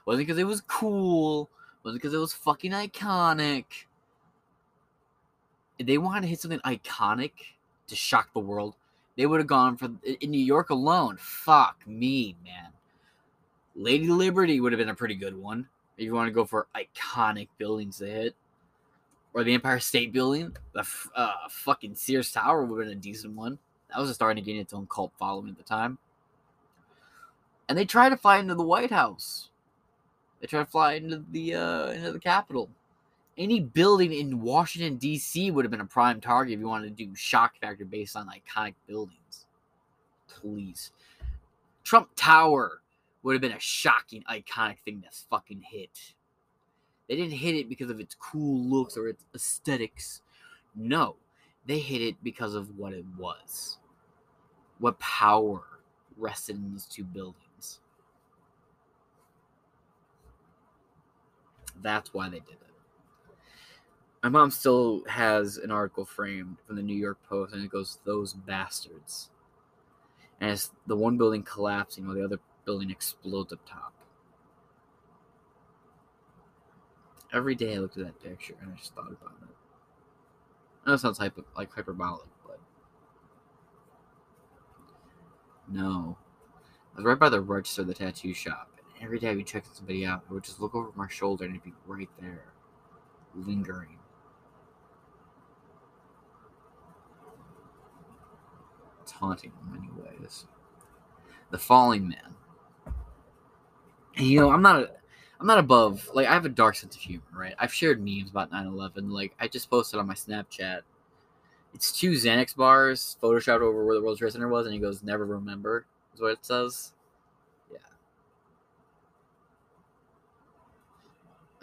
Wasn't 0.07 0.27
because 0.27 0.39
it 0.39 0.47
was 0.47 0.61
cool. 0.63 1.49
Wasn't 1.83 2.01
because 2.01 2.15
it 2.15 2.19
was 2.19 2.33
fucking 2.33 2.73
iconic. 2.73 3.65
If 5.79 5.87
they 5.87 5.99
wanted 5.99 6.23
to 6.23 6.27
hit 6.29 6.41
something 6.41 6.61
iconic 6.61 7.33
to 7.89 7.97
shock 7.97 8.33
the 8.33 8.41
world, 8.41 8.77
they 9.17 9.27
would 9.27 9.41
have 9.41 9.47
gone 9.47 9.77
for 9.77 9.91
in 10.21 10.31
New 10.31 10.39
York 10.39 10.71
alone. 10.71 11.17
Fuck 11.19 11.87
me, 11.87 12.37
man. 12.45 12.71
Lady 13.77 14.09
Liberty 14.09 14.61
would 14.61 14.73
have 14.73 14.79
been 14.79 14.89
a 14.89 14.95
pretty 14.95 15.15
good 15.15 15.37
one 15.37 15.69
if 15.97 16.05
you 16.05 16.15
want 16.15 16.29
to 16.29 16.33
go 16.33 16.45
for 16.45 16.69
iconic 16.77 17.49
buildings 17.59 17.99
to 17.99 18.07
hit. 18.07 18.35
Or 19.33 19.43
the 19.43 19.55
Empire 19.55 19.81
State 19.81 20.13
Building, 20.13 20.57
the 20.75 20.87
uh, 21.17 21.33
fucking 21.51 21.97
Sears 21.97 22.31
Tower 22.31 22.65
would 22.65 22.79
have 22.79 22.89
been 22.89 22.99
a 22.99 23.01
decent 23.01 23.35
one. 23.35 23.59
That 23.91 23.99
was 23.99 24.15
starting 24.15 24.43
to 24.43 24.49
gain 24.49 24.61
its 24.61 24.73
own 24.73 24.87
cult 24.87 25.13
following 25.19 25.51
at 25.51 25.57
the 25.57 25.65
time. 25.65 25.99
And 27.69 27.77
they 27.77 27.85
tried 27.85 28.11
to 28.11 28.17
fly 28.17 28.39
into 28.39 28.55
the 28.55 28.63
White 28.63 28.93
House. 28.93 29.51
They 30.45 30.49
tried 30.49 30.65
to 30.65 30.71
fly 30.71 30.93
into 30.93 31.25
the 31.31 31.55
uh, 31.55 31.87
into 31.93 32.13
the 32.13 32.21
Capitol. 32.21 32.69
Any 33.39 33.61
building 33.61 34.13
in 34.13 34.43
Washington 34.43 34.99
D.C. 34.99 35.51
would 35.51 35.65
have 35.65 35.73
been 35.73 35.81
a 35.81 35.87
prime 35.87 36.21
target 36.21 36.53
if 36.53 36.61
you 36.61 36.69
wanted 36.69 36.95
to 36.95 37.05
do 37.07 37.15
shock 37.15 37.55
factor 37.63 37.87
based 37.87 38.15
on 38.15 38.29
iconic 38.29 38.75
buildings. 38.87 39.47
Please, 40.29 40.93
Trump 41.83 42.11
Tower 42.15 42.83
would 43.23 43.33
have 43.33 43.41
been 43.41 43.53
a 43.53 43.59
shocking, 43.59 44.23
iconic 44.31 44.81
thing 44.85 45.01
to 45.01 45.09
fucking 45.31 45.63
hit. 45.63 46.13
They 47.09 47.17
didn't 47.17 47.39
hit 47.39 47.55
it 47.55 47.71
because 47.71 47.89
of 47.89 47.99
its 47.99 48.15
cool 48.15 48.61
looks 48.69 48.99
or 48.99 49.09
its 49.09 49.25
aesthetics. 49.35 50.21
No, 50.77 51.17
they 51.65 51.79
hit 51.79 52.03
it 52.03 52.17
because 52.23 52.55
of 52.55 52.77
what 52.77 52.93
it 52.93 53.07
was. 53.17 53.79
What 54.79 54.99
power 54.99 55.63
rested 56.19 56.57
in 56.57 56.73
those 56.73 56.85
two 56.85 57.05
buildings. 57.05 57.44
That's 61.83 62.15
why 62.15 62.29
they 62.29 62.41
did 62.41 62.53
it. 62.53 62.59
My 64.23 64.31
mom 64.31 64.51
still 64.51 65.05
has 65.07 65.59
an 65.59 65.71
article 65.71 66.07
framed 66.07 66.57
from 66.67 66.77
the 66.77 66.83
New 66.83 66.97
York 66.97 67.19
Post, 67.29 67.53
and 67.53 67.63
it 67.63 67.71
goes, 67.71 67.99
Those 68.05 68.33
bastards. 68.33 69.29
And 70.41 70.51
it's 70.51 70.71
the 70.87 70.97
one 70.97 71.19
building 71.19 71.43
collapsing 71.43 72.07
while 72.07 72.17
the 72.17 72.25
other 72.25 72.41
building 72.65 72.91
explodes 72.91 73.53
up 73.53 73.61
top. 73.69 73.93
Every 77.33 77.55
day 77.55 77.75
I 77.75 77.79
looked 77.79 77.99
at 77.99 78.05
that 78.05 78.23
picture 78.23 78.55
and 78.61 78.73
I 78.73 78.77
just 78.77 78.95
thought 78.95 79.09
about 79.11 79.35
it. 79.43 80.93
It 80.93 80.99
sounds 80.99 81.19
hyper, 81.19 81.43
like 81.57 81.73
hyperbolic, 81.73 82.29
but 82.47 82.61
no. 85.69 86.17
I 86.95 86.97
was 86.99 87.05
right 87.05 87.19
by 87.19 87.29
the 87.29 87.41
register 87.41 87.83
of 87.83 87.89
the 87.89 87.95
tattoo 87.95 88.35
shop. 88.35 88.71
Every 89.05 89.19
day 89.19 89.29
I'd 89.29 89.37
be 89.37 89.45
checking 89.45 89.71
somebody 89.75 90.07
out, 90.07 90.23
I 90.29 90.33
would 90.33 90.45
just 90.45 90.61
look 90.61 90.75
over 90.75 90.89
my 90.95 91.09
shoulder 91.09 91.45
and 91.45 91.55
it'd 91.55 91.63
be 91.63 91.75
right 91.87 92.09
there, 92.19 92.45
lingering. 93.35 93.99
It's 99.03 99.13
haunting 99.13 99.53
in 99.61 99.73
many 99.73 99.89
ways. 99.93 100.47
The 101.51 101.59
Falling 101.59 102.09
Man. 102.09 102.35
And, 104.17 104.27
you 104.27 104.41
know, 104.41 104.51
I'm 104.51 104.63
not 104.63 104.77
a, 104.77 104.91
I'm 105.39 105.47
not 105.47 105.59
above 105.59 106.09
like 106.15 106.27
I 106.27 106.33
have 106.33 106.47
a 106.47 106.49
dark 106.49 106.75
sense 106.75 106.97
of 106.97 107.03
humor, 107.03 107.23
right? 107.35 107.55
I've 107.59 107.75
shared 107.75 108.03
memes 108.03 108.31
about 108.31 108.51
9/11. 108.51 109.11
Like 109.11 109.35
I 109.39 109.49
just 109.49 109.69
posted 109.69 110.01
on 110.01 110.07
my 110.07 110.15
Snapchat. 110.15 110.81
It's 111.75 111.93
two 111.93 112.13
Xanax 112.13 112.57
bars 112.57 113.19
photoshopped 113.23 113.61
over 113.61 113.85
where 113.85 113.97
the 113.97 114.03
World 114.03 114.17
Trade 114.17 114.33
Center 114.33 114.49
was, 114.49 114.65
and 114.65 114.73
he 114.73 114.81
goes, 114.81 115.03
"Never 115.03 115.27
remember," 115.27 115.85
is 116.15 116.21
what 116.21 116.33
it 116.33 116.47
says. 116.47 116.93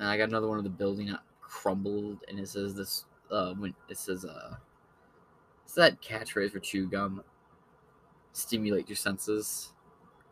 And 0.01 0.09
I 0.09 0.17
got 0.17 0.27
another 0.27 0.49
one 0.49 0.57
of 0.57 0.65
the 0.65 0.69
building 0.69 1.15
crumbled, 1.39 2.17
and 2.27 2.37
it 2.37 2.49
says 2.49 2.75
this. 2.75 3.05
Uh, 3.31 3.53
when 3.53 3.73
it 3.87 3.97
says, 3.97 4.25
uh, 4.25 4.55
it's 5.63 5.75
that 5.75 6.01
catchphrase 6.01 6.51
for 6.51 6.59
chew 6.59 6.85
gum. 6.85 7.23
Stimulate 8.33 8.89
your 8.89 8.97
senses. 8.97 9.71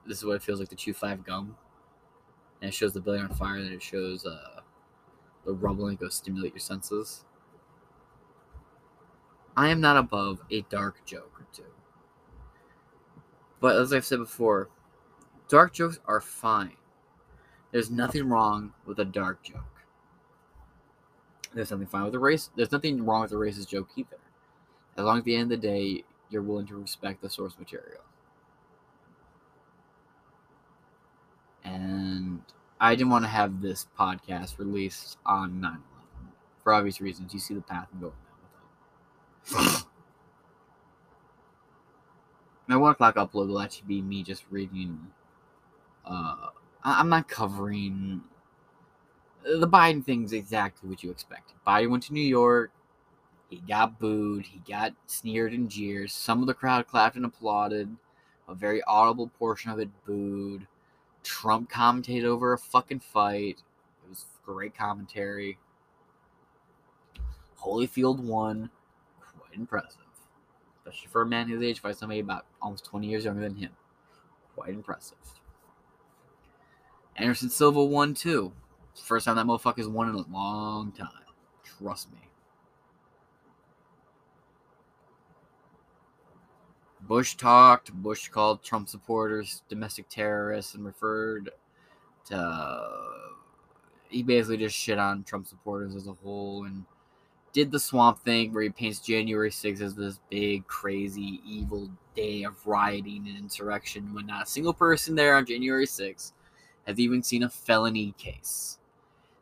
This 0.06 0.18
is 0.18 0.26
what 0.26 0.34
it 0.34 0.42
feels 0.42 0.60
like 0.60 0.68
to 0.68 0.76
chew 0.76 0.92
five 0.92 1.24
gum 1.24 1.56
and 2.62 2.70
it 2.70 2.74
shows 2.74 2.94
the 2.94 3.00
building 3.00 3.24
on 3.24 3.30
fire, 3.30 3.56
and 3.56 3.72
it 3.72 3.82
shows 3.82 4.26
uh, 4.26 4.62
the 5.46 5.54
rumbling 5.54 5.96
goes 5.96 6.16
stimulate 6.16 6.54
your 6.54 6.60
senses. 6.60 7.24
I 9.56 9.70
am 9.70 9.82
not 9.82 9.98
above 9.98 10.42
a 10.52 10.62
dark 10.64 11.06
joke 11.06 11.32
or 11.40 11.46
two. 11.54 11.64
But 13.60 13.76
as 13.76 13.94
I've 13.94 14.06
said 14.06 14.20
before, 14.20 14.70
dark 15.50 15.74
jokes 15.74 16.00
are 16.06 16.22
fine. 16.22 16.76
There's 17.72 17.92
nothing 17.92 18.30
wrong 18.30 18.74
with 18.86 19.00
a 19.00 19.06
dark 19.06 19.44
joke. 19.44 19.84
There's 21.54 21.72
nothing 21.72 21.88
fine 21.88 22.06
with 22.06 22.16
a 22.16 22.20
race. 22.20 22.50
There's 22.56 22.72
nothing 22.72 23.06
wrong 23.06 23.22
with 23.24 23.32
a 23.32 23.36
racist 23.36 23.70
joke 23.70 23.90
either. 23.96 24.18
As 24.98 25.04
long 25.04 25.18
as 25.18 25.22
at 25.22 25.26
the 25.26 25.36
end 25.36 25.52
of 25.52 25.62
the 25.62 25.68
day 25.68 26.04
you're 26.30 26.42
willing 26.42 26.68
to 26.68 26.76
respect 26.76 27.22
the 27.22 27.30
source 27.30 27.58
material. 27.58 28.02
and 31.64 32.42
I 32.80 32.96
didn't 32.96 33.12
want 33.12 33.26
to 33.26 33.30
have 33.30 33.62
this 33.62 33.88
podcast 33.98 34.58
released 34.58 35.18
on 35.26 35.60
9 35.60 35.72
11 35.72 35.84
for 36.64 36.74
obvious 36.74 37.02
reasons. 37.02 37.34
You 37.34 37.40
see 37.40 37.54
the 37.54 37.62
path 37.62 37.88
I'm 37.94 38.00
going 38.00 38.14
down 39.52 39.62
with 39.62 39.76
it. 39.76 39.86
My 42.68 42.78
one 42.78 42.92
o'clock 42.92 43.16
upload 43.16 43.48
will 43.48 43.60
actually 43.60 43.88
be 43.88 44.02
me 44.02 44.24
just 44.24 44.44
reading. 44.50 45.08
Uh, 46.06 46.50
I'm 46.98 47.10
not 47.10 47.28
covering 47.28 48.22
the 49.44 49.68
Biden 49.68 50.04
thing's 50.04 50.34
exactly 50.34 50.90
what 50.90 51.04
you 51.04 51.12
expected. 51.12 51.56
Biden 51.66 51.90
went 51.90 52.04
to 52.04 52.14
New 52.14 52.22
York. 52.22 52.72
He 53.50 53.58
got 53.68 54.00
booed. 54.00 54.46
He 54.46 54.62
got 54.70 54.94
sneered 55.08 55.54
and 55.54 55.70
jeers. 55.70 56.14
Some 56.14 56.42
of 56.42 56.48
the 56.48 56.54
crowd 56.54 56.88
clapped 56.88 57.16
and 57.16 57.26
applauded. 57.26 57.96
A 58.48 58.54
very 58.54 58.82
audible 58.84 59.28
portion 59.40 59.72
of 59.72 59.80
it 59.80 59.90
booed. 60.06 60.68
Trump 61.24 61.70
commentated 61.72 62.26
over 62.26 62.54
a 62.54 62.58
fucking 62.58 63.00
fight. 63.00 63.62
It 64.04 64.10
was 64.10 64.26
great 64.44 64.76
commentary. 64.76 65.58
Holyfield 67.60 68.20
won. 68.20 68.70
Quite 69.38 69.54
impressive. 69.54 70.02
Especially 70.78 71.10
for 71.10 71.22
a 71.22 71.26
man 71.26 71.48
his 71.48 71.62
age, 71.62 71.82
by 71.82 71.92
somebody 71.92 72.20
about 72.20 72.46
almost 72.62 72.86
20 72.86 73.08
years 73.08 73.26
younger 73.26 73.42
than 73.42 73.56
him. 73.56 73.72
Quite 74.56 74.70
impressive. 74.70 75.18
Anderson 77.20 77.50
Silva 77.50 77.84
won 77.84 78.14
too. 78.14 78.54
First 78.96 79.26
time 79.26 79.36
that 79.36 79.46
motherfucker's 79.46 79.88
won 79.88 80.10
in 80.10 80.16
a 80.16 80.26
long 80.32 80.92
time. 80.92 81.10
Trust 81.64 82.12
me. 82.12 82.20
Bush 87.02 87.36
talked. 87.36 87.92
Bush 87.92 88.30
called 88.30 88.64
Trump 88.64 88.88
supporters 88.88 89.64
domestic 89.68 90.08
terrorists 90.10 90.76
and 90.76 90.86
referred 90.86 91.50
to. 92.28 92.90
He 94.10 94.24
basically 94.24 94.58
just 94.58 94.76
shit 94.76 94.98
on 94.98 95.24
Trump 95.24 95.48
supporters 95.48 95.96
as 95.96 96.08
a 96.08 96.14
whole 96.14 96.66
and 96.66 96.86
did 97.52 97.72
the 97.72 97.80
swamp 97.80 98.20
thing 98.20 98.54
where 98.54 98.64
he 98.64 98.70
paints 98.70 99.00
January 99.00 99.50
6th 99.50 99.82
as 99.82 99.96
this 99.96 100.20
big, 100.30 100.66
crazy, 100.68 101.42
evil 101.46 101.90
day 102.16 102.44
of 102.44 102.66
rioting 102.66 103.28
and 103.28 103.38
insurrection 103.38 104.14
when 104.14 104.28
not 104.28 104.44
a 104.44 104.50
single 104.50 104.74
person 104.74 105.16
there 105.16 105.36
on 105.36 105.46
January 105.46 105.86
6th 105.86 106.32
has 106.90 107.00
even 107.00 107.22
seen 107.22 107.44
a 107.44 107.50
felony 107.50 108.14
case. 108.18 108.80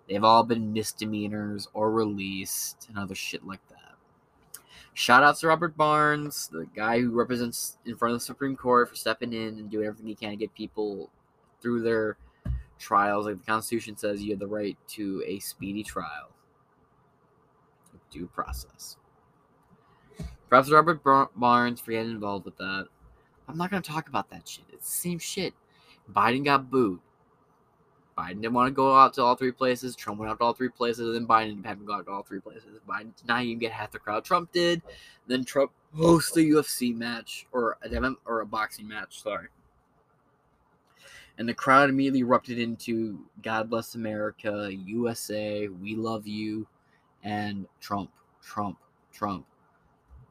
They've 0.08 0.24
all 0.24 0.44
been 0.44 0.74
misdemeanors 0.74 1.68
or 1.74 1.92
released 1.92 2.88
and 2.90 2.98
other 2.98 3.16
shit 3.16 3.46
like 3.48 3.66
that. 3.70 3.96
Shout 4.94 5.24
out 5.24 5.38
to 5.38 5.48
Robert 5.48 5.78
Barnes, 5.78 6.50
the 6.52 6.68
guy 6.76 7.00
who 7.00 7.12
represents 7.12 7.78
in 7.86 7.96
front 7.96 8.14
of 8.14 8.20
the 8.20 8.26
Supreme 8.26 8.56
Court 8.56 8.90
for 8.90 8.96
stepping 8.96 9.32
in 9.32 9.60
and 9.60 9.70
doing 9.70 9.86
everything 9.86 10.08
he 10.08 10.16
can 10.16 10.32
to 10.32 10.36
get 10.36 10.54
people 10.54 11.10
through 11.62 11.84
their 11.84 12.18
trials. 12.80 13.26
Like 13.26 13.38
the 13.38 13.46
Constitution 13.46 13.96
says, 13.96 14.22
you 14.22 14.32
have 14.32 14.40
the 14.40 14.48
right 14.48 14.78
to 14.90 15.24
a 15.26 15.40
speedy 15.40 15.84
trial, 15.84 16.30
due 18.12 18.28
process. 18.28 18.98
Perhaps 20.50 20.72
Robert 20.72 21.02
Barnes 21.36 21.80
for 21.80 21.92
getting 21.92 22.12
involved 22.12 22.46
with 22.46 22.58
that. 22.58 22.88
I'm 23.48 23.58
not 23.58 23.70
going 23.70 23.84
to 23.84 23.90
talk 23.90 24.10
about 24.10 24.30
that 24.32 24.48
shit. 24.48 24.66
It's 24.74 24.90
the 24.90 25.10
same 25.10 25.20
shit. 25.20 25.54
Biden 26.12 26.44
got 26.44 26.72
booed. 26.72 27.00
Biden 28.18 28.42
didn't 28.42 28.54
want 28.54 28.68
to 28.68 28.74
go 28.74 28.96
out 28.96 29.14
to 29.14 29.24
all 29.24 29.36
three 29.36 29.52
places. 29.52 29.96
Trump 29.96 30.20
went 30.20 30.32
out 30.32 30.40
to 30.40 30.44
all 30.44 30.54
three 30.54 30.70
places, 30.70 31.08
and 31.08 31.16
then 31.16 31.28
Biden 31.28 31.62
didn't 31.62 31.86
go 31.86 31.94
out 31.94 32.06
to 32.06 32.12
all 32.12 32.24
three 32.24 32.40
places. 32.40 32.80
Biden 32.88 33.16
did 33.16 33.28
not 33.28 33.44
even 33.44 33.60
get 33.60 33.72
half 33.72 33.92
the 33.92 34.00
crowd 34.00 34.26
Trump 34.26 34.52
did. 34.52 34.82
Then 35.28 35.46
Trump 35.46 35.72
hosts 35.96 36.36
a 36.36 36.42
UFC 36.42 36.96
match 36.96 37.46
or 37.52 37.78
a 37.84 38.16
or 38.26 38.42
a 38.42 38.46
boxing 38.46 38.88
match. 38.88 39.22
Sorry. 39.22 39.48
And 41.38 41.48
the 41.48 41.54
crowd 41.54 41.92
immediately 41.92 42.22
erupted 42.22 42.58
into 42.58 43.20
"God 43.44 43.70
bless 43.70 43.94
America," 43.94 44.72
USA, 44.74 45.68
"We 45.68 45.96
love 45.96 46.26
you," 46.26 46.66
and 47.24 47.68
Trump, 47.80 48.10
Trump, 48.42 48.80
Trump. 49.14 49.46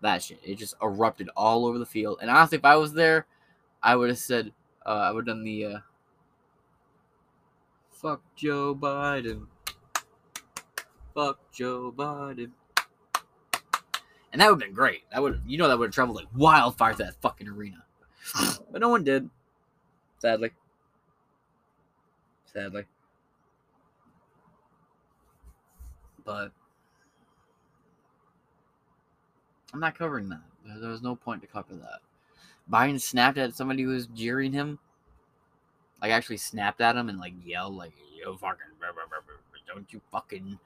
That 0.01 0.24
shit. 0.24 0.41
It 0.43 0.57
just 0.57 0.74
erupted 0.82 1.30
all 1.37 1.66
over 1.66 1.78
the 1.78 1.87
field. 1.87 2.18
And 2.20 2.30
honestly, 2.30 2.59
if 2.59 2.64
I 2.64 2.76
was 2.76 2.93
there, 2.93 3.26
I 3.80 3.95
would 3.95 4.09
have 4.09 4.18
said, 4.18 4.53
uh, 4.84 4.89
I 4.89 5.12
would 5.12 5.28
have 5.28 5.37
done 5.37 5.45
the. 5.45 5.64
Uh, 5.64 5.78
Fuck 7.97 8.20
Joe 8.34 8.74
Biden. 8.74 9.47
Fuck 11.14 11.38
Joe 11.51 11.92
Biden. 11.97 12.51
And 14.32 14.42
that 14.42 14.51
would 14.51 14.61
have 14.61 14.68
been 14.68 14.74
great. 14.74 15.05
That 15.11 15.22
would 15.22 15.40
you 15.47 15.57
know 15.57 15.68
that 15.68 15.78
would 15.78 15.86
have 15.86 15.94
traveled 15.94 16.16
like 16.16 16.26
wildfire 16.34 16.92
to 16.92 17.05
that 17.05 17.20
fucking 17.22 17.49
arena. 17.49 17.84
But 18.70 18.82
no 18.82 18.90
one 18.90 19.05
did. 19.05 19.30
Sadly. 20.18 20.51
Sadly. 22.53 22.84
But 26.22 26.53
I'm 29.72 29.80
not 29.80 29.97
covering 29.97 30.28
that. 30.28 30.42
There, 30.66 30.78
there 30.80 30.90
was 30.90 31.01
no 31.01 31.16
point 31.16 31.40
to 31.40 31.49
cover 31.49 31.74
that. 31.74 32.01
Biden 32.70 33.01
snapped 33.01 33.38
at 33.38 33.55
somebody 33.55 33.84
who 33.84 33.90
was 33.90 34.09
jeering 34.09 34.53
him. 34.53 34.78
Like 36.01 36.12
actually 36.12 36.36
snapped 36.36 36.80
at 36.80 36.97
him 36.97 37.09
and 37.09 37.18
like 37.18 37.34
yelled 37.44 37.74
like 37.74 37.92
yo 38.18 38.36
fucking 38.36 38.66
don't 39.66 39.92
you 39.92 40.01
fucking 40.11 40.59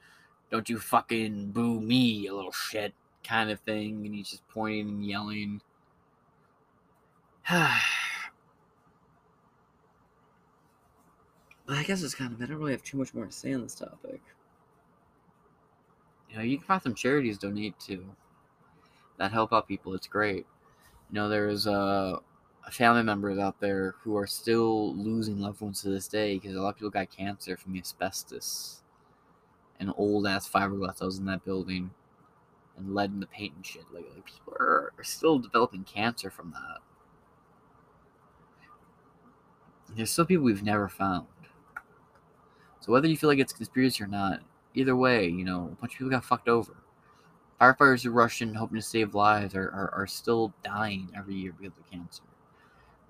don't 0.51 0.69
you 0.69 0.79
fucking 0.79 1.51
boo 1.51 1.79
me, 1.79 1.95
you 1.95 2.35
little 2.35 2.51
shit 2.51 2.93
kind 3.23 3.49
of 3.49 3.59
thing. 3.61 4.05
And 4.05 4.13
he's 4.13 4.29
just 4.29 4.47
pointing 4.49 4.89
and 4.89 5.05
yelling. 5.05 5.61
I 7.49 7.79
guess 11.85 12.03
it's 12.03 12.15
kind 12.15 12.33
of 12.33 12.41
I 12.41 12.45
don't 12.45 12.57
really 12.57 12.73
have 12.73 12.83
too 12.83 12.97
much 12.97 13.13
more 13.13 13.25
to 13.25 13.31
say 13.31 13.53
on 13.53 13.61
this 13.63 13.75
topic. 13.75 14.19
You 16.29 16.37
know, 16.37 16.43
you 16.43 16.57
can 16.57 16.65
find 16.65 16.81
some 16.81 16.95
charities 16.95 17.37
donate 17.37 17.79
to 17.81 18.05
that 19.17 19.31
help 19.31 19.53
out 19.53 19.67
people. 19.67 19.93
It's 19.93 20.07
great. 20.07 20.45
You 21.09 21.15
know, 21.15 21.29
there's 21.29 21.67
uh, 21.67 22.17
family 22.69 23.03
members 23.03 23.39
out 23.39 23.59
there 23.59 23.95
who 24.01 24.15
are 24.15 24.27
still 24.27 24.95
losing 24.95 25.39
loved 25.39 25.61
ones 25.61 25.81
to 25.81 25.89
this 25.89 26.07
day 26.07 26.35
because 26.35 26.55
a 26.55 26.61
lot 26.61 26.69
of 26.69 26.75
people 26.75 26.89
got 26.89 27.09
cancer 27.09 27.57
from 27.57 27.73
the 27.73 27.79
asbestos 27.79 28.81
and 29.79 29.91
old 29.97 30.27
ass 30.27 30.47
fiberglass 30.47 30.97
that 30.97 31.05
was 31.05 31.17
in 31.17 31.25
that 31.25 31.43
building 31.43 31.89
and 32.77 32.93
lead 32.93 33.11
in 33.11 33.19
the 33.19 33.25
paint 33.25 33.55
and 33.55 33.65
shit. 33.65 33.83
Like, 33.91 34.05
like 34.13 34.25
people 34.25 34.53
are, 34.59 34.93
are 34.97 35.03
still 35.03 35.39
developing 35.39 35.83
cancer 35.83 36.29
from 36.29 36.51
that. 36.51 36.79
There's 39.95 40.11
still 40.11 40.25
people 40.25 40.45
we've 40.45 40.63
never 40.63 40.87
found. 40.87 41.27
So 42.79 42.91
whether 42.91 43.07
you 43.07 43.17
feel 43.17 43.29
like 43.29 43.39
it's 43.39 43.53
conspiracy 43.53 44.03
or 44.03 44.07
not, 44.07 44.41
either 44.73 44.95
way, 44.95 45.27
you 45.27 45.43
know, 45.43 45.69
a 45.71 45.81
bunch 45.81 45.93
of 45.93 45.99
people 45.99 46.09
got 46.09 46.25
fucked 46.25 46.47
over. 46.47 46.75
Firefighters 47.59 48.03
who 48.03 48.11
rush 48.11 48.41
in 48.41 48.55
hoping 48.55 48.77
to 48.77 48.81
save 48.81 49.13
lives 49.13 49.53
are, 49.53 49.69
are, 49.69 49.93
are 49.93 50.07
still 50.07 50.53
dying 50.63 51.09
every 51.15 51.35
year 51.35 51.53
because 51.59 51.77
of 51.77 51.91
cancer. 51.91 52.23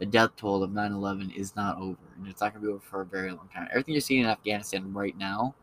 The 0.01 0.07
death 0.07 0.31
toll 0.35 0.63
of 0.63 0.71
9 0.71 0.93
11 0.93 1.29
is 1.29 1.55
not 1.55 1.77
over, 1.77 1.99
and 2.17 2.27
it's 2.27 2.41
not 2.41 2.53
going 2.53 2.63
to 2.63 2.67
be 2.67 2.73
over 2.73 2.83
for 2.83 3.01
a 3.01 3.05
very 3.05 3.29
long 3.29 3.47
time. 3.53 3.67
Everything 3.69 3.93
you're 3.93 4.01
seeing 4.01 4.23
in 4.23 4.25
Afghanistan 4.25 4.91
right 4.95 5.15
now 5.15 5.53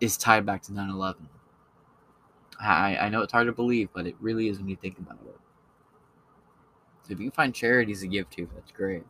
is 0.00 0.16
tied 0.16 0.46
back 0.46 0.62
to 0.62 0.72
9 0.72 0.88
11. 0.88 1.28
I, 2.58 2.96
I 2.96 3.08
know 3.10 3.20
it's 3.20 3.32
hard 3.34 3.46
to 3.46 3.52
believe, 3.52 3.90
but 3.92 4.06
it 4.06 4.16
really 4.20 4.48
is 4.48 4.56
when 4.56 4.70
you 4.70 4.76
think 4.76 4.98
about 4.98 5.18
it. 5.26 5.38
So 7.02 7.12
if 7.12 7.20
you 7.20 7.26
can 7.26 7.32
find 7.32 7.54
charities 7.54 8.00
to 8.00 8.06
give 8.06 8.30
to, 8.30 8.48
that's 8.54 8.72
great. 8.72 9.04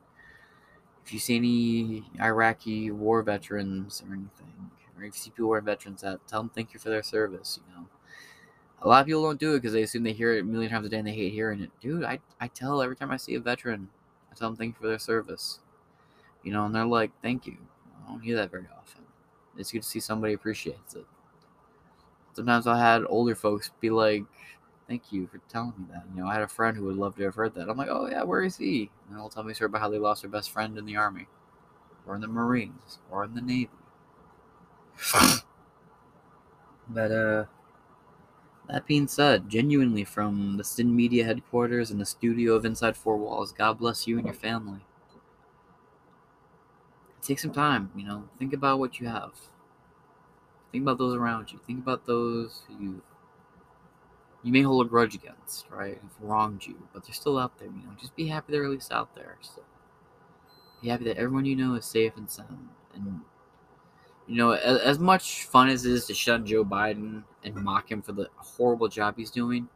If 1.07 1.13
you 1.13 1.21
see 1.21 1.37
any 1.37 2.05
Iraqi 2.21 2.91
war 2.91 3.23
veterans 3.23 4.03
or 4.03 4.13
anything, 4.13 4.73
or 4.99 5.05
if 5.05 5.15
you 5.15 5.21
see 5.21 5.31
people 5.31 5.47
who 5.47 5.53
are 5.53 5.61
veterans, 5.61 6.01
that 6.01 6.27
tell 6.27 6.41
them 6.41 6.51
thank 6.53 6.75
you 6.75 6.81
for 6.81 6.89
their 6.89 7.05
service. 7.05 7.61
You 7.69 7.77
know, 7.77 7.87
a 8.85 8.89
lot 8.89 9.01
of 9.01 9.07
people 9.07 9.23
don't 9.23 9.41
do 9.41 9.55
it 9.55 9.59
because 9.59 9.73
they 9.73 9.83
assume 9.83 10.05
they 10.05 10.13
hear 10.13 10.35
it 10.35 10.43
a 10.43 10.45
million 10.45 10.71
times 10.71 10.87
a 10.87 10.91
day 10.91 10.99
and 10.99 11.09
they 11.09 11.15
hate 11.15 11.33
hearing 11.33 11.61
it. 11.61 11.71
Dude, 11.81 12.05
I 12.05 12.21
I 12.41 12.49
tell 12.49 12.83
every 12.83 12.97
time 12.97 13.11
I 13.11 13.17
see 13.17 13.35
a 13.35 13.41
veteran, 13.41 13.89
I 14.31 14.37
tell 14.37 14.49
them 14.51 14.57
thank 14.57 14.77
you 14.77 14.81
for 14.81 14.89
their 14.89 14.99
service. 14.99 15.61
You 16.43 16.53
know, 16.53 16.67
and 16.67 16.75
they're 16.75 16.87
like, 16.87 17.11
thank 17.23 17.47
you. 17.47 17.57
I 18.05 18.11
don't 18.11 18.21
hear 18.23 18.37
that 18.37 18.51
very 18.51 18.67
often. 18.79 19.03
It's 19.59 19.73
good 19.73 19.83
to 19.83 19.89
see 19.89 20.01
somebody 20.01 20.35
appreciates 20.35 20.95
it 20.95 21.07
sometimes 22.35 22.67
I 22.67 22.79
had 22.79 23.05
older 23.09 23.35
folks 23.35 23.71
be 23.81 23.91
like, 23.91 24.25
"Thank 24.89 25.13
you 25.13 25.27
for 25.27 25.39
telling 25.49 25.75
me 25.79 25.87
that." 25.93 26.05
You 26.15 26.23
know, 26.23 26.29
I 26.29 26.35
had 26.35 26.43
a 26.43 26.49
friend 26.49 26.77
who 26.77 26.85
would 26.85 26.97
love 26.97 27.17
to 27.17 27.23
have 27.25 27.35
heard 27.35 27.55
that. 27.55 27.69
I'm 27.69 27.77
like, 27.77 27.89
"Oh 27.91 28.09
yeah, 28.09 28.23
where 28.23 28.43
is 28.43 28.57
he?" 28.57 28.91
And 29.09 29.17
they'll 29.17 29.29
tell 29.29 29.45
me 29.45 29.53
a 29.53 29.55
story 29.55 29.67
about 29.67 29.81
how 29.81 29.89
they 29.91 29.99
lost 29.99 30.23
their 30.23 30.31
best 30.31 30.51
friend 30.51 30.77
in 30.79 30.85
the 30.87 30.97
army, 30.97 31.27
or 32.07 32.15
in 32.15 32.21
the 32.21 32.29
Marines, 32.29 32.99
or 33.11 33.25
in 33.25 33.35
the 33.35 33.41
Navy. 33.43 33.71
but 36.89 37.11
uh, 37.11 37.45
that 38.69 38.87
being 38.87 39.07
said, 39.07 39.49
genuinely 39.49 40.05
from 40.05 40.57
the 40.57 40.65
Sin 40.65 40.95
Media 40.95 41.25
headquarters 41.25 41.91
and 41.91 42.01
the 42.01 42.07
studio 42.07 42.55
of 42.55 42.65
Inside 42.65 42.97
Four 42.97 43.17
Walls, 43.19 43.53
God 43.53 43.79
bless 43.79 44.07
you 44.07 44.17
and 44.17 44.27
your 44.27 44.35
family. 44.35 44.81
Take 47.21 47.39
some 47.39 47.53
time, 47.53 47.91
you 47.97 48.05
know, 48.05 48.29
think 48.39 48.53
about 48.53 48.79
what 48.79 49.01
you 49.01 49.07
have. 49.09 49.33
Think 50.73 50.83
about 50.83 50.99
those 50.99 51.15
around 51.15 51.53
you. 51.53 51.61
Think 51.67 51.81
about 51.81 52.07
those 52.07 52.63
who 52.67 52.85
you 52.85 53.03
you 54.43 54.53
may 54.53 54.61
hold 54.61 54.85
a 54.85 54.89
grudge 54.89 55.15
against, 55.15 55.71
right? 55.71 55.99
Who've 56.03 56.29
wronged 56.29 56.67
you, 56.67 56.89
but 56.93 57.05
they're 57.05 57.15
still 57.15 57.39
out 57.39 57.59
there. 57.59 57.69
You 57.69 57.87
know, 57.87 57.95
just 57.99 58.15
be 58.15 58.27
happy 58.27 58.53
they're 58.53 58.65
at 58.65 58.71
least 58.71 58.93
out 58.93 59.15
there. 59.15 59.39
So 59.41 59.63
be 60.83 60.89
happy 60.89 61.05
that 61.05 61.17
everyone 61.17 61.47
you 61.47 61.57
know 61.57 61.75
is 61.75 61.87
safe 61.87 62.13
and 62.17 62.31
sound. 62.31 62.69
And 62.95 63.23
you 64.27 64.37
know, 64.37 64.53
as, 64.53 64.79
as 64.81 64.99
much 64.99 65.45
fun 65.45 65.69
as 65.69 65.85
it 65.85 65.93
is 65.93 66.07
to 66.07 66.15
shut 66.15 66.45
Joe 66.45 66.65
Biden 66.65 67.25
and 67.45 67.55
mock 67.57 67.91
him 67.91 68.01
for 68.03 68.13
the 68.13 68.29
horrible 68.37 68.89
job 68.89 69.15
he's 69.17 69.31
doing, 69.31 69.69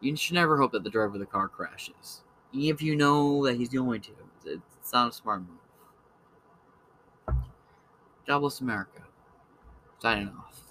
you 0.00 0.16
should 0.16 0.34
never 0.34 0.56
hope 0.56 0.72
that 0.72 0.84
the 0.84 0.90
driver 0.90 1.14
of 1.14 1.20
the 1.20 1.26
car 1.26 1.48
crashes, 1.48 2.22
even 2.52 2.74
if 2.74 2.82
you 2.82 2.96
know 2.96 3.44
that 3.46 3.56
he's 3.56 3.70
going 3.70 4.00
to. 4.02 4.10
It's 4.46 4.92
not 4.92 5.10
a 5.10 5.12
smart 5.12 5.42
move. 5.42 7.36
Jobless 8.26 8.60
America 8.60 9.02
signing 10.00 10.28
off. 10.28 10.63